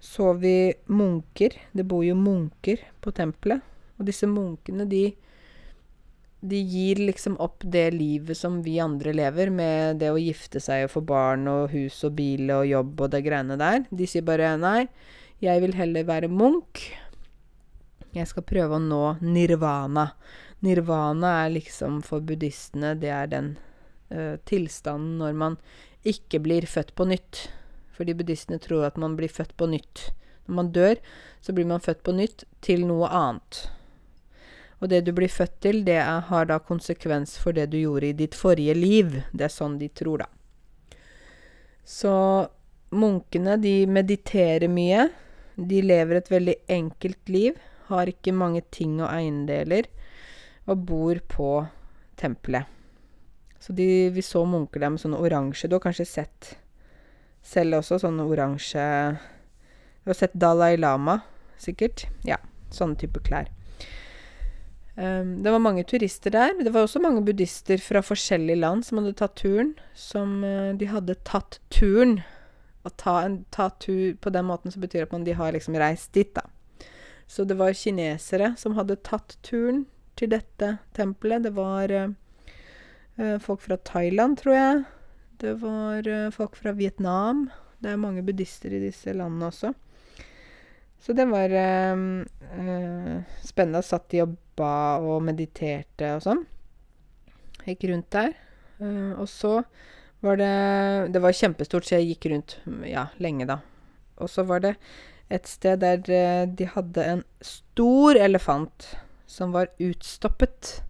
så 0.00 0.32
vi 0.32 0.72
munker. 0.88 1.54
Det 1.72 1.84
bor 1.84 2.04
jo 2.04 2.14
munker 2.16 2.80
på 3.04 3.12
tempelet. 3.12 3.60
Og 4.00 4.06
disse 4.08 4.28
munkene, 4.30 4.88
de 4.88 5.10
de 6.40 6.56
gir 6.56 6.96
liksom 7.04 7.34
opp 7.36 7.60
det 7.68 7.90
livet 7.92 8.38
som 8.38 8.62
vi 8.64 8.78
andre 8.80 9.12
lever, 9.12 9.50
med 9.52 9.98
det 10.00 10.08
å 10.08 10.16
gifte 10.16 10.56
seg 10.56 10.86
og 10.86 10.94
få 10.94 11.02
barn 11.04 11.44
og 11.52 11.74
hus 11.74 11.98
og 12.08 12.14
bil 12.16 12.48
og 12.54 12.64
jobb 12.64 13.02
og 13.04 13.10
det 13.12 13.20
greiene 13.26 13.58
der. 13.60 13.84
De 13.92 14.08
sier 14.08 14.24
bare 14.24 14.54
nei, 14.56 14.86
jeg 15.44 15.60
vil 15.60 15.76
heller 15.76 16.08
være 16.08 16.32
munk. 16.32 16.86
Jeg 18.16 18.26
skal 18.26 18.42
prøve 18.42 18.78
å 18.78 18.82
nå 18.82 19.02
nirvana. 19.22 20.08
Nirvana 20.66 21.34
er 21.44 21.52
liksom 21.54 22.00
for 22.04 22.24
buddhistene 22.26 22.96
Det 22.98 23.10
er 23.14 23.30
den 23.30 23.52
uh, 24.10 24.34
tilstanden 24.50 25.20
når 25.22 25.36
man 25.38 25.58
ikke 26.02 26.40
blir 26.42 26.66
født 26.66 26.94
på 26.98 27.06
nytt. 27.06 27.46
Fordi 27.94 28.16
buddhistene 28.18 28.58
tror 28.62 28.88
at 28.88 28.98
man 28.98 29.14
blir 29.18 29.30
født 29.30 29.54
på 29.60 29.68
nytt. 29.70 30.08
Når 30.48 30.56
man 30.58 30.72
dør, 30.74 30.96
så 31.40 31.54
blir 31.54 31.68
man 31.70 31.84
født 31.84 32.02
på 32.02 32.16
nytt 32.16 32.44
til 32.64 32.82
noe 32.88 33.06
annet. 33.14 33.62
Og 34.80 34.88
det 34.88 35.02
du 35.04 35.12
blir 35.14 35.30
født 35.30 35.60
til, 35.62 35.82
det 35.84 35.98
er, 36.00 36.24
har 36.32 36.48
da 36.48 36.58
konsekvens 36.58 37.36
for 37.38 37.54
det 37.54 37.68
du 37.70 37.78
gjorde 37.78 38.10
i 38.10 38.16
ditt 38.16 38.34
forrige 38.34 38.74
liv. 38.74 39.20
Det 39.30 39.46
er 39.46 39.52
sånn 39.52 39.76
de 39.78 39.90
tror, 39.92 40.24
da. 40.24 40.96
Så 41.84 42.12
munkene, 42.90 43.58
de 43.60 43.84
mediterer 43.86 44.72
mye. 44.72 45.10
De 45.54 45.82
lever 45.84 46.18
et 46.18 46.32
veldig 46.32 46.56
enkelt 46.80 47.28
liv. 47.28 47.60
Har 47.90 48.10
ikke 48.10 48.34
mange 48.36 48.62
ting 48.72 48.98
og 49.00 49.10
eiendeler. 49.10 49.90
Og 50.70 50.86
bor 50.86 51.20
på 51.28 51.50
tempelet. 52.20 52.68
Så 53.60 53.74
de, 53.76 54.08
vi 54.14 54.22
så 54.24 54.46
munker 54.48 54.80
der 54.80 54.92
med 54.94 55.02
sånne 55.02 55.18
oransje 55.20 55.68
Du 55.68 55.74
har 55.76 55.82
kanskje 55.84 56.06
sett 56.08 56.54
selv 57.44 57.80
også 57.80 57.98
sånne 58.00 58.24
oransje 58.24 58.84
Du 60.00 60.08
har 60.08 60.16
sett 60.16 60.32
Dalai 60.32 60.78
Lama, 60.80 61.18
sikkert? 61.60 62.06
Ja, 62.24 62.38
sånne 62.72 62.96
type 63.00 63.20
klær. 63.24 63.50
Um, 64.96 65.42
det 65.44 65.52
var 65.52 65.62
mange 65.62 65.84
turister 65.88 66.32
der. 66.32 66.52
Det 66.60 66.72
var 66.74 66.84
også 66.84 67.00
mange 67.00 67.22
buddhister 67.24 67.80
fra 67.80 68.02
forskjellige 68.04 68.60
land 68.60 68.84
som 68.84 69.00
hadde 69.00 69.14
tatt 69.16 69.36
turen. 69.40 69.74
Som 69.96 70.40
uh, 70.44 70.72
De 70.76 70.88
hadde 70.90 71.16
tatt 71.24 71.60
turen. 71.72 72.18
Å 72.84 72.92
ta 72.96 73.20
en 73.24 73.42
ta 73.52 73.68
tur 73.80 74.16
på 74.20 74.32
den 74.32 74.48
måten 74.48 74.72
så 74.72 74.80
betyr 74.80 75.04
at 75.04 75.12
man, 75.12 75.24
de 75.24 75.36
har 75.36 75.52
liksom 75.52 75.76
reist 75.80 76.12
dit, 76.16 76.32
da. 76.36 76.46
Så 77.30 77.44
det 77.46 77.54
var 77.60 77.76
kinesere 77.78 78.54
som 78.58 78.74
hadde 78.74 78.98
tatt 79.06 79.36
turen 79.46 79.84
til 80.18 80.32
dette 80.32 80.72
tempelet. 80.96 81.44
Det 81.46 81.52
var 81.54 81.92
uh, 81.94 83.36
folk 83.38 83.62
fra 83.62 83.78
Thailand, 83.86 84.40
tror 84.40 84.56
jeg. 84.56 84.80
Det 85.38 85.52
var 85.62 86.08
uh, 86.10 86.32
folk 86.34 86.58
fra 86.58 86.74
Vietnam. 86.74 87.46
Det 87.78 87.92
er 87.92 88.02
mange 88.02 88.24
buddhister 88.26 88.74
i 88.74 88.82
disse 88.82 89.14
landene 89.14 89.46
også. 89.52 89.70
Så 91.00 91.14
det 91.16 91.24
var 91.30 91.54
spennende. 93.46 93.80
Satt 93.86 94.10
de 94.12 94.24
og 94.26 94.34
ba 94.58 94.98
og 94.98 95.22
mediterte 95.24 96.10
og 96.18 96.26
sånn. 96.26 96.42
Gikk 97.64 97.86
rundt 97.92 98.10
der. 98.12 98.34
Uh, 98.82 99.14
og 99.20 99.28
så 99.30 99.60
var 100.20 100.36
det 100.36 101.12
Det 101.14 101.22
var 101.22 101.32
kjempestort, 101.32 101.86
så 101.86 101.96
jeg 101.96 102.10
gikk 102.10 102.26
rundt 102.34 102.58
ja, 102.84 103.06
lenge, 103.22 103.46
da. 103.48 103.60
Og 104.20 104.28
så 104.28 104.44
var 104.44 104.60
det 104.66 104.74
et 105.30 105.46
sted 105.48 105.80
der 105.82 106.02
uh, 106.10 106.44
de 106.46 106.66
hadde 106.66 107.06
en 107.06 107.24
stor 107.44 108.18
elefant 108.18 108.90
som 109.30 109.54
var 109.54 109.70
utstoppet. 109.78 110.80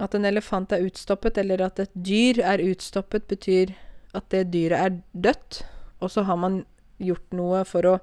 At 0.00 0.14
en 0.16 0.24
elefant 0.24 0.72
er 0.72 0.86
utstoppet, 0.86 1.38
eller 1.42 1.66
at 1.66 1.82
et 1.82 1.92
dyr 1.92 2.40
er 2.46 2.62
utstoppet, 2.64 3.26
betyr 3.28 3.74
at 4.16 4.30
det 4.32 4.46
dyret 4.54 4.78
er 4.78 4.98
dødt. 5.12 5.62
Og 6.00 6.12
så 6.14 6.24
har 6.24 6.38
man 6.40 6.62
gjort 7.00 7.36
noe 7.36 7.64
for 7.68 7.88
å 7.88 7.96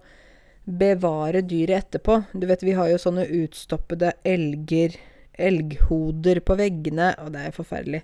bevare 0.67 1.41
dyret 1.47 1.85
etterpå. 1.85 2.19
Du 2.33 2.45
vet, 2.49 2.65
vi 2.65 2.75
har 2.77 2.91
jo 2.91 2.99
sånne 3.01 3.25
utstoppede 3.39 4.11
elger, 4.27 4.97
elghoder 5.39 6.41
på 6.43 6.57
veggene, 6.59 7.13
og 7.23 7.31
det 7.33 7.47
er 7.47 7.55
forferdelig. 7.55 8.03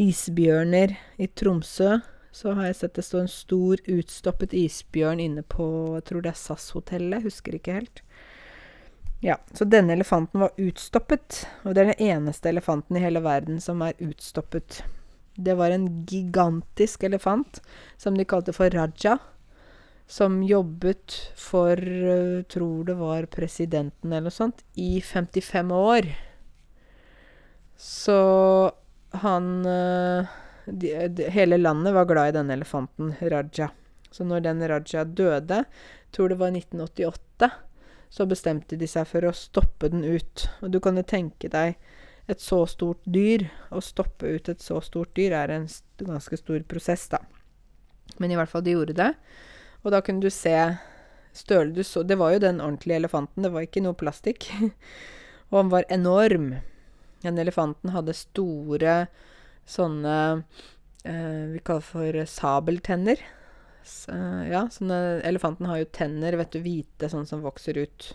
Isbjørner 0.00 0.96
i 1.20 1.28
Tromsø. 1.28 1.98
Så 2.32 2.54
har 2.56 2.70
jeg 2.70 2.78
sett 2.78 2.94
det 2.96 3.04
stå 3.04 3.22
en 3.22 3.30
stor 3.30 3.82
utstoppet 3.92 4.54
isbjørn 4.56 5.20
inne 5.20 5.44
på 5.44 5.66
jeg 5.98 6.06
tror 6.08 6.24
det 6.24 6.32
er 6.32 6.40
SAS-hotellet, 6.40 7.26
husker 7.26 7.58
ikke 7.58 7.76
helt. 7.76 8.02
Ja, 9.22 9.36
så 9.54 9.68
denne 9.68 9.94
elefanten 9.94 10.42
var 10.42 10.56
utstoppet, 10.58 11.44
og 11.62 11.76
det 11.76 11.82
er 11.82 11.92
den 11.92 12.08
eneste 12.08 12.50
elefanten 12.50 12.98
i 12.98 13.04
hele 13.04 13.22
verden 13.22 13.60
som 13.62 13.84
er 13.84 14.00
utstoppet. 14.02 14.80
Det 15.36 15.54
var 15.60 15.70
en 15.70 15.86
gigantisk 16.08 17.04
elefant 17.06 17.60
som 18.00 18.16
de 18.18 18.26
kalte 18.28 18.56
for 18.56 18.72
Raja 18.74 19.20
som 20.12 20.42
jobbet 20.42 21.14
for 21.38 21.78
uh, 21.78 22.42
Tror 22.42 22.84
det 22.84 22.98
var 22.98 23.26
presidenten 23.32 24.12
eller 24.12 24.28
noe 24.28 24.34
sånt, 24.34 24.60
i 24.74 25.00
55 25.00 25.72
år. 25.72 26.10
Så 27.80 28.18
han 29.22 29.48
uh, 29.66 30.28
de, 30.66 31.08
de, 31.08 31.28
Hele 31.30 31.58
landet 31.58 31.94
var 31.94 32.06
glad 32.10 32.28
i 32.32 32.36
denne 32.38 32.56
elefanten, 32.58 33.14
Raja. 33.20 33.70
Så 34.12 34.24
når 34.28 34.44
den 34.44 34.62
Raja 34.68 35.04
døde, 35.04 35.64
tror 36.12 36.28
det 36.28 36.38
var 36.40 36.52
1988, 36.52 37.50
så 38.12 38.26
bestemte 38.28 38.76
de 38.76 38.86
seg 38.88 39.08
for 39.08 39.24
å 39.24 39.34
stoppe 39.36 39.88
den 39.92 40.04
ut. 40.04 40.46
Og 40.60 40.74
du 40.74 40.80
kan 40.84 41.00
jo 41.00 41.04
tenke 41.06 41.48
deg 41.52 41.78
et 42.30 42.40
så 42.40 42.62
stort 42.68 43.00
dyr. 43.08 43.46
Å 43.72 43.80
stoppe 43.82 44.34
ut 44.36 44.50
et 44.52 44.62
så 44.62 44.80
stort 44.84 45.14
dyr 45.16 45.34
er 45.36 45.54
en 45.54 45.68
st 45.70 46.04
ganske 46.04 46.36
stor 46.36 46.60
prosess, 46.68 47.08
da. 47.12 47.22
Men 48.20 48.34
i 48.34 48.36
hvert 48.36 48.50
fall, 48.52 48.64
de 48.66 48.76
gjorde 48.76 48.98
det. 48.98 49.12
Og 49.82 49.94
da 49.94 50.02
kunne 50.04 50.22
du 50.22 50.30
se 50.30 50.54
støle 51.32 51.72
du 51.72 51.80
så 51.80 52.02
Det 52.04 52.18
var 52.20 52.34
jo 52.34 52.42
den 52.42 52.60
ordentlige 52.60 52.98
elefanten, 53.00 53.42
det 53.42 53.52
var 53.54 53.64
ikke 53.64 53.82
noe 53.84 53.96
plastikk. 53.96 54.50
og 55.50 55.56
han 55.56 55.72
var 55.72 55.88
enorm. 55.88 56.56
Den 57.22 57.38
elefanten 57.38 57.94
hadde 57.94 58.16
store 58.18 59.06
sånne 59.68 60.16
eh, 61.04 61.44
Vi 61.54 61.62
kaller 61.64 61.86
for 61.86 62.18
sabeltenner. 62.28 63.22
S 63.82 64.06
ja, 64.08 64.66
sånne 64.70 65.20
Elefanten 65.26 65.66
har 65.66 65.80
jo 65.80 65.90
tenner, 65.90 66.36
vet 66.38 66.54
du, 66.54 66.60
hvite, 66.62 67.10
sånn 67.10 67.26
som 67.26 67.42
vokser 67.44 67.80
ut. 67.82 68.12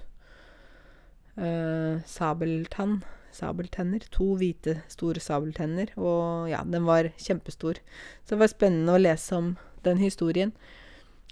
Eh, 1.38 2.00
sabeltann. 2.08 3.02
Sabeltenner. 3.36 4.08
To 4.16 4.32
hvite, 4.40 4.80
store 4.90 5.22
sabeltenner. 5.22 5.92
Og 6.00 6.50
ja, 6.50 6.64
den 6.66 6.88
var 6.88 7.12
kjempestor. 7.22 7.82
Så 8.24 8.36
det 8.36 8.42
var 8.42 8.54
spennende 8.54 8.96
å 8.96 9.02
lese 9.02 9.38
om 9.38 9.56
den 9.86 10.02
historien. 10.02 10.54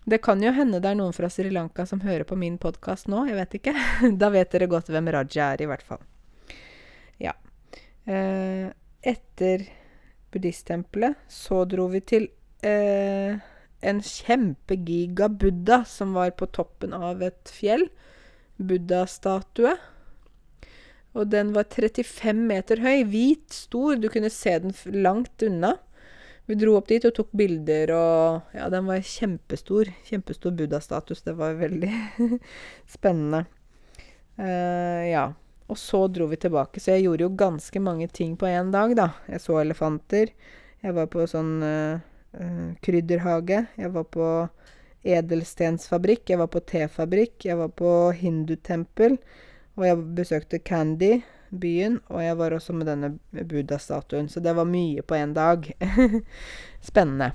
Det 0.06 0.20
kan 0.22 0.44
jo 0.44 0.52
hende 0.54 0.78
det 0.84 0.92
er 0.92 1.00
noen 1.00 1.16
fra 1.18 1.32
Sri 1.34 1.50
Lanka 1.50 1.88
som 1.90 2.04
hører 2.06 2.28
på 2.30 2.38
min 2.38 2.60
podkast 2.62 3.08
nå, 3.10 3.24
jeg 3.26 3.40
vet 3.40 3.56
ikke. 3.58 3.74
da 4.22 4.30
vet 4.34 4.52
dere 4.54 4.70
godt 4.70 4.92
hvem 4.94 5.10
Raja 5.16 5.48
er, 5.56 5.64
i 5.66 5.70
hvert 5.70 5.86
fall. 5.86 6.04
Ja. 7.18 7.34
Eh, 8.06 8.70
etter 9.02 9.66
buddhisttempelet 10.36 11.16
så 11.32 11.64
dro 11.72 11.88
vi 11.94 12.04
til 12.04 12.28
eh, 12.68 13.40
en 13.86 14.02
kjempegiga 14.04 15.30
buddha 15.30 15.84
som 15.88 16.16
var 16.18 16.36
på 16.38 16.50
toppen 16.54 16.94
av 16.96 17.24
et 17.26 17.52
fjell. 17.54 17.88
Buddha-statue. 18.56 19.76
Og 21.16 21.32
den 21.32 21.54
var 21.56 21.68
35 21.72 22.42
meter 22.50 22.82
høy, 22.84 23.06
hvit, 23.08 23.48
stor. 23.54 23.96
Du 24.00 24.10
kunne 24.12 24.32
se 24.34 24.58
den 24.64 24.76
langt 24.96 25.44
unna. 25.46 25.76
Vi 26.46 26.58
dro 26.60 26.76
opp 26.78 26.90
dit 26.92 27.06
og 27.08 27.16
tok 27.18 27.32
bilder, 27.34 27.90
og 27.96 28.58
ja, 28.58 28.68
den 28.70 28.86
var 28.90 29.02
kjempestor. 29.02 29.90
Kjempestor 30.06 30.54
buddha-status. 30.60 31.24
Det 31.26 31.34
var 31.40 31.58
veldig 31.62 31.94
spennende. 32.98 33.46
Uh, 34.36 35.02
ja. 35.08 35.30
Og 35.68 35.78
så 35.82 36.06
dro 36.08 36.28
vi 36.30 36.38
tilbake. 36.38 36.80
Så 36.80 36.96
jeg 36.96 37.08
gjorde 37.08 37.26
jo 37.26 37.38
ganske 37.38 37.82
mange 37.82 38.08
ting 38.08 38.36
på 38.38 38.50
én 38.50 38.72
dag, 38.74 38.94
da. 38.98 39.10
Jeg 39.32 39.42
så 39.42 39.60
elefanter. 39.62 40.34
Jeg 40.86 40.94
var 40.94 41.10
på 41.10 41.26
sånn 41.30 41.56
uh, 41.66 42.76
krydderhage. 42.86 43.64
Jeg 43.80 43.94
var 43.96 44.06
på 44.14 44.28
edelstensfabrikk. 45.06 46.30
Jeg 46.30 46.42
var 46.44 46.52
på 46.54 46.62
tefabrikk. 46.70 47.40
Jeg 47.50 47.58
var 47.62 47.74
på 47.74 47.94
hindutempel. 48.20 49.18
Og 49.76 49.88
jeg 49.90 50.04
besøkte 50.20 50.62
Candy 50.62 51.18
byen, 51.56 52.00
og 52.10 52.24
jeg 52.24 52.38
var 52.40 52.56
også 52.56 52.74
med 52.76 52.90
denne 52.90 53.12
buddha-statuen. 53.32 54.30
Så 54.30 54.42
det 54.44 54.56
var 54.58 54.70
mye 54.70 55.04
på 55.06 55.18
én 55.18 55.34
dag. 55.36 55.68
Spennende. 56.90 57.32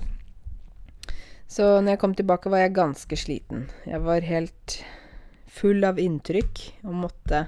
Så 1.51 1.81
når 1.81 1.95
jeg 1.95 2.01
kom 2.01 2.15
tilbake, 2.15 2.51
var 2.51 2.63
jeg 2.63 2.77
ganske 2.77 3.17
sliten. 3.19 3.65
Jeg 3.85 4.03
var 4.05 4.23
helt 4.23 4.77
full 5.51 5.83
av 5.83 5.99
inntrykk 5.99 6.61
og 6.87 6.95
måtte 7.05 7.45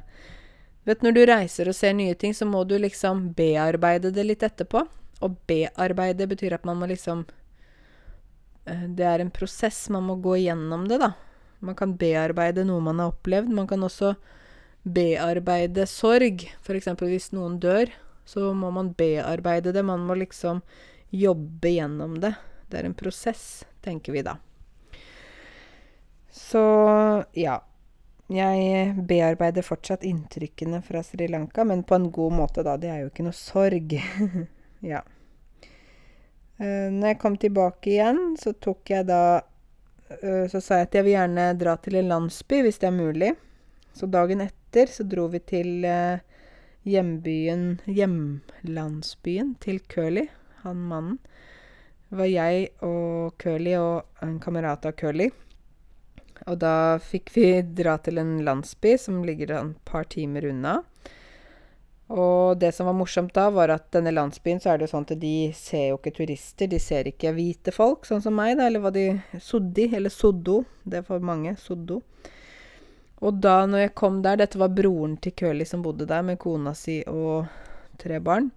Vet 0.84 1.04
når 1.04 1.16
du 1.16 1.22
reiser 1.30 1.70
og 1.72 1.78
ser 1.78 1.96
nye 1.96 2.16
ting, 2.20 2.34
så 2.36 2.46
må 2.46 2.64
du 2.68 2.76
liksom 2.82 3.30
bearbeide 3.38 4.12
det 4.12 4.26
litt 4.28 4.44
etterpå. 4.44 4.84
Og 5.24 5.38
bearbeide 5.48 6.28
betyr 6.28 6.58
at 6.58 6.66
man 6.68 6.82
må 6.82 6.90
liksom 6.92 7.24
eh, 8.66 8.88
Det 8.92 9.08
er 9.08 9.24
en 9.24 9.32
prosess. 9.32 9.86
Man 9.94 10.10
må 10.10 10.18
gå 10.20 10.38
gjennom 10.44 10.88
det, 10.92 11.00
da. 11.00 11.14
Man 11.64 11.78
kan 11.80 11.96
bearbeide 11.96 12.66
noe 12.68 12.84
man 12.84 13.00
har 13.00 13.14
opplevd. 13.14 13.52
Man 13.56 13.68
kan 13.68 13.84
også 13.84 14.16
bearbeide 14.84 15.88
sorg. 15.88 16.44
F.eks. 16.60 16.90
hvis 17.00 17.32
noen 17.32 17.60
dør, 17.64 17.92
så 18.28 18.52
må 18.54 18.72
man 18.76 18.92
bearbeide 18.98 19.72
det. 19.72 19.86
Man 19.88 20.04
må 20.08 20.20
liksom 20.20 20.60
jobbe 21.14 21.72
gjennom 21.78 22.20
det. 22.20 22.34
Det 22.68 22.82
er 22.82 22.90
en 22.90 22.98
prosess, 22.98 23.64
tenker 23.86 24.16
vi 24.16 24.26
da. 24.26 24.40
Så 26.34 26.64
ja. 27.38 27.62
Jeg 28.32 28.94
bearbeider 29.08 29.66
fortsatt 29.66 30.06
inntrykkene 30.08 30.80
fra 30.86 31.02
Sri 31.04 31.28
Lanka, 31.28 31.66
men 31.68 31.84
på 31.84 31.96
en 31.96 32.10
god 32.12 32.36
måte, 32.38 32.64
da. 32.64 32.78
Det 32.80 32.90
er 32.90 33.02
jo 33.04 33.10
ikke 33.12 33.26
noe 33.26 33.36
sorg. 33.36 33.96
ja. 34.94 35.02
Uh, 36.62 36.88
når 36.94 37.08
jeg 37.12 37.20
kom 37.20 37.36
tilbake 37.42 37.92
igjen, 37.98 38.22
så 38.40 38.54
tok 38.54 38.94
jeg 38.94 39.08
da 39.10 39.42
uh, 39.42 40.46
Så 40.48 40.62
sa 40.62 40.78
jeg 40.80 40.88
at 40.88 40.96
jeg 41.00 41.08
vil 41.08 41.16
gjerne 41.18 41.48
dra 41.60 41.76
til 41.82 41.98
en 42.00 42.12
landsby, 42.14 42.62
hvis 42.64 42.80
det 42.80 42.92
er 42.92 42.96
mulig. 42.96 43.34
Så 43.94 44.08
dagen 44.08 44.46
etter 44.46 44.90
så 44.90 45.06
dro 45.06 45.28
vi 45.30 45.44
til 45.44 45.84
hjembyen 46.84 47.78
Hjemlandsbyen 47.86 49.54
til 49.62 49.80
Curly, 49.92 50.26
han 50.64 50.82
mannen. 50.90 51.20
Det 52.10 52.20
var 52.20 52.30
jeg 52.30 52.68
og 52.86 53.38
Curly 53.42 53.76
og 53.80 54.26
en 54.26 54.40
kamerat 54.42 54.86
av 54.86 54.96
Curly. 55.00 55.30
Og 56.48 56.58
da 56.62 57.00
fikk 57.04 57.32
vi 57.36 57.48
dra 57.76 57.98
til 58.04 58.20
en 58.22 58.36
landsby 58.46 58.98
som 59.00 59.24
ligger 59.26 59.56
et 59.58 59.78
par 59.88 60.10
timer 60.12 60.50
unna. 60.50 60.82
Og 62.14 62.60
det 62.60 62.74
som 62.76 62.86
var 62.86 62.98
morsomt 62.98 63.34
da, 63.34 63.48
var 63.50 63.72
at 63.74 63.88
denne 63.96 64.12
landsbyen 64.14 64.60
så 64.62 64.74
er 64.74 64.78
det 64.78 64.88
jo 64.88 64.94
sånn 64.94 65.08
at 65.08 65.16
de 65.22 65.36
ser 65.58 65.88
jo 65.90 65.98
ikke 65.98 66.14
turister. 66.20 66.70
De 66.70 66.80
ser 66.82 67.10
ikke 67.10 67.32
hvite 67.34 67.74
folk, 67.74 68.06
sånn 68.06 68.22
som 68.22 68.36
meg, 68.38 68.58
da, 68.60 68.68
eller 68.68 68.84
hva 68.84 68.92
de 68.94 69.08
Soddi, 69.42 69.88
eller 69.96 70.14
Soddo. 70.14 70.62
Det 70.84 71.00
er 71.00 71.08
for 71.08 71.24
mange. 71.24 71.56
Soddo. 71.58 72.02
Og 73.24 73.40
da 73.40 73.62
når 73.66 73.86
jeg 73.86 73.94
kom 73.96 74.20
der 74.24 74.42
Dette 74.42 74.60
var 74.60 74.74
broren 74.76 75.16
til 75.24 75.32
Curly 75.40 75.66
som 75.66 75.84
bodde 75.86 76.10
der, 76.10 76.26
med 76.28 76.42
kona 76.44 76.76
si 76.76 77.00
og 77.08 77.48
tre 78.02 78.20
barn. 78.20 78.52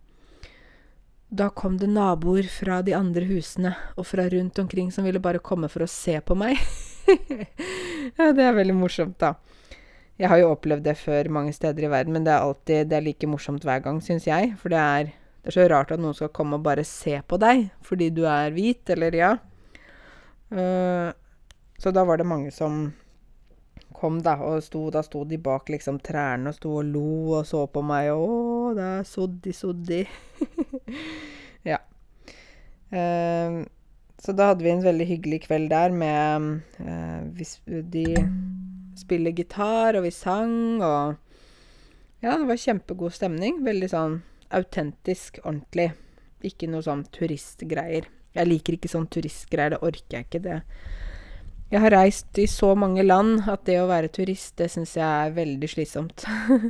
Da 1.29 1.49
kom 1.51 1.79
det 1.79 1.89
naboer 1.91 2.47
fra 2.51 2.83
de 2.87 2.95
andre 2.95 3.27
husene 3.27 3.73
og 3.97 4.07
fra 4.07 4.29
rundt 4.31 4.59
omkring 4.63 4.93
som 4.95 5.07
ville 5.07 5.23
bare 5.23 5.43
komme 5.43 5.71
for 5.71 5.87
å 5.87 5.91
se 5.91 6.19
på 6.21 6.37
meg. 6.39 6.59
ja, 8.19 8.33
det 8.33 8.45
er 8.45 8.57
veldig 8.57 8.77
morsomt, 8.77 9.19
da. 9.23 9.35
Jeg 10.17 10.31
har 10.33 10.41
jo 10.41 10.53
opplevd 10.55 10.87
det 10.87 10.97
før 10.97 11.29
mange 11.33 11.53
steder 11.53 11.87
i 11.87 11.93
verden, 11.93 12.15
men 12.17 12.25
det 12.25 12.33
er 12.33 12.45
alltid 12.45 12.89
det 12.89 12.97
er 12.99 13.05
like 13.05 13.29
morsomt 13.29 13.67
hver 13.69 13.83
gang, 13.85 14.01
syns 14.05 14.29
jeg. 14.29 14.55
For 14.61 14.73
det 14.73 14.81
er, 14.81 15.11
det 15.45 15.53
er 15.53 15.57
så 15.59 15.67
rart 15.71 15.93
at 15.93 16.01
noen 16.01 16.17
skal 16.17 16.33
komme 16.37 16.57
og 16.57 16.65
bare 16.65 16.87
se 16.89 17.19
på 17.29 17.39
deg 17.41 17.69
fordi 17.85 18.09
du 18.17 18.25
er 18.31 18.55
hvit, 18.57 18.85
eller 18.97 19.17
ja. 19.17 19.33
Uh, 20.49 21.11
så 21.77 21.93
da 21.93 22.07
var 22.09 22.23
det 22.23 22.29
mange 22.29 22.55
som 22.55 22.87
kom, 23.97 24.21
da, 24.25 24.37
og 24.45 24.63
sto, 24.65 24.87
da 24.93 25.03
sto 25.05 25.25
de 25.29 25.39
bak 25.41 25.71
liksom 25.73 25.99
trærne 26.05 26.53
og 26.53 26.57
sto 26.57 26.73
og 26.81 26.89
lo 26.89 27.37
og 27.39 27.47
så 27.49 27.65
på 27.69 27.83
meg. 27.85 28.11
'Å, 28.13 28.73
det 28.77 28.89
er 28.97 29.07
Soddi, 29.09 29.53
Soddi'. 29.57 30.05
ja. 31.73 31.81
Uh, 32.93 33.65
så 34.23 34.33
da 34.33 34.51
hadde 34.51 34.65
vi 34.65 34.73
en 34.73 34.85
veldig 34.85 35.07
hyggelig 35.07 35.43
kveld 35.45 35.71
der 35.71 35.93
med 35.93 36.47
eh, 36.81 37.21
vi, 37.37 37.47
De 37.93 38.05
spiller 38.97 39.35
gitar, 39.37 39.99
og 39.99 40.07
vi 40.07 40.13
sang, 40.15 40.83
og 40.83 41.17
Ja, 42.25 42.33
det 42.39 42.47
var 42.49 42.59
kjempegod 42.59 43.13
stemning. 43.13 43.61
Veldig 43.67 43.91
sånn 43.93 44.21
autentisk, 44.57 45.37
ordentlig. 45.45 45.91
Ikke 46.47 46.69
noe 46.71 46.83
sånn 46.83 47.05
turistgreier. 47.13 48.09
Jeg 48.37 48.49
liker 48.49 48.77
ikke 48.77 48.91
sånn 48.91 49.09
turistgreier, 49.13 49.77
det 49.77 49.83
orker 49.85 50.19
jeg 50.19 50.29
ikke. 50.29 50.45
det 50.47 50.63
jeg 51.67 51.83
har 51.83 51.91
reist 51.91 52.39
i 52.39 52.45
så 52.47 52.77
mange 52.79 53.03
land 53.03 53.49
at 53.51 53.65
det 53.67 53.81
å 53.83 53.89
være 53.91 54.13
turist, 54.15 54.53
det 54.61 54.69
syns 54.71 54.93
jeg 54.95 55.03
er 55.03 55.33
veldig 55.35 55.71
slitsomt. 55.71 56.23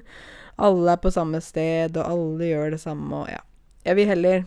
alle 0.66 0.94
er 0.94 1.02
på 1.02 1.12
samme 1.12 1.42
sted, 1.44 1.98
og 2.00 2.06
alle 2.14 2.48
gjør 2.48 2.72
det 2.72 2.80
samme, 2.80 3.10
og 3.12 3.28
ja. 3.28 3.42
Jeg 3.86 3.94
vil 4.00 4.08
heller 4.10 4.46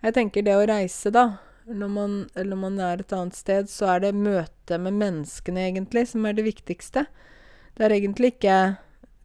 Jeg 0.00 0.14
tenker 0.14 0.44
det 0.46 0.54
å 0.54 0.66
reise, 0.70 1.10
da. 1.10 1.24
Når 1.68 1.88
man, 1.92 2.12
når 2.32 2.56
man 2.56 2.78
er 2.80 3.02
et 3.02 3.12
annet 3.12 3.36
sted, 3.36 3.68
så 3.68 3.90
er 3.94 4.06
det 4.06 4.14
møtet 4.16 4.80
med 4.80 4.96
menneskene, 4.96 5.66
egentlig, 5.68 6.06
som 6.08 6.24
er 6.24 6.36
det 6.38 6.46
viktigste. 6.46 7.04
Det 7.76 7.84
er 7.84 7.94
egentlig 7.98 8.32
ikke 8.34 8.58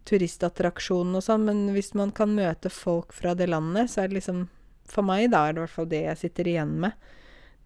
turistattraksjonen 0.10 1.16
og 1.16 1.24
sånn, 1.24 1.46
men 1.48 1.62
hvis 1.76 1.94
man 1.96 2.12
kan 2.16 2.34
møte 2.36 2.72
folk 2.74 3.16
fra 3.16 3.32
det 3.38 3.48
landet, 3.52 3.92
så 3.92 4.04
er 4.04 4.12
det 4.12 4.22
liksom 4.22 4.50
For 4.84 5.00
meg, 5.08 5.30
da, 5.32 5.46
er 5.48 5.54
det 5.54 5.62
i 5.62 5.64
hvert 5.64 5.72
fall 5.72 5.88
det 5.88 6.02
jeg 6.04 6.20
sitter 6.20 6.48
igjen 6.52 6.72
med. 6.84 7.06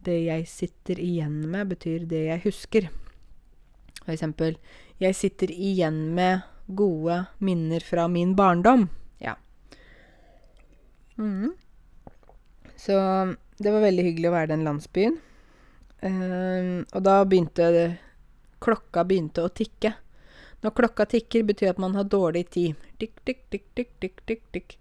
Det 0.05 0.17
jeg 0.21 0.43
sitter 0.47 0.99
igjen 1.01 1.39
med, 1.49 1.71
betyr 1.71 2.03
det 2.05 2.19
jeg 2.27 2.43
husker. 2.43 2.89
For 4.03 4.13
eksempel 4.13 4.59
Jeg 5.01 5.17
sitter 5.17 5.49
igjen 5.51 6.13
med 6.13 6.45
gode 6.67 7.23
minner 7.41 7.81
fra 7.81 8.05
min 8.07 8.35
barndom. 8.35 8.85
Ja. 9.17 9.33
Mm. 11.17 11.55
Så 12.77 12.93
det 13.57 13.73
var 13.73 13.85
veldig 13.85 14.05
hyggelig 14.09 14.29
å 14.29 14.35
være 14.35 14.49
i 14.49 14.53
den 14.55 14.65
landsbyen. 14.67 15.15
Um, 16.01 16.83
og 16.93 17.01
da 17.05 17.21
begynte 17.25 17.71
det, 17.73 17.87
Klokka 18.61 19.03
begynte 19.05 19.43
å 19.45 19.53
tikke. 19.53 19.93
Når 20.65 20.73
klokka 20.73 21.05
tikker, 21.05 21.43
betyr 21.45 21.75
at 21.75 21.81
man 21.81 21.93
har 21.97 22.07
dårlig 22.09 22.47
tid. 22.49 22.77
Tikk, 22.97 23.19
tikk, 23.25 23.43
tikk, 23.53 23.65
tikk, 23.77 23.91
tikk, 24.01 24.23
tikk, 24.25 24.41
tikk. 24.55 24.77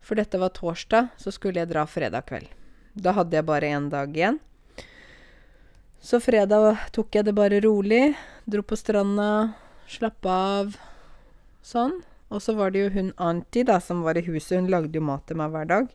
For 0.00 0.18
dette 0.18 0.38
var 0.38 0.54
torsdag, 0.54 1.10
så 1.18 1.32
skulle 1.34 1.60
jeg 1.60 1.72
dra 1.72 1.82
fredag 1.90 2.28
kveld. 2.28 2.46
Da 2.94 3.14
hadde 3.16 3.36
jeg 3.36 3.46
bare 3.48 3.72
én 3.74 3.88
dag 3.90 4.14
igjen. 4.14 4.38
Så 6.00 6.20
fredag 6.22 6.78
tok 6.94 7.18
jeg 7.18 7.26
det 7.26 7.34
bare 7.36 7.58
rolig. 7.60 8.14
Dro 8.46 8.62
på 8.62 8.78
stranda, 8.78 9.56
slappa 9.90 10.36
av. 10.60 10.78
Sånn. 11.66 11.98
Og 12.30 12.38
så 12.42 12.54
var 12.54 12.70
det 12.70 12.84
jo 12.84 12.92
hun 12.94 13.10
Anti 13.18 13.66
da, 13.66 13.80
som 13.82 14.04
var 14.06 14.16
i 14.16 14.24
huset. 14.24 14.60
Hun 14.60 14.70
lagde 14.70 14.94
jo 14.94 15.04
mat 15.04 15.26
til 15.26 15.40
meg 15.42 15.50
hver 15.50 15.66
dag. 15.68 15.90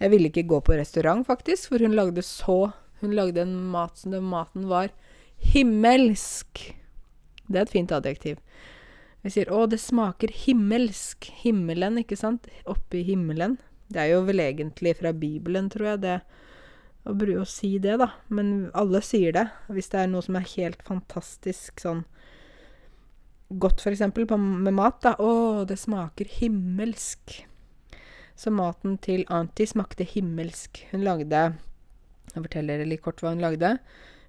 Jeg 0.00 0.10
ville 0.10 0.30
ikke 0.30 0.46
gå 0.50 0.60
på 0.64 0.76
restaurant, 0.78 1.26
faktisk, 1.26 1.70
for 1.70 1.84
hun 1.84 1.94
lagde 1.96 2.22
så 2.22 2.72
Hun 3.00 3.12
lagde 3.12 3.42
en 3.42 3.56
mat 3.68 3.98
som 3.98 4.14
den 4.14 4.24
maten 4.24 4.68
var 4.70 4.88
himmelsk. 5.52 6.74
Det 7.50 7.58
er 7.58 7.66
et 7.66 7.72
fint 7.74 7.92
adjektiv. 7.92 8.38
Jeg 9.24 9.32
sier 9.32 9.50
'Å, 9.50 9.66
det 9.68 9.80
smaker 9.80 10.28
himmelsk'. 10.28 11.30
Himmelen, 11.42 11.98
ikke 11.98 12.16
sant? 12.16 12.46
Oppi 12.66 13.02
himmelen. 13.02 13.58
Det 13.88 14.00
er 14.00 14.14
jo 14.14 14.24
vel 14.24 14.40
egentlig 14.40 14.96
fra 14.96 15.12
Bibelen, 15.12 15.70
tror 15.70 15.86
jeg, 15.86 16.00
det 16.00 16.20
å, 17.04 17.12
å 17.12 17.44
si 17.48 17.78
det, 17.78 17.98
da. 18.00 18.10
Men 18.28 18.70
alle 18.74 19.00
sier 19.04 19.32
det. 19.32 19.46
Hvis 19.68 19.90
det 19.92 20.00
er 20.00 20.12
noe 20.12 20.24
som 20.24 20.36
er 20.36 20.48
helt 20.56 20.82
fantastisk 20.82 21.80
sånn 21.80 22.04
godt, 23.48 23.84
eksempel, 23.86 24.26
med 24.38 24.74
mat, 24.74 25.00
da. 25.04 25.14
Å, 25.20 25.64
det 25.68 25.78
smaker 25.80 26.28
himmelsk. 26.40 27.44
Så 28.34 28.50
maten 28.50 28.96
til 29.02 29.22
Auntie 29.32 29.68
smakte 29.70 30.06
himmelsk. 30.06 30.82
Hun 30.90 31.04
lagde 31.06 31.44
Jeg 32.34 32.42
forteller 32.42 32.82
litt 32.88 33.02
kort 33.04 33.20
hva 33.22 33.34
hun 33.34 33.42
lagde. 33.44 33.76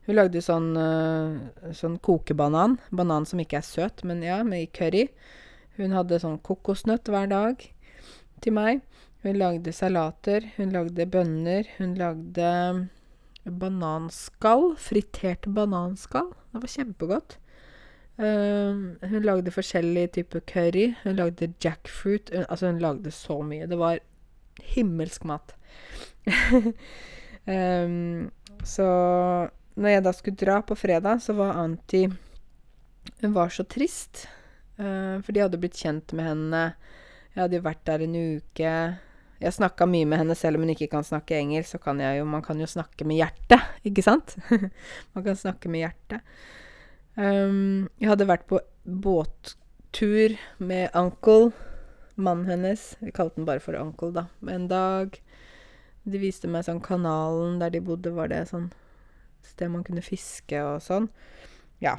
Hun 0.05 0.19
lagde 0.19 0.41
sånn, 0.45 0.75
uh, 0.77 1.71
sånn 1.73 1.95
kokebanan. 2.05 2.77
Banan 2.93 3.25
som 3.25 3.41
ikke 3.41 3.57
er 3.61 3.65
søt, 3.65 4.03
men 4.05 4.21
ja, 4.21 4.43
med 4.45 4.69
curry. 4.77 5.07
Hun 5.79 5.95
hadde 5.95 6.21
sånn 6.21 6.37
kokosnøtt 6.45 7.09
hver 7.09 7.31
dag 7.31 7.63
til 8.45 8.53
meg. 8.53 8.83
Hun 9.25 9.39
lagde 9.41 9.73
salater, 9.73 10.45
hun 10.59 10.75
lagde 10.75 11.07
bønner, 11.09 11.65
hun 11.79 11.95
lagde 11.97 12.51
bananskall. 13.45 14.75
Friterte 14.77 15.49
bananskall. 15.49 16.29
Det 16.53 16.61
var 16.61 16.73
kjempegodt. 16.75 17.37
Uh, 18.16 18.95
hun 19.09 19.26
lagde 19.26 19.51
forskjellige 19.51 20.13
typer 20.20 20.43
curry. 20.47 20.93
Hun 21.03 21.18
lagde 21.20 21.53
jackfruit. 21.63 22.32
Hun, 22.34 22.45
altså, 22.49 22.72
hun 22.72 22.80
lagde 22.84 23.11
så 23.11 23.41
mye. 23.43 23.68
Det 23.68 23.80
var 23.80 23.99
himmelsk 24.76 25.24
mat. 25.28 25.55
um, 27.45 28.32
så 28.76 28.88
når 29.76 29.89
jeg 29.91 30.05
da 30.05 30.13
skulle 30.16 30.39
dra 30.39 30.61
på 30.63 30.78
fredag, 30.80 31.20
så 31.22 31.36
var 31.36 31.59
Anti 31.59 32.05
Hun 33.22 33.34
var 33.34 33.49
så 33.49 33.63
trist. 33.63 34.28
Uh, 34.80 35.20
for 35.24 35.32
de 35.36 35.43
hadde 35.43 35.59
blitt 35.59 35.80
kjent 35.80 36.16
med 36.16 36.30
henne. 36.30 36.63
Jeg 37.36 37.43
hadde 37.43 37.59
jo 37.59 37.68
vært 37.68 37.84
der 37.88 38.05
en 38.05 38.16
uke. 38.16 38.72
Jeg 39.36 39.51
snakka 39.51 39.86
mye 39.91 40.07
med 40.07 40.22
henne, 40.22 40.36
selv 40.39 40.55
om 40.57 40.63
hun 40.63 40.72
ikke 40.72 40.88
kan 40.93 41.03
snakke 41.03 41.36
engelsk, 41.36 41.76
så 41.76 41.80
kan 41.84 41.99
jeg 41.99 42.22
jo 42.22 42.26
Man 42.26 42.43
kan 42.43 42.59
jo 42.59 42.68
snakke 42.68 43.03
med 43.03 43.20
hjertet, 43.20 43.59
ikke 43.84 44.03
sant? 44.05 44.38
man 45.13 45.26
kan 45.26 45.36
snakke 45.36 45.70
med 45.70 45.84
hjertet. 45.84 46.24
Um, 47.16 47.88
jeg 48.01 48.11
hadde 48.11 48.28
vært 48.28 48.47
på 48.49 48.59
båttur 48.84 50.36
med 50.59 50.95
uncle, 50.97 51.53
mannen 52.16 52.49
hennes. 52.49 52.95
Vi 52.99 53.13
kalte 53.16 53.39
den 53.39 53.47
bare 53.47 53.63
for 53.63 53.78
uncle, 53.80 54.11
da. 54.16 54.28
En 54.51 54.68
dag. 54.72 55.16
De 56.05 56.20
viste 56.22 56.49
meg 56.51 56.68
sånn 56.68 56.84
kanalen 56.84 57.57
der 57.61 57.72
de 57.74 57.82
bodde, 57.82 58.11
var 58.13 58.30
det 58.30 58.43
sånn 58.51 58.68
sted 59.45 59.72
man 59.72 59.86
kunne 59.86 60.03
fiske 60.05 60.59
og 60.61 60.84
sånn. 60.84 61.07
Ja. 61.84 61.95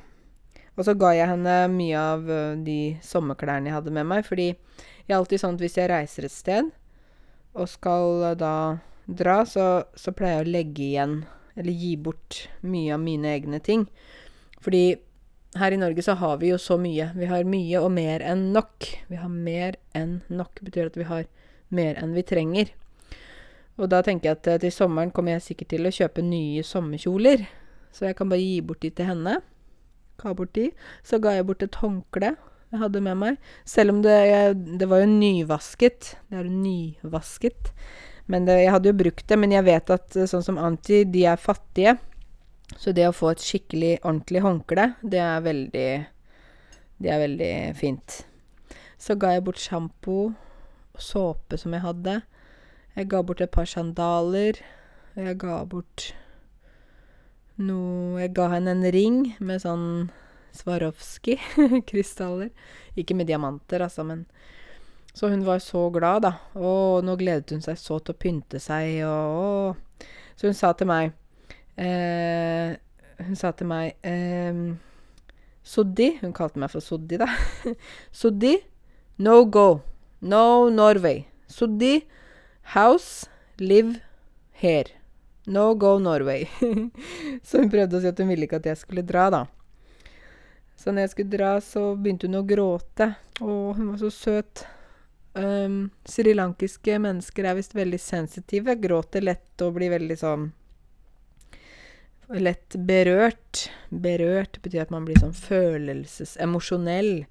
Og 0.76 0.84
så 0.84 0.92
ga 0.98 1.14
jeg 1.16 1.30
henne 1.30 1.54
mye 1.72 2.00
av 2.12 2.28
de 2.66 2.80
sommerklærne 3.04 3.70
jeg 3.70 3.78
hadde 3.78 3.94
med 3.96 4.08
meg, 4.10 4.26
fordi 4.28 4.50
jeg 4.50 5.14
er 5.14 5.16
alltid 5.16 5.40
sånn 5.40 5.56
at 5.56 5.64
hvis 5.64 5.78
jeg 5.80 5.90
reiser 5.90 6.26
et 6.28 6.34
sted, 6.34 6.68
og 7.56 7.70
skal 7.72 8.34
da 8.36 8.56
dra, 9.06 9.40
så, 9.48 9.86
så 9.96 10.12
pleier 10.12 10.42
jeg 10.42 10.44
å 10.44 10.52
legge 10.52 10.84
igjen, 10.84 11.16
eller 11.56 11.72
gi 11.72 11.94
bort, 11.96 12.42
mye 12.60 12.92
av 12.92 13.00
mine 13.00 13.32
egne 13.32 13.62
ting. 13.64 13.86
Fordi 14.60 14.98
her 15.60 15.74
i 15.74 15.80
Norge 15.80 16.02
så 16.04 16.16
har 16.20 16.38
vi 16.40 16.52
jo 16.52 16.58
så 16.60 16.78
mye. 16.80 17.10
Vi 17.16 17.28
har 17.30 17.48
mye 17.48 17.82
og 17.82 17.90
mer 17.94 18.24
enn 18.24 18.50
nok. 18.54 18.88
Vi 19.10 19.20
har 19.20 19.30
mer 19.32 19.78
enn 19.96 20.20
nok. 20.28 20.62
betyr 20.62 20.90
at 20.90 20.98
vi 20.98 21.08
har 21.08 21.28
mer 21.68 21.98
enn 22.00 22.14
vi 22.16 22.24
trenger. 22.26 22.72
Og 23.76 23.90
da 23.92 24.00
tenker 24.04 24.30
jeg 24.30 24.38
at 24.38 24.50
eh, 24.54 24.60
til 24.64 24.72
sommeren 24.72 25.12
kommer 25.12 25.36
jeg 25.36 25.46
sikkert 25.50 25.74
til 25.74 25.88
å 25.88 25.92
kjøpe 25.92 26.24
nye 26.24 26.64
sommerkjoler. 26.64 27.46
Så 27.92 28.08
jeg 28.08 28.16
kan 28.16 28.28
bare 28.32 28.44
gi 28.44 28.60
bort 28.64 28.82
de 28.84 28.90
til 28.90 29.08
henne. 29.10 29.38
Ga 30.20 30.32
bort 30.36 30.54
de. 30.56 30.70
Så 31.04 31.20
ga 31.20 31.34
jeg 31.36 31.48
bort 31.48 31.64
et 31.64 31.80
håndkle 31.82 32.36
jeg 32.72 32.82
hadde 32.82 33.02
med 33.04 33.18
meg. 33.20 33.38
Selv 33.68 33.94
om 33.94 34.02
det 34.02 34.16
jeg 34.26 34.56
Det 34.80 34.88
var 34.90 35.04
jo 35.04 35.12
nyvasket. 35.12 36.16
Det 36.28 36.38
er 36.38 36.44
jo 36.44 36.60
nyvasket. 36.62 37.72
Men 38.26 38.46
det 38.46 38.58
jeg 38.64 38.72
hadde 38.74 38.90
jo 38.90 38.98
brukt 38.98 39.28
det, 39.28 39.38
men 39.38 39.52
jeg 39.54 39.64
vet 39.64 39.90
at 39.94 40.16
sånn 40.26 40.42
som 40.42 40.58
Anti, 40.58 41.04
de 41.04 41.24
er 41.30 41.38
fattige. 41.38 41.94
Så 42.74 42.92
det 42.92 43.06
å 43.06 43.14
få 43.14 43.30
et 43.32 43.44
skikkelig 43.44 43.92
ordentlig 44.02 44.42
håndkle, 44.42 44.88
det 45.02 45.22
er 45.22 45.44
veldig 45.44 45.90
Det 46.96 47.10
er 47.12 47.20
veldig 47.20 47.54
fint. 47.76 48.22
Så 48.98 49.14
ga 49.20 49.34
jeg 49.34 49.44
bort 49.44 49.60
sjampo 49.60 50.32
og 50.96 51.02
såpe 51.02 51.58
som 51.60 51.74
jeg 51.76 51.84
hadde. 51.84 52.22
Jeg 52.96 53.10
ga 53.12 53.20
bort 53.22 53.42
et 53.44 53.52
par 53.52 53.68
sandaler. 53.68 54.56
Jeg 55.16 55.36
ga 55.38 55.58
bort 55.68 56.14
noe 57.56 58.20
Jeg 58.20 58.34
ga 58.36 58.48
henne 58.52 58.72
en 58.72 58.84
ring 58.92 59.36
med 59.38 59.60
sånn 59.60 60.10
Swarovski-krystaller. 60.56 62.50
Ikke 63.00 63.16
med 63.16 63.28
diamanter, 63.28 63.84
altså, 63.84 64.04
men 64.04 64.26
Så 65.12 65.28
hun 65.28 65.44
var 65.44 65.58
så 65.64 65.90
glad, 65.90 66.22
da. 66.24 66.32
Og 66.56 67.04
nå 67.04 67.16
gledet 67.20 67.52
hun 67.52 67.64
seg 67.64 67.76
så 67.80 67.98
til 68.00 68.12
å 68.16 68.20
pynte 68.20 68.60
seg, 68.60 69.04
og 69.04 69.76
Så 70.36 70.48
hun 70.48 70.56
sa 70.56 70.72
til 70.72 70.88
meg 70.88 71.12
eh, 71.76 72.76
Hun 73.22 73.38
sa 73.38 73.52
til 73.56 73.68
meg 73.70 73.94
eh, 74.06 74.58
Soddi 75.66 76.12
Hun 76.20 76.34
kalte 76.36 76.60
meg 76.62 76.72
for 76.72 76.84
Soddi, 76.84 77.18
da. 77.20 77.28
Soddi, 78.20 78.54
no 79.18 79.40
go. 79.44 79.80
No 80.20 80.68
Norway. 80.70 81.24
Soddi, 81.50 82.06
house, 82.74 83.26
live 83.58 83.98
here. 84.52 84.94
No 85.46 85.74
go 85.74 85.98
Norway. 85.98 86.46
så 87.46 87.58
hun 87.62 87.70
prøvde 87.70 87.98
å 87.98 88.02
si 88.02 88.10
at 88.10 88.22
hun 88.22 88.30
ville 88.30 88.46
ikke 88.46 88.60
at 88.62 88.70
jeg 88.70 88.80
skulle 88.80 89.04
dra, 89.06 89.26
da. 89.34 89.42
Så 90.76 90.92
når 90.92 91.06
jeg 91.06 91.12
skulle 91.16 91.34
dra, 91.34 91.52
så 91.64 91.88
begynte 91.98 92.28
hun 92.30 92.40
å 92.40 92.46
gråte. 92.46 93.10
Å, 93.40 93.52
hun 93.76 93.92
var 93.92 94.00
så 94.02 94.10
søt. 94.12 94.64
Um, 95.36 95.90
srilankiske 96.08 96.96
mennesker 97.02 97.46
er 97.46 97.58
visst 97.58 97.74
veldig 97.76 98.00
sensitive. 98.00 98.78
Gråter 98.80 99.24
lett 99.24 99.66
og 99.66 99.76
blir 99.78 99.92
veldig 99.92 100.18
sånn 100.20 100.46
Lett 102.28 102.74
berørt. 102.74 103.68
Berørt 103.88 104.58
betyr 104.62 104.82
at 104.82 104.90
man 104.90 105.04
blir 105.06 105.18
sånn 105.22 105.36
følelsesemosjonell. 105.36 107.26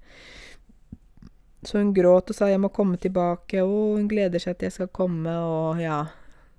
Så 1.66 1.80
hun 1.82 1.92
gråt 1.92 2.30
og 2.30 2.36
sa 2.36 2.48
'jeg 2.48 2.60
må 2.60 2.72
komme 2.72 2.96
tilbake', 2.96 3.60
og 3.62 3.98
hun 3.98 4.08
gleder 4.08 4.38
seg 4.38 4.56
til 4.56 4.66
jeg 4.66 4.72
skal 4.72 4.88
komme, 4.88 5.28
og 5.28 5.80
ja. 5.80 6.06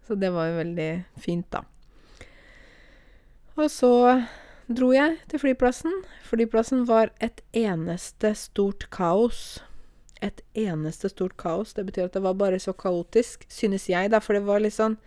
Så 0.07 0.15
det 0.19 0.31
var 0.31 0.47
jo 0.47 0.63
veldig 0.63 1.05
fint, 1.17 1.49
da. 1.51 1.63
Og 3.57 3.71
så 3.71 4.27
dro 4.69 4.91
jeg 4.93 5.17
til 5.27 5.39
flyplassen. 5.39 6.03
Flyplassen 6.23 6.85
var 6.85 7.09
et 7.19 7.41
eneste 7.53 8.35
stort 8.35 8.89
kaos. 8.89 9.59
Et 10.21 10.41
eneste 10.55 11.09
stort 11.09 11.37
kaos. 11.37 11.73
Det 11.73 11.85
betyr 11.85 12.05
at 12.05 12.13
det 12.13 12.21
var 12.21 12.33
bare 12.33 12.59
så 12.59 12.73
kaotisk, 12.73 13.45
synes 13.49 13.89
jeg, 13.89 14.11
da, 14.11 14.19
for 14.19 14.33
det 14.33 14.45
var 14.45 14.59
litt 14.59 14.73
sånn 14.73 14.97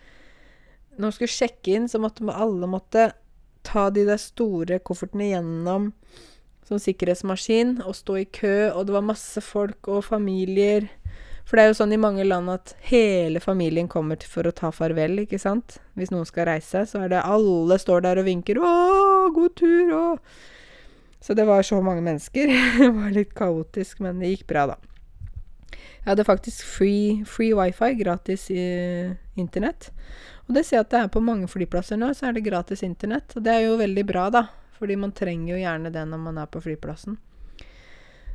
Når 0.99 1.07
man 1.07 1.12
skulle 1.12 1.28
sjekke 1.33 1.76
inn, 1.76 1.89
så 1.89 1.99
måtte 1.99 2.26
alle 2.35 2.66
måtte 2.66 3.12
ta 3.66 3.88
de 3.94 4.06
der 4.08 4.20
store 4.20 4.80
koffertene 4.84 5.30
gjennom 5.32 5.90
som 6.70 6.78
sikkerhetsmaskin 6.78 7.80
og 7.82 7.96
stå 7.98 8.20
i 8.20 8.28
kø, 8.30 8.70
og 8.70 8.86
det 8.86 8.94
var 8.94 9.06
masse 9.06 9.42
folk 9.42 9.88
og 9.90 10.04
familier. 10.06 10.86
For 11.42 11.58
det 11.58 11.64
er 11.64 11.72
jo 11.72 11.78
sånn 11.80 11.94
i 11.96 11.98
mange 11.98 12.22
land 12.22 12.46
at 12.52 12.76
hele 12.86 13.42
familien 13.42 13.88
kommer 13.90 14.20
for 14.30 14.46
å 14.46 14.54
ta 14.54 14.70
farvel, 14.70 15.24
ikke 15.24 15.40
sant? 15.42 15.80
Hvis 15.98 16.12
noen 16.14 16.28
skal 16.28 16.46
reise, 16.46 16.84
så 16.86 17.02
er 17.02 17.11
det 17.11 17.24
alle 17.26 17.78
står 17.80 18.06
der 18.06 18.22
og 18.22 18.28
vinker 18.28 18.61
'Å, 18.61 19.34
god 19.34 19.56
tur', 19.58 19.94
og 19.96 20.18
Så 21.20 21.34
det 21.34 21.44
var 21.44 21.62
så 21.62 21.82
mange 21.82 22.00
mennesker. 22.00 22.46
det 22.78 22.94
var 22.94 23.11
litt 23.11 23.34
kaotisk, 23.34 24.00
men 24.00 24.20
det 24.20 24.30
gikk 24.30 24.46
bra, 24.46 24.66
da. 24.70 24.76
Jeg 26.00 26.06
hadde 26.06 26.24
faktisk 26.24 26.64
free, 26.64 27.24
free 27.26 27.52
wifi, 27.52 27.92
gratis 27.98 28.48
i, 28.48 29.12
internett. 29.36 29.90
Og 30.51 30.57
det 30.57 30.64
ser 30.66 30.80
jeg 30.80 30.88
at 30.88 30.90
det 30.90 31.01
er 31.05 31.11
på 31.14 31.20
mange 31.22 31.46
flyplasser 31.46 31.94
nå, 31.94 32.09
så 32.11 32.26
er 32.26 32.34
det 32.34 32.42
gratis 32.42 32.80
internett. 32.82 33.36
Og 33.38 33.44
det 33.46 33.53
er 33.55 33.68
jo 33.68 33.76
veldig 33.78 34.03
bra, 34.09 34.24
da. 34.34 34.40
Fordi 34.80 34.96
man 34.98 35.12
trenger 35.14 35.53
jo 35.53 35.61
gjerne 35.61 35.92
det 35.94 36.03
når 36.11 36.18
man 36.24 36.40
er 36.42 36.48
på 36.51 36.59
flyplassen. 36.64 37.20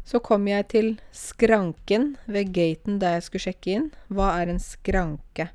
Så 0.08 0.22
kom 0.24 0.46
jeg 0.48 0.68
til 0.72 0.88
skranken 1.12 2.14
ved 2.32 2.54
gaten 2.56 3.02
der 3.02 3.18
jeg 3.18 3.26
skulle 3.26 3.46
sjekke 3.50 3.74
inn. 3.74 3.90
Hva 4.08 4.30
er 4.40 4.54
en 4.54 4.62
skranke? 4.64 5.50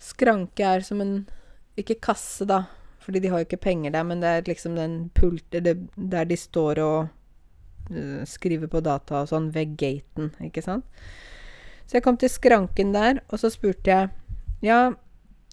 Skranke 0.00 0.64
er 0.64 0.86
som 0.86 1.04
en 1.04 1.18
Ikke 1.76 1.98
kasse, 2.02 2.44
da, 2.48 2.64
fordi 3.00 3.20
de 3.20 3.28
har 3.32 3.40
jo 3.40 3.46
ikke 3.46 3.60
penger 3.60 3.92
der, 3.94 4.04
men 4.04 4.20
det 4.20 4.28
er 4.28 4.48
liksom 4.48 4.74
den 4.76 4.96
pult 5.14 5.44
Der 5.52 6.24
de 6.24 6.36
står 6.36 6.80
og 6.82 7.08
uh, 7.92 8.24
skriver 8.24 8.72
på 8.72 8.82
data 8.84 9.22
og 9.22 9.28
sånn, 9.30 9.52
ved 9.52 9.76
gaten, 9.76 10.32
ikke 10.40 10.64
sant? 10.64 10.84
Så 11.86 11.98
jeg 11.98 12.04
kom 12.04 12.16
til 12.16 12.32
skranken 12.32 12.92
der, 12.92 13.22
og 13.28 13.40
så 13.40 13.52
spurte 13.52 13.92
jeg 13.92 14.10
Ja, 14.64 14.92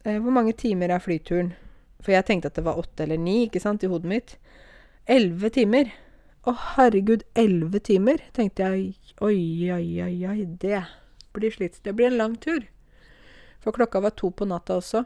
eh, 0.05 0.19
hvor 0.21 0.33
mange 0.33 0.53
timer 0.57 0.93
er 0.93 1.03
flyturen? 1.03 1.53
For 2.03 2.13
jeg 2.13 2.27
tenkte 2.27 2.51
at 2.51 2.59
det 2.59 2.65
var 2.67 2.77
åtte 2.79 3.05
eller 3.05 3.17
ni, 3.17 3.45
ikke 3.47 3.61
sant, 3.63 3.83
i 3.83 3.89
hodet 3.91 4.11
mitt. 4.11 4.37
Elleve 5.09 5.49
timer. 5.53 5.89
Å, 6.47 6.53
herregud, 6.77 7.25
elleve 7.35 7.81
timer, 7.83 8.21
tenkte 8.35 8.67
jeg. 8.67 8.93
Oi, 9.23 9.39
oi, 9.73 9.87
oi, 10.05 10.13
oi, 10.29 10.39
det 10.61 10.83
blir 11.35 11.51
slitsomt. 11.51 11.83
Det 11.83 11.95
blir 11.97 12.11
en 12.11 12.21
lang 12.21 12.37
tur. 12.41 12.63
For 13.63 13.75
klokka 13.75 14.01
var 14.03 14.15
to 14.15 14.29
på 14.31 14.47
natta 14.47 14.77
også. 14.77 15.03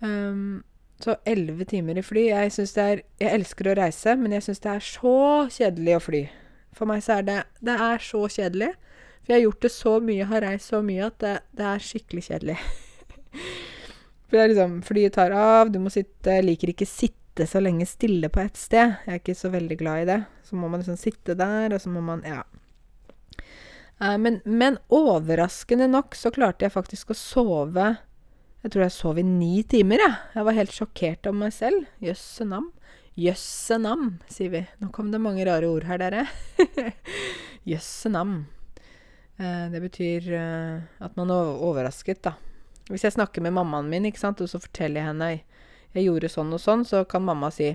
Um, 0.00 0.62
så 1.02 1.16
elleve 1.28 1.66
timer 1.68 1.98
i 1.98 2.04
fly. 2.04 2.28
Jeg 2.30 2.52
syns 2.52 2.72
det 2.76 2.82
er 2.84 3.02
Jeg 3.20 3.32
elsker 3.40 3.70
å 3.70 3.76
reise, 3.76 4.16
men 4.16 4.32
jeg 4.32 4.46
syns 4.46 4.62
det 4.64 4.72
er 4.72 4.88
så 4.88 5.18
kjedelig 5.52 5.96
å 5.96 6.02
fly. 6.06 6.22
For 6.76 6.88
meg 6.88 7.04
så 7.04 7.18
er 7.18 7.28
det 7.28 7.38
Det 7.60 7.76
er 7.90 8.02
så 8.04 8.24
kjedelig. 8.28 8.72
For 9.20 9.32
jeg 9.32 9.40
har 9.40 9.46
gjort 9.48 9.62
det 9.62 9.72
så 9.74 9.94
mye, 10.00 10.30
har 10.30 10.44
reist 10.44 10.70
så 10.70 10.82
mye, 10.86 11.06
at 11.10 11.20
det, 11.20 11.36
det 11.58 11.64
er 11.66 11.86
skikkelig 11.90 12.28
kjedelig. 12.30 12.58
for 14.26 14.36
det 14.36 14.42
er 14.42 14.52
liksom 14.52 14.80
Flyet 14.86 15.14
tar 15.14 15.34
av, 15.36 15.70
du 15.70 15.78
må 15.82 15.92
sitte 15.92 16.40
Liker 16.42 16.72
ikke 16.72 16.88
sitte 16.88 17.46
så 17.46 17.60
lenge 17.62 17.86
stille 17.86 18.30
på 18.32 18.40
ett 18.40 18.56
sted. 18.56 18.96
Jeg 19.04 19.12
er 19.12 19.20
ikke 19.20 19.36
så 19.36 19.50
veldig 19.52 19.76
glad 19.78 20.02
i 20.02 20.08
det. 20.08 20.20
Så 20.46 20.56
må 20.56 20.70
man 20.72 20.80
liksom 20.80 20.96
sitte 20.96 21.36
der, 21.36 21.74
og 21.74 21.82
så 21.82 21.92
må 21.92 22.02
man 22.04 22.24
Ja. 22.26 22.42
Uh, 23.96 24.16
men, 24.20 24.42
men, 24.44 24.74
overraskende 24.92 25.86
nok 25.88 26.16
så 26.18 26.28
klarte 26.28 26.66
jeg 26.66 26.74
faktisk 26.74 27.14
å 27.14 27.16
sove 27.16 27.86
Jeg 28.60 28.72
tror 28.72 28.82
jeg 28.84 28.92
sov 28.92 29.20
i 29.20 29.24
ni 29.24 29.62
timer, 29.62 30.02
jeg. 30.02 30.16
Jeg 30.34 30.48
var 30.48 30.56
helt 30.56 30.74
sjokkert 30.74 31.28
over 31.28 31.38
meg 31.44 31.54
selv. 31.54 31.86
Jøsse 32.02 32.44
nam. 32.48 32.72
Jøsse 33.16 33.78
nam, 33.78 34.18
sier 34.28 34.50
vi. 34.52 34.64
Nå 34.82 34.90
kom 34.92 35.12
det 35.12 35.22
mange 35.22 35.46
rare 35.46 35.68
ord 35.70 35.86
her, 35.88 36.02
dere. 36.02 36.26
Jøsse 37.70 38.10
nam. 38.12 38.40
Uh, 39.38 39.68
det 39.70 39.84
betyr 39.84 40.28
uh, 40.34 40.82
at 41.04 41.16
man 41.20 41.30
er 41.30 41.54
overrasket, 41.68 42.24
da. 42.26 42.34
Hvis 42.90 43.04
jeg 43.04 43.16
snakker 43.16 43.42
med 43.42 43.56
mammaen 43.56 43.88
min, 43.90 44.06
ikke 44.06 44.22
sant, 44.22 44.40
og 44.40 44.50
så 44.50 44.60
forteller 44.62 45.00
jeg 45.00 45.10
henne 45.10 45.30
jeg 45.96 46.10
gjorde 46.10 46.28
sånn 46.28 46.52
og 46.52 46.60
sånn, 46.60 46.84
så 46.84 47.04
kan 47.08 47.24
mamma 47.24 47.48
si 47.54 47.70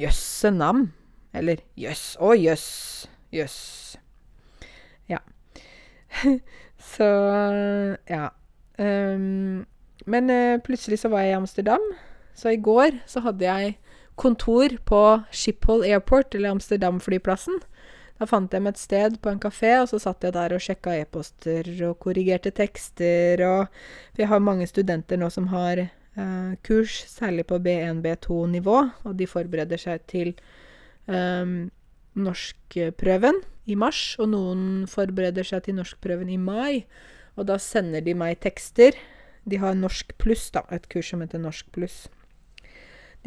jøsse 0.00 0.50
nam. 0.54 0.88
Eller 1.36 1.60
jøss, 1.76 2.14
å 2.16 2.32
jøss, 2.32 2.68
jøss. 3.34 3.58
Ja. 5.10 5.20
så 6.94 7.08
ja. 8.08 8.30
Um, 8.78 9.66
men 10.08 10.32
uh, 10.32 10.56
plutselig 10.64 11.02
så 11.02 11.12
var 11.12 11.26
jeg 11.26 11.34
i 11.34 11.38
Amsterdam. 11.42 11.84
Så 12.38 12.54
i 12.54 12.62
går 12.62 13.02
så 13.10 13.20
hadde 13.26 13.44
jeg 13.44 13.76
kontor 14.18 14.72
på 14.88 15.02
Schiphol 15.30 15.84
Airport, 15.84 16.34
eller 16.34 16.56
Amsterdam-flyplassen. 16.56 17.60
Da 18.18 18.26
fant 18.26 18.52
jeg 18.52 18.64
meg 18.64 18.74
et 18.74 18.80
sted 18.82 19.18
på 19.22 19.30
en 19.30 19.40
kafé, 19.42 19.76
og 19.78 19.88
så 19.92 20.00
satt 20.02 20.24
jeg 20.26 20.34
der 20.34 20.54
og 20.56 20.62
sjekka 20.62 20.96
e-poster 20.98 21.68
og 21.86 22.00
korrigerte 22.02 22.50
tekster 22.54 23.44
og 23.46 23.80
For 24.16 24.26
har 24.26 24.42
mange 24.42 24.66
studenter 24.66 25.20
nå 25.20 25.30
som 25.30 25.46
har 25.52 25.84
eh, 25.84 26.52
kurs, 26.66 27.04
særlig 27.06 27.46
på 27.46 27.60
B1-B2-nivå, 27.62 28.78
og 29.06 29.14
de 29.16 29.26
forbereder 29.30 29.78
seg 29.78 30.02
til 30.10 30.34
eh, 31.06 31.54
norskprøven 32.18 33.40
i 33.70 33.78
mars, 33.78 34.02
og 34.18 34.32
noen 34.34 34.66
forbereder 34.90 35.46
seg 35.46 35.68
til 35.68 35.78
norskprøven 35.78 36.32
i 36.32 36.40
mai. 36.42 36.84
Og 37.38 37.46
da 37.46 37.58
sender 37.62 38.02
de 38.02 38.16
meg 38.18 38.40
tekster. 38.42 38.96
De 39.48 39.60
har 39.62 39.76
Norsk 39.78 40.16
pluss, 40.18 40.48
da, 40.50 40.64
et 40.74 40.88
kurs 40.90 41.12
som 41.12 41.22
heter 41.22 41.40
Norsk 41.40 41.70
pluss. 41.72 42.08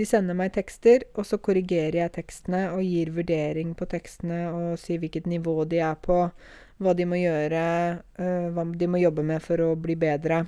De 0.01 0.05
sender 0.09 0.33
meg 0.33 0.49
tekster, 0.55 1.03
og 1.13 1.27
så 1.29 1.37
korrigerer 1.37 1.99
jeg 1.99 2.11
tekstene 2.15 2.63
og 2.73 2.79
gir 2.81 3.11
vurdering 3.13 3.75
på 3.77 3.85
tekstene 3.85 4.39
og 4.49 4.79
sier 4.81 4.97
hvilket 4.97 5.27
nivå 5.29 5.53
de 5.69 5.77
er 5.85 5.99
på, 6.01 6.15
hva 6.81 6.93
de 6.97 7.05
må 7.05 7.19
gjøre, 7.19 7.61
øh, 8.17 8.47
hva 8.55 8.63
de 8.81 8.87
må 8.89 8.97
jobbe 8.97 9.21
med 9.29 9.43
for 9.45 9.61
å 9.61 9.75
bli 9.77 9.93
bedre. 10.01 10.39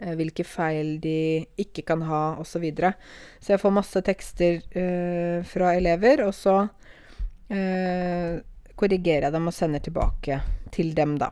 Eh, 0.00 0.16
hvilke 0.18 0.42
feil 0.42 0.96
de 1.04 1.44
ikke 1.62 1.84
kan 1.86 2.02
ha, 2.08 2.24
osv. 2.42 2.56
Så, 2.56 2.62
videre. 2.64 2.90
så 3.38 3.54
jeg 3.54 3.62
får 3.62 3.76
masse 3.76 4.02
tekster 4.02 4.58
uh, 4.74 5.46
fra 5.46 5.70
elever, 5.78 6.24
og 6.26 6.34
så 6.34 6.64
korrigerer 7.46 9.28
jeg 9.28 9.34
dem 9.36 9.46
og 9.46 9.54
sender 9.54 9.84
tilbake 9.84 10.40
til 10.74 10.90
dem, 10.98 11.14
da. 11.22 11.28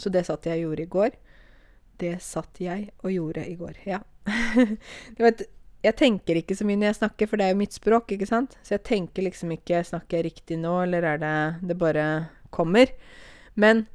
Så 0.00 0.08
det 0.08 0.24
satt 0.24 0.48
jeg 0.48 0.62
og 0.62 0.70
gjorde 0.70 0.86
i 0.86 0.92
går. 0.94 1.18
Det 2.00 2.14
satt 2.24 2.62
jeg 2.64 2.86
og 3.02 3.12
gjorde 3.12 3.44
i 3.44 3.58
går, 3.60 3.82
ja. 3.84 4.00
det 5.12 5.20
var 5.20 5.34
et 5.34 5.44
jeg 5.84 5.96
tenker 6.00 6.38
ikke 6.40 6.56
så 6.56 6.64
mye 6.64 6.78
når 6.80 6.90
jeg 6.90 7.00
snakker, 7.02 7.28
for 7.28 7.40
det 7.40 7.46
er 7.46 7.52
jo 7.52 7.60
mitt 7.60 7.76
språk, 7.76 8.14
ikke 8.14 8.28
sant? 8.28 8.56
Så 8.64 8.78
jeg 8.78 8.86
tenker 8.88 9.26
liksom 9.26 9.52
ikke 9.52 9.82
Snakker 9.84 10.18
jeg 10.18 10.30
riktig 10.30 10.56
nå, 10.62 10.72
eller 10.86 11.04
er 11.04 11.20
det 11.20 11.34
Det 11.68 11.76
bare 11.78 12.06
kommer. 12.54 12.88
Men 13.54 13.86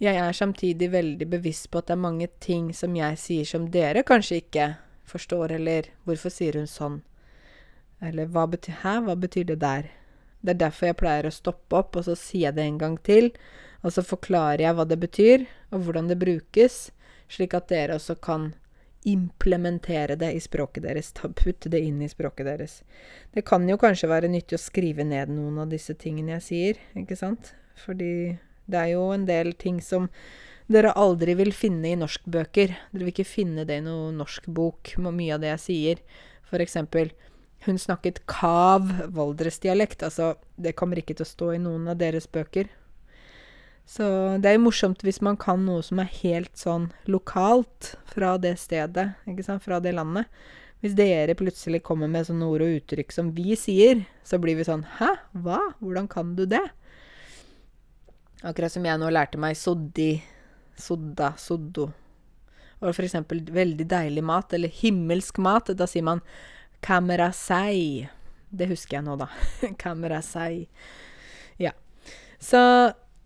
jeg 0.00 0.16
er 0.16 0.32
samtidig 0.32 0.92
veldig 0.92 1.26
bevisst 1.28 1.70
på 1.70 1.80
at 1.80 1.88
det 1.88 1.96
er 1.96 2.04
mange 2.06 2.28
ting 2.40 2.70
som 2.74 2.94
jeg 2.96 3.18
sier 3.18 3.48
som 3.48 3.66
dere 3.74 4.04
kanskje 4.06 4.40
ikke 4.44 4.68
forstår, 5.08 5.56
eller 5.58 5.90
hvorfor 6.06 6.32
sier 6.32 6.56
hun 6.60 6.68
sånn? 6.70 7.00
Eller 8.00 8.30
hva 8.30 8.46
betyr 8.46 8.78
Hæ, 8.84 8.94
hva 9.08 9.16
betyr 9.18 9.48
det 9.48 9.58
der? 9.64 9.88
Det 10.40 10.54
er 10.54 10.60
derfor 10.62 10.86
jeg 10.86 11.00
pleier 11.00 11.26
å 11.26 11.34
stoppe 11.34 11.80
opp, 11.80 11.98
og 11.98 12.06
så 12.06 12.14
sier 12.14 12.48
jeg 12.48 12.58
det 12.58 12.66
en 12.68 12.78
gang 12.78 12.94
til. 13.02 13.32
Og 13.82 13.92
så 13.94 14.04
forklarer 14.06 14.62
jeg 14.62 14.78
hva 14.78 14.86
det 14.86 15.00
betyr, 15.02 15.46
og 15.74 15.82
hvordan 15.84 16.08
det 16.10 16.20
brukes, 16.22 16.78
slik 17.28 17.56
at 17.58 17.68
dere 17.72 17.98
også 17.98 18.16
kan 18.22 18.52
implementere 19.06 20.16
det 20.18 20.32
i 20.34 20.40
språket 20.42 20.84
deres. 20.88 21.12
Ta, 21.16 21.28
putte 21.28 21.70
det 21.70 21.80
inn 21.84 22.02
i 22.02 22.10
språket 22.10 22.48
deres. 22.48 22.80
Det 23.34 23.44
kan 23.46 23.68
jo 23.68 23.78
kanskje 23.80 24.10
være 24.10 24.30
nyttig 24.32 24.58
å 24.58 24.62
skrive 24.62 25.06
ned 25.06 25.32
noen 25.32 25.62
av 25.62 25.72
disse 25.72 25.94
tingene 25.94 26.36
jeg 26.38 26.46
sier, 26.48 26.82
ikke 26.98 27.18
sant? 27.18 27.54
Fordi 27.78 28.38
det 28.68 28.80
er 28.80 28.92
jo 28.96 29.08
en 29.14 29.24
del 29.28 29.54
ting 29.58 29.80
som 29.84 30.10
dere 30.68 30.92
aldri 31.00 31.32
vil 31.38 31.54
finne 31.56 31.94
i 31.94 31.96
norskbøker. 31.96 32.74
Dere 32.92 33.06
vil 33.06 33.14
ikke 33.14 33.28
finne 33.28 33.64
det 33.68 33.78
i 33.80 33.86
noen 33.86 34.18
norsk 34.20 34.50
bok, 34.52 34.92
mye 35.00 35.38
av 35.38 35.44
det 35.44 35.54
jeg 35.54 35.64
sier. 35.64 36.02
For 36.48 36.60
eksempel 36.60 37.14
hun 37.66 37.78
snakket 37.80 38.20
kav 38.30 38.90
Valdres-dialekt. 39.14 40.04
Altså, 40.06 40.34
det 40.56 40.76
kommer 40.78 41.00
ikke 41.00 41.16
til 41.16 41.26
å 41.26 41.32
stå 41.32 41.54
i 41.54 41.62
noen 41.62 41.88
av 41.90 41.98
deres 42.02 42.28
bøker. 42.30 42.68
Så 43.88 44.04
det 44.36 44.50
er 44.50 44.58
jo 44.58 44.66
morsomt 44.66 45.00
hvis 45.06 45.22
man 45.24 45.38
kan 45.40 45.62
noe 45.64 45.80
som 45.84 46.00
er 46.02 46.10
helt 46.20 46.52
sånn 46.60 46.90
lokalt 47.08 47.94
fra 48.10 48.34
det 48.40 48.58
stedet, 48.60 49.14
ikke 49.24 49.46
sant, 49.46 49.64
fra 49.64 49.78
det 49.80 49.94
landet. 49.96 50.28
Hvis 50.84 50.94
dere 50.98 51.34
plutselig 51.34 51.80
kommer 51.86 52.10
med 52.10 52.28
sånne 52.28 52.46
ord 52.46 52.62
og 52.62 52.74
uttrykk 52.76 53.14
som 53.14 53.32
vi 53.34 53.56
sier, 53.58 54.04
så 54.22 54.38
blir 54.38 54.58
vi 54.60 54.66
sånn 54.68 54.84
Hæ? 54.98 55.08
Hva? 55.40 55.62
Hvordan 55.80 56.06
kan 56.10 56.36
du 56.38 56.44
det? 56.46 56.62
Akkurat 58.46 58.70
som 58.70 58.84
jeg 58.86 59.00
nå 59.00 59.08
lærte 59.10 59.40
meg 59.40 59.56
soddi, 59.58 60.20
sodda, 60.78 61.32
soddo. 61.40 61.88
Og 62.78 62.92
for 62.92 63.08
eksempel 63.08 63.40
veldig 63.50 63.88
deilig 63.90 64.22
mat, 64.22 64.52
eller 64.54 64.70
himmelsk 64.70 65.40
mat. 65.42 65.72
Da 65.74 65.88
sier 65.90 66.06
man 66.06 66.22
kamerasei. 66.84 68.06
Det 68.52 68.68
husker 68.70 69.00
jeg 69.00 69.08
nå, 69.08 69.16
da. 69.18 69.32
kamerasei. 69.82 70.68
Ja. 71.58 71.72
Så 72.38 72.60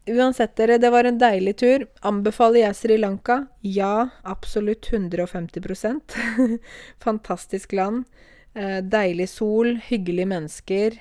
Uansett, 0.07 0.57
dere, 0.57 0.79
det 0.79 0.91
var 0.91 1.07
en 1.07 1.19
deilig 1.19 1.57
tur. 1.61 1.85
Anbefaler 2.03 2.65
jeg 2.65 2.75
Sri 2.75 2.97
Lanka? 2.99 3.45
Ja, 3.63 4.09
absolutt 4.27 4.89
150% 4.91 6.17
Fantastisk 7.05 7.73
land. 7.73 8.09
Eh, 8.55 8.81
deilig 8.83 9.29
sol, 9.31 9.77
hyggelige 9.87 10.27
mennesker. 10.27 10.97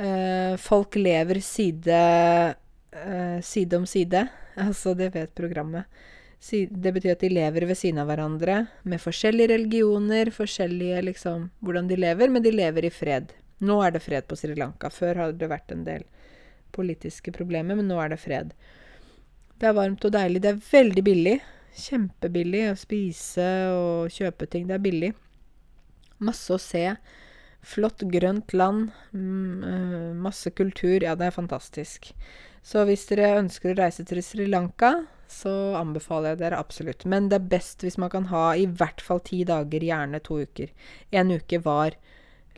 Eh, 0.00 0.56
folk 0.56 0.96
lever 0.96 1.42
side, 1.44 1.98
eh, 2.92 3.40
side 3.42 3.76
om 3.76 3.86
side. 3.86 4.26
Altså, 4.60 4.92
det 4.94 5.14
vet 5.14 5.30
programmet. 5.34 5.86
Det 6.50 6.90
betyr 6.92 7.14
at 7.14 7.22
de 7.22 7.28
lever 7.30 7.64
ved 7.68 7.78
siden 7.78 8.00
av 8.02 8.10
hverandre 8.10 8.56
med 8.82 9.00
forskjellige 9.00 9.52
religioner, 9.54 10.28
forskjellige 10.34 10.98
liksom 11.06 11.46
hvordan 11.64 11.88
de 11.88 11.96
lever, 11.96 12.28
men 12.28 12.42
de 12.42 12.52
lever 12.52 12.84
i 12.84 12.90
fred. 12.92 13.30
Nå 13.64 13.78
er 13.84 13.94
det 13.94 14.02
fred 14.04 14.26
på 14.28 14.36
Sri 14.36 14.56
Lanka. 14.58 14.90
Før 14.92 15.22
hadde 15.22 15.38
det 15.40 15.48
vært 15.48 15.72
en 15.72 15.86
del 15.86 16.04
politiske 16.74 17.32
problemer, 17.34 17.78
men 17.78 17.88
nå 17.90 17.98
er 18.02 18.12
det 18.12 18.20
fred. 18.22 18.52
Det 19.60 19.68
er 19.68 19.76
varmt 19.76 20.04
og 20.08 20.14
deilig. 20.14 20.42
Det 20.44 20.52
er 20.54 20.62
veldig 20.70 21.04
billig. 21.04 21.38
Kjempebillig 21.80 22.62
å 22.70 22.78
spise 22.80 23.48
og 23.74 24.14
kjøpe 24.14 24.48
ting. 24.50 24.66
Det 24.68 24.78
er 24.78 24.84
billig. 24.84 25.10
Masse 26.24 26.54
å 26.56 26.60
se. 26.60 26.86
Flott, 27.60 28.06
grønt 28.08 28.54
land. 28.56 28.88
Mm, 29.12 30.16
masse 30.24 30.52
kultur. 30.56 31.04
Ja, 31.04 31.14
det 31.14 31.28
er 31.28 31.36
fantastisk. 31.36 32.12
Så 32.64 32.84
hvis 32.88 33.06
dere 33.08 33.38
ønsker 33.40 33.72
å 33.72 33.78
reise 33.78 34.04
til 34.08 34.20
Sri 34.24 34.46
Lanka, 34.48 34.94
så 35.30 35.52
anbefaler 35.78 36.34
jeg 36.34 36.40
dere 36.42 36.60
absolutt. 36.60 37.06
Men 37.08 37.28
det 37.30 37.38
er 37.38 37.50
best 37.52 37.84
hvis 37.84 37.98
man 38.00 38.12
kan 38.12 38.28
ha 38.32 38.50
i 38.58 38.66
hvert 38.66 39.04
fall 39.04 39.22
ti 39.24 39.42
dager, 39.48 39.84
gjerne 39.84 40.20
to 40.24 40.40
uker. 40.42 40.72
En 41.12 41.32
uke 41.36 41.60
var 41.64 41.96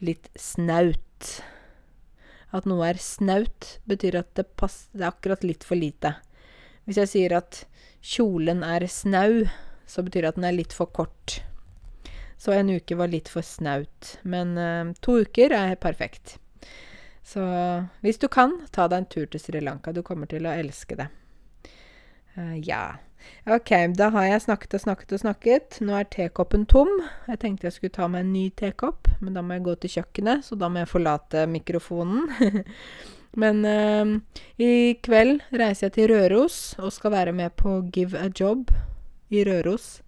litt 0.03 0.31
snaut. 0.39 1.35
At 2.53 2.67
noe 2.69 2.85
er 2.91 3.01
snaut, 3.01 3.79
betyr 3.89 4.21
at 4.21 4.35
det, 4.37 4.51
pass, 4.61 4.87
det 4.93 5.07
er 5.07 5.13
akkurat 5.13 5.45
litt 5.47 5.65
for 5.65 5.79
lite. 5.79 6.15
Hvis 6.85 6.99
jeg 7.01 7.11
sier 7.13 7.37
at 7.39 7.63
kjolen 8.05 8.65
er 8.67 8.85
snau, 8.91 9.47
så 9.89 10.05
betyr 10.05 10.27
det 10.27 10.33
at 10.33 10.41
den 10.41 10.49
er 10.51 10.57
litt 10.57 10.77
for 10.77 10.91
kort. 10.93 11.41
Så 12.43 12.53
en 12.57 12.73
uke 12.75 12.97
var 12.99 13.09
litt 13.13 13.31
for 13.31 13.47
snaut. 13.47 14.17
Men 14.27 14.57
uh, 14.59 14.93
to 15.01 15.21
uker 15.23 15.55
er 15.55 15.77
perfekt. 15.81 16.37
Så 17.23 17.43
hvis 18.03 18.19
du 18.19 18.27
kan, 18.33 18.57
ta 18.75 18.89
deg 18.91 19.05
en 19.05 19.11
tur 19.15 19.29
til 19.31 19.41
Sri 19.41 19.63
Lanka. 19.63 19.95
Du 19.95 20.03
kommer 20.03 20.27
til 20.27 20.49
å 20.49 20.55
elske 20.55 20.99
det. 20.99 21.07
Uh, 22.35 22.59
ja. 22.59 22.99
Ok, 23.51 23.73
da 23.99 24.11
har 24.15 24.29
jeg 24.29 24.45
snakket 24.45 24.77
og 24.79 24.85
snakket 24.85 25.17
og 25.17 25.23
snakket. 25.25 25.81
Nå 25.83 25.97
er 25.99 26.11
tekoppen 26.13 26.67
tom. 26.71 26.91
Jeg 27.29 27.41
tenkte 27.43 27.69
jeg 27.69 27.77
skulle 27.77 27.97
ta 27.97 28.07
meg 28.11 28.27
en 28.27 28.33
ny 28.35 28.45
tekopp, 28.59 29.11
men 29.21 29.35
da 29.37 29.43
må 29.43 29.59
jeg 29.59 29.67
gå 29.67 29.75
til 29.83 29.95
kjøkkenet, 29.97 30.47
så 30.47 30.59
da 30.59 30.71
må 30.71 30.83
jeg 30.83 30.93
forlate 30.93 31.47
mikrofonen. 31.51 32.29
men 33.43 33.65
uh, 33.65 34.15
i 34.63 34.95
kveld 35.03 35.43
reiser 35.51 35.89
jeg 35.89 35.97
til 35.97 36.13
Røros 36.13 36.63
og 36.79 36.93
skal 36.95 37.17
være 37.17 37.35
med 37.37 37.55
på 37.59 37.81
Give 37.95 38.19
a 38.19 38.29
Job 38.29 38.71
i 39.33 39.45
Røros 39.49 40.03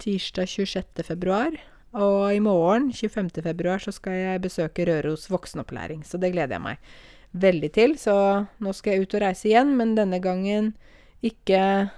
tirsdag 0.00 0.48
26. 0.48 1.04
februar. 1.04 1.54
Og 1.92 2.34
i 2.34 2.40
morgen, 2.40 2.92
25. 2.92 3.42
februar, 3.42 3.82
så 3.82 3.92
skal 3.92 4.12
jeg 4.12 4.42
besøke 4.44 4.86
Røros 4.86 5.26
voksenopplæring. 5.30 6.04
Så 6.06 6.18
det 6.22 6.32
gleder 6.32 6.56
jeg 6.56 6.64
meg 6.64 6.92
veldig 7.32 7.70
til. 7.74 7.96
Så 7.98 8.14
nå 8.62 8.74
skal 8.76 8.94
jeg 8.94 9.06
ut 9.06 9.16
og 9.18 9.24
reise 9.24 9.50
igjen, 9.50 9.74
men 9.78 9.96
denne 9.98 10.20
gangen 10.22 10.74
ikke 11.22 11.90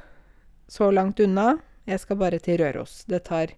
så 0.73 0.91
langt 0.91 1.21
unna. 1.21 1.59
Jeg 1.85 2.01
skal 2.01 2.17
bare 2.17 2.39
til 2.41 2.61
Røros. 2.63 3.03
Det 3.05 3.25
tar 3.29 3.53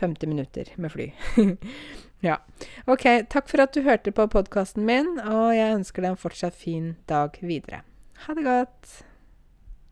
50 0.00 0.28
minutter 0.30 0.70
med 0.76 0.92
fly. 0.92 1.10
ja. 2.28 2.38
OK, 2.86 3.04
takk 3.28 3.50
for 3.50 3.64
at 3.64 3.74
du 3.74 3.82
hørte 3.84 4.14
på 4.14 4.28
podkasten 4.32 4.86
min, 4.88 5.18
og 5.20 5.52
jeg 5.56 5.76
ønsker 5.80 6.04
deg 6.04 6.14
en 6.14 6.22
fortsatt 6.24 6.56
fin 6.56 6.94
dag 7.10 7.36
videre. 7.42 7.82
Ha 8.24 8.38
det 8.38 8.46
godt. 8.48 9.07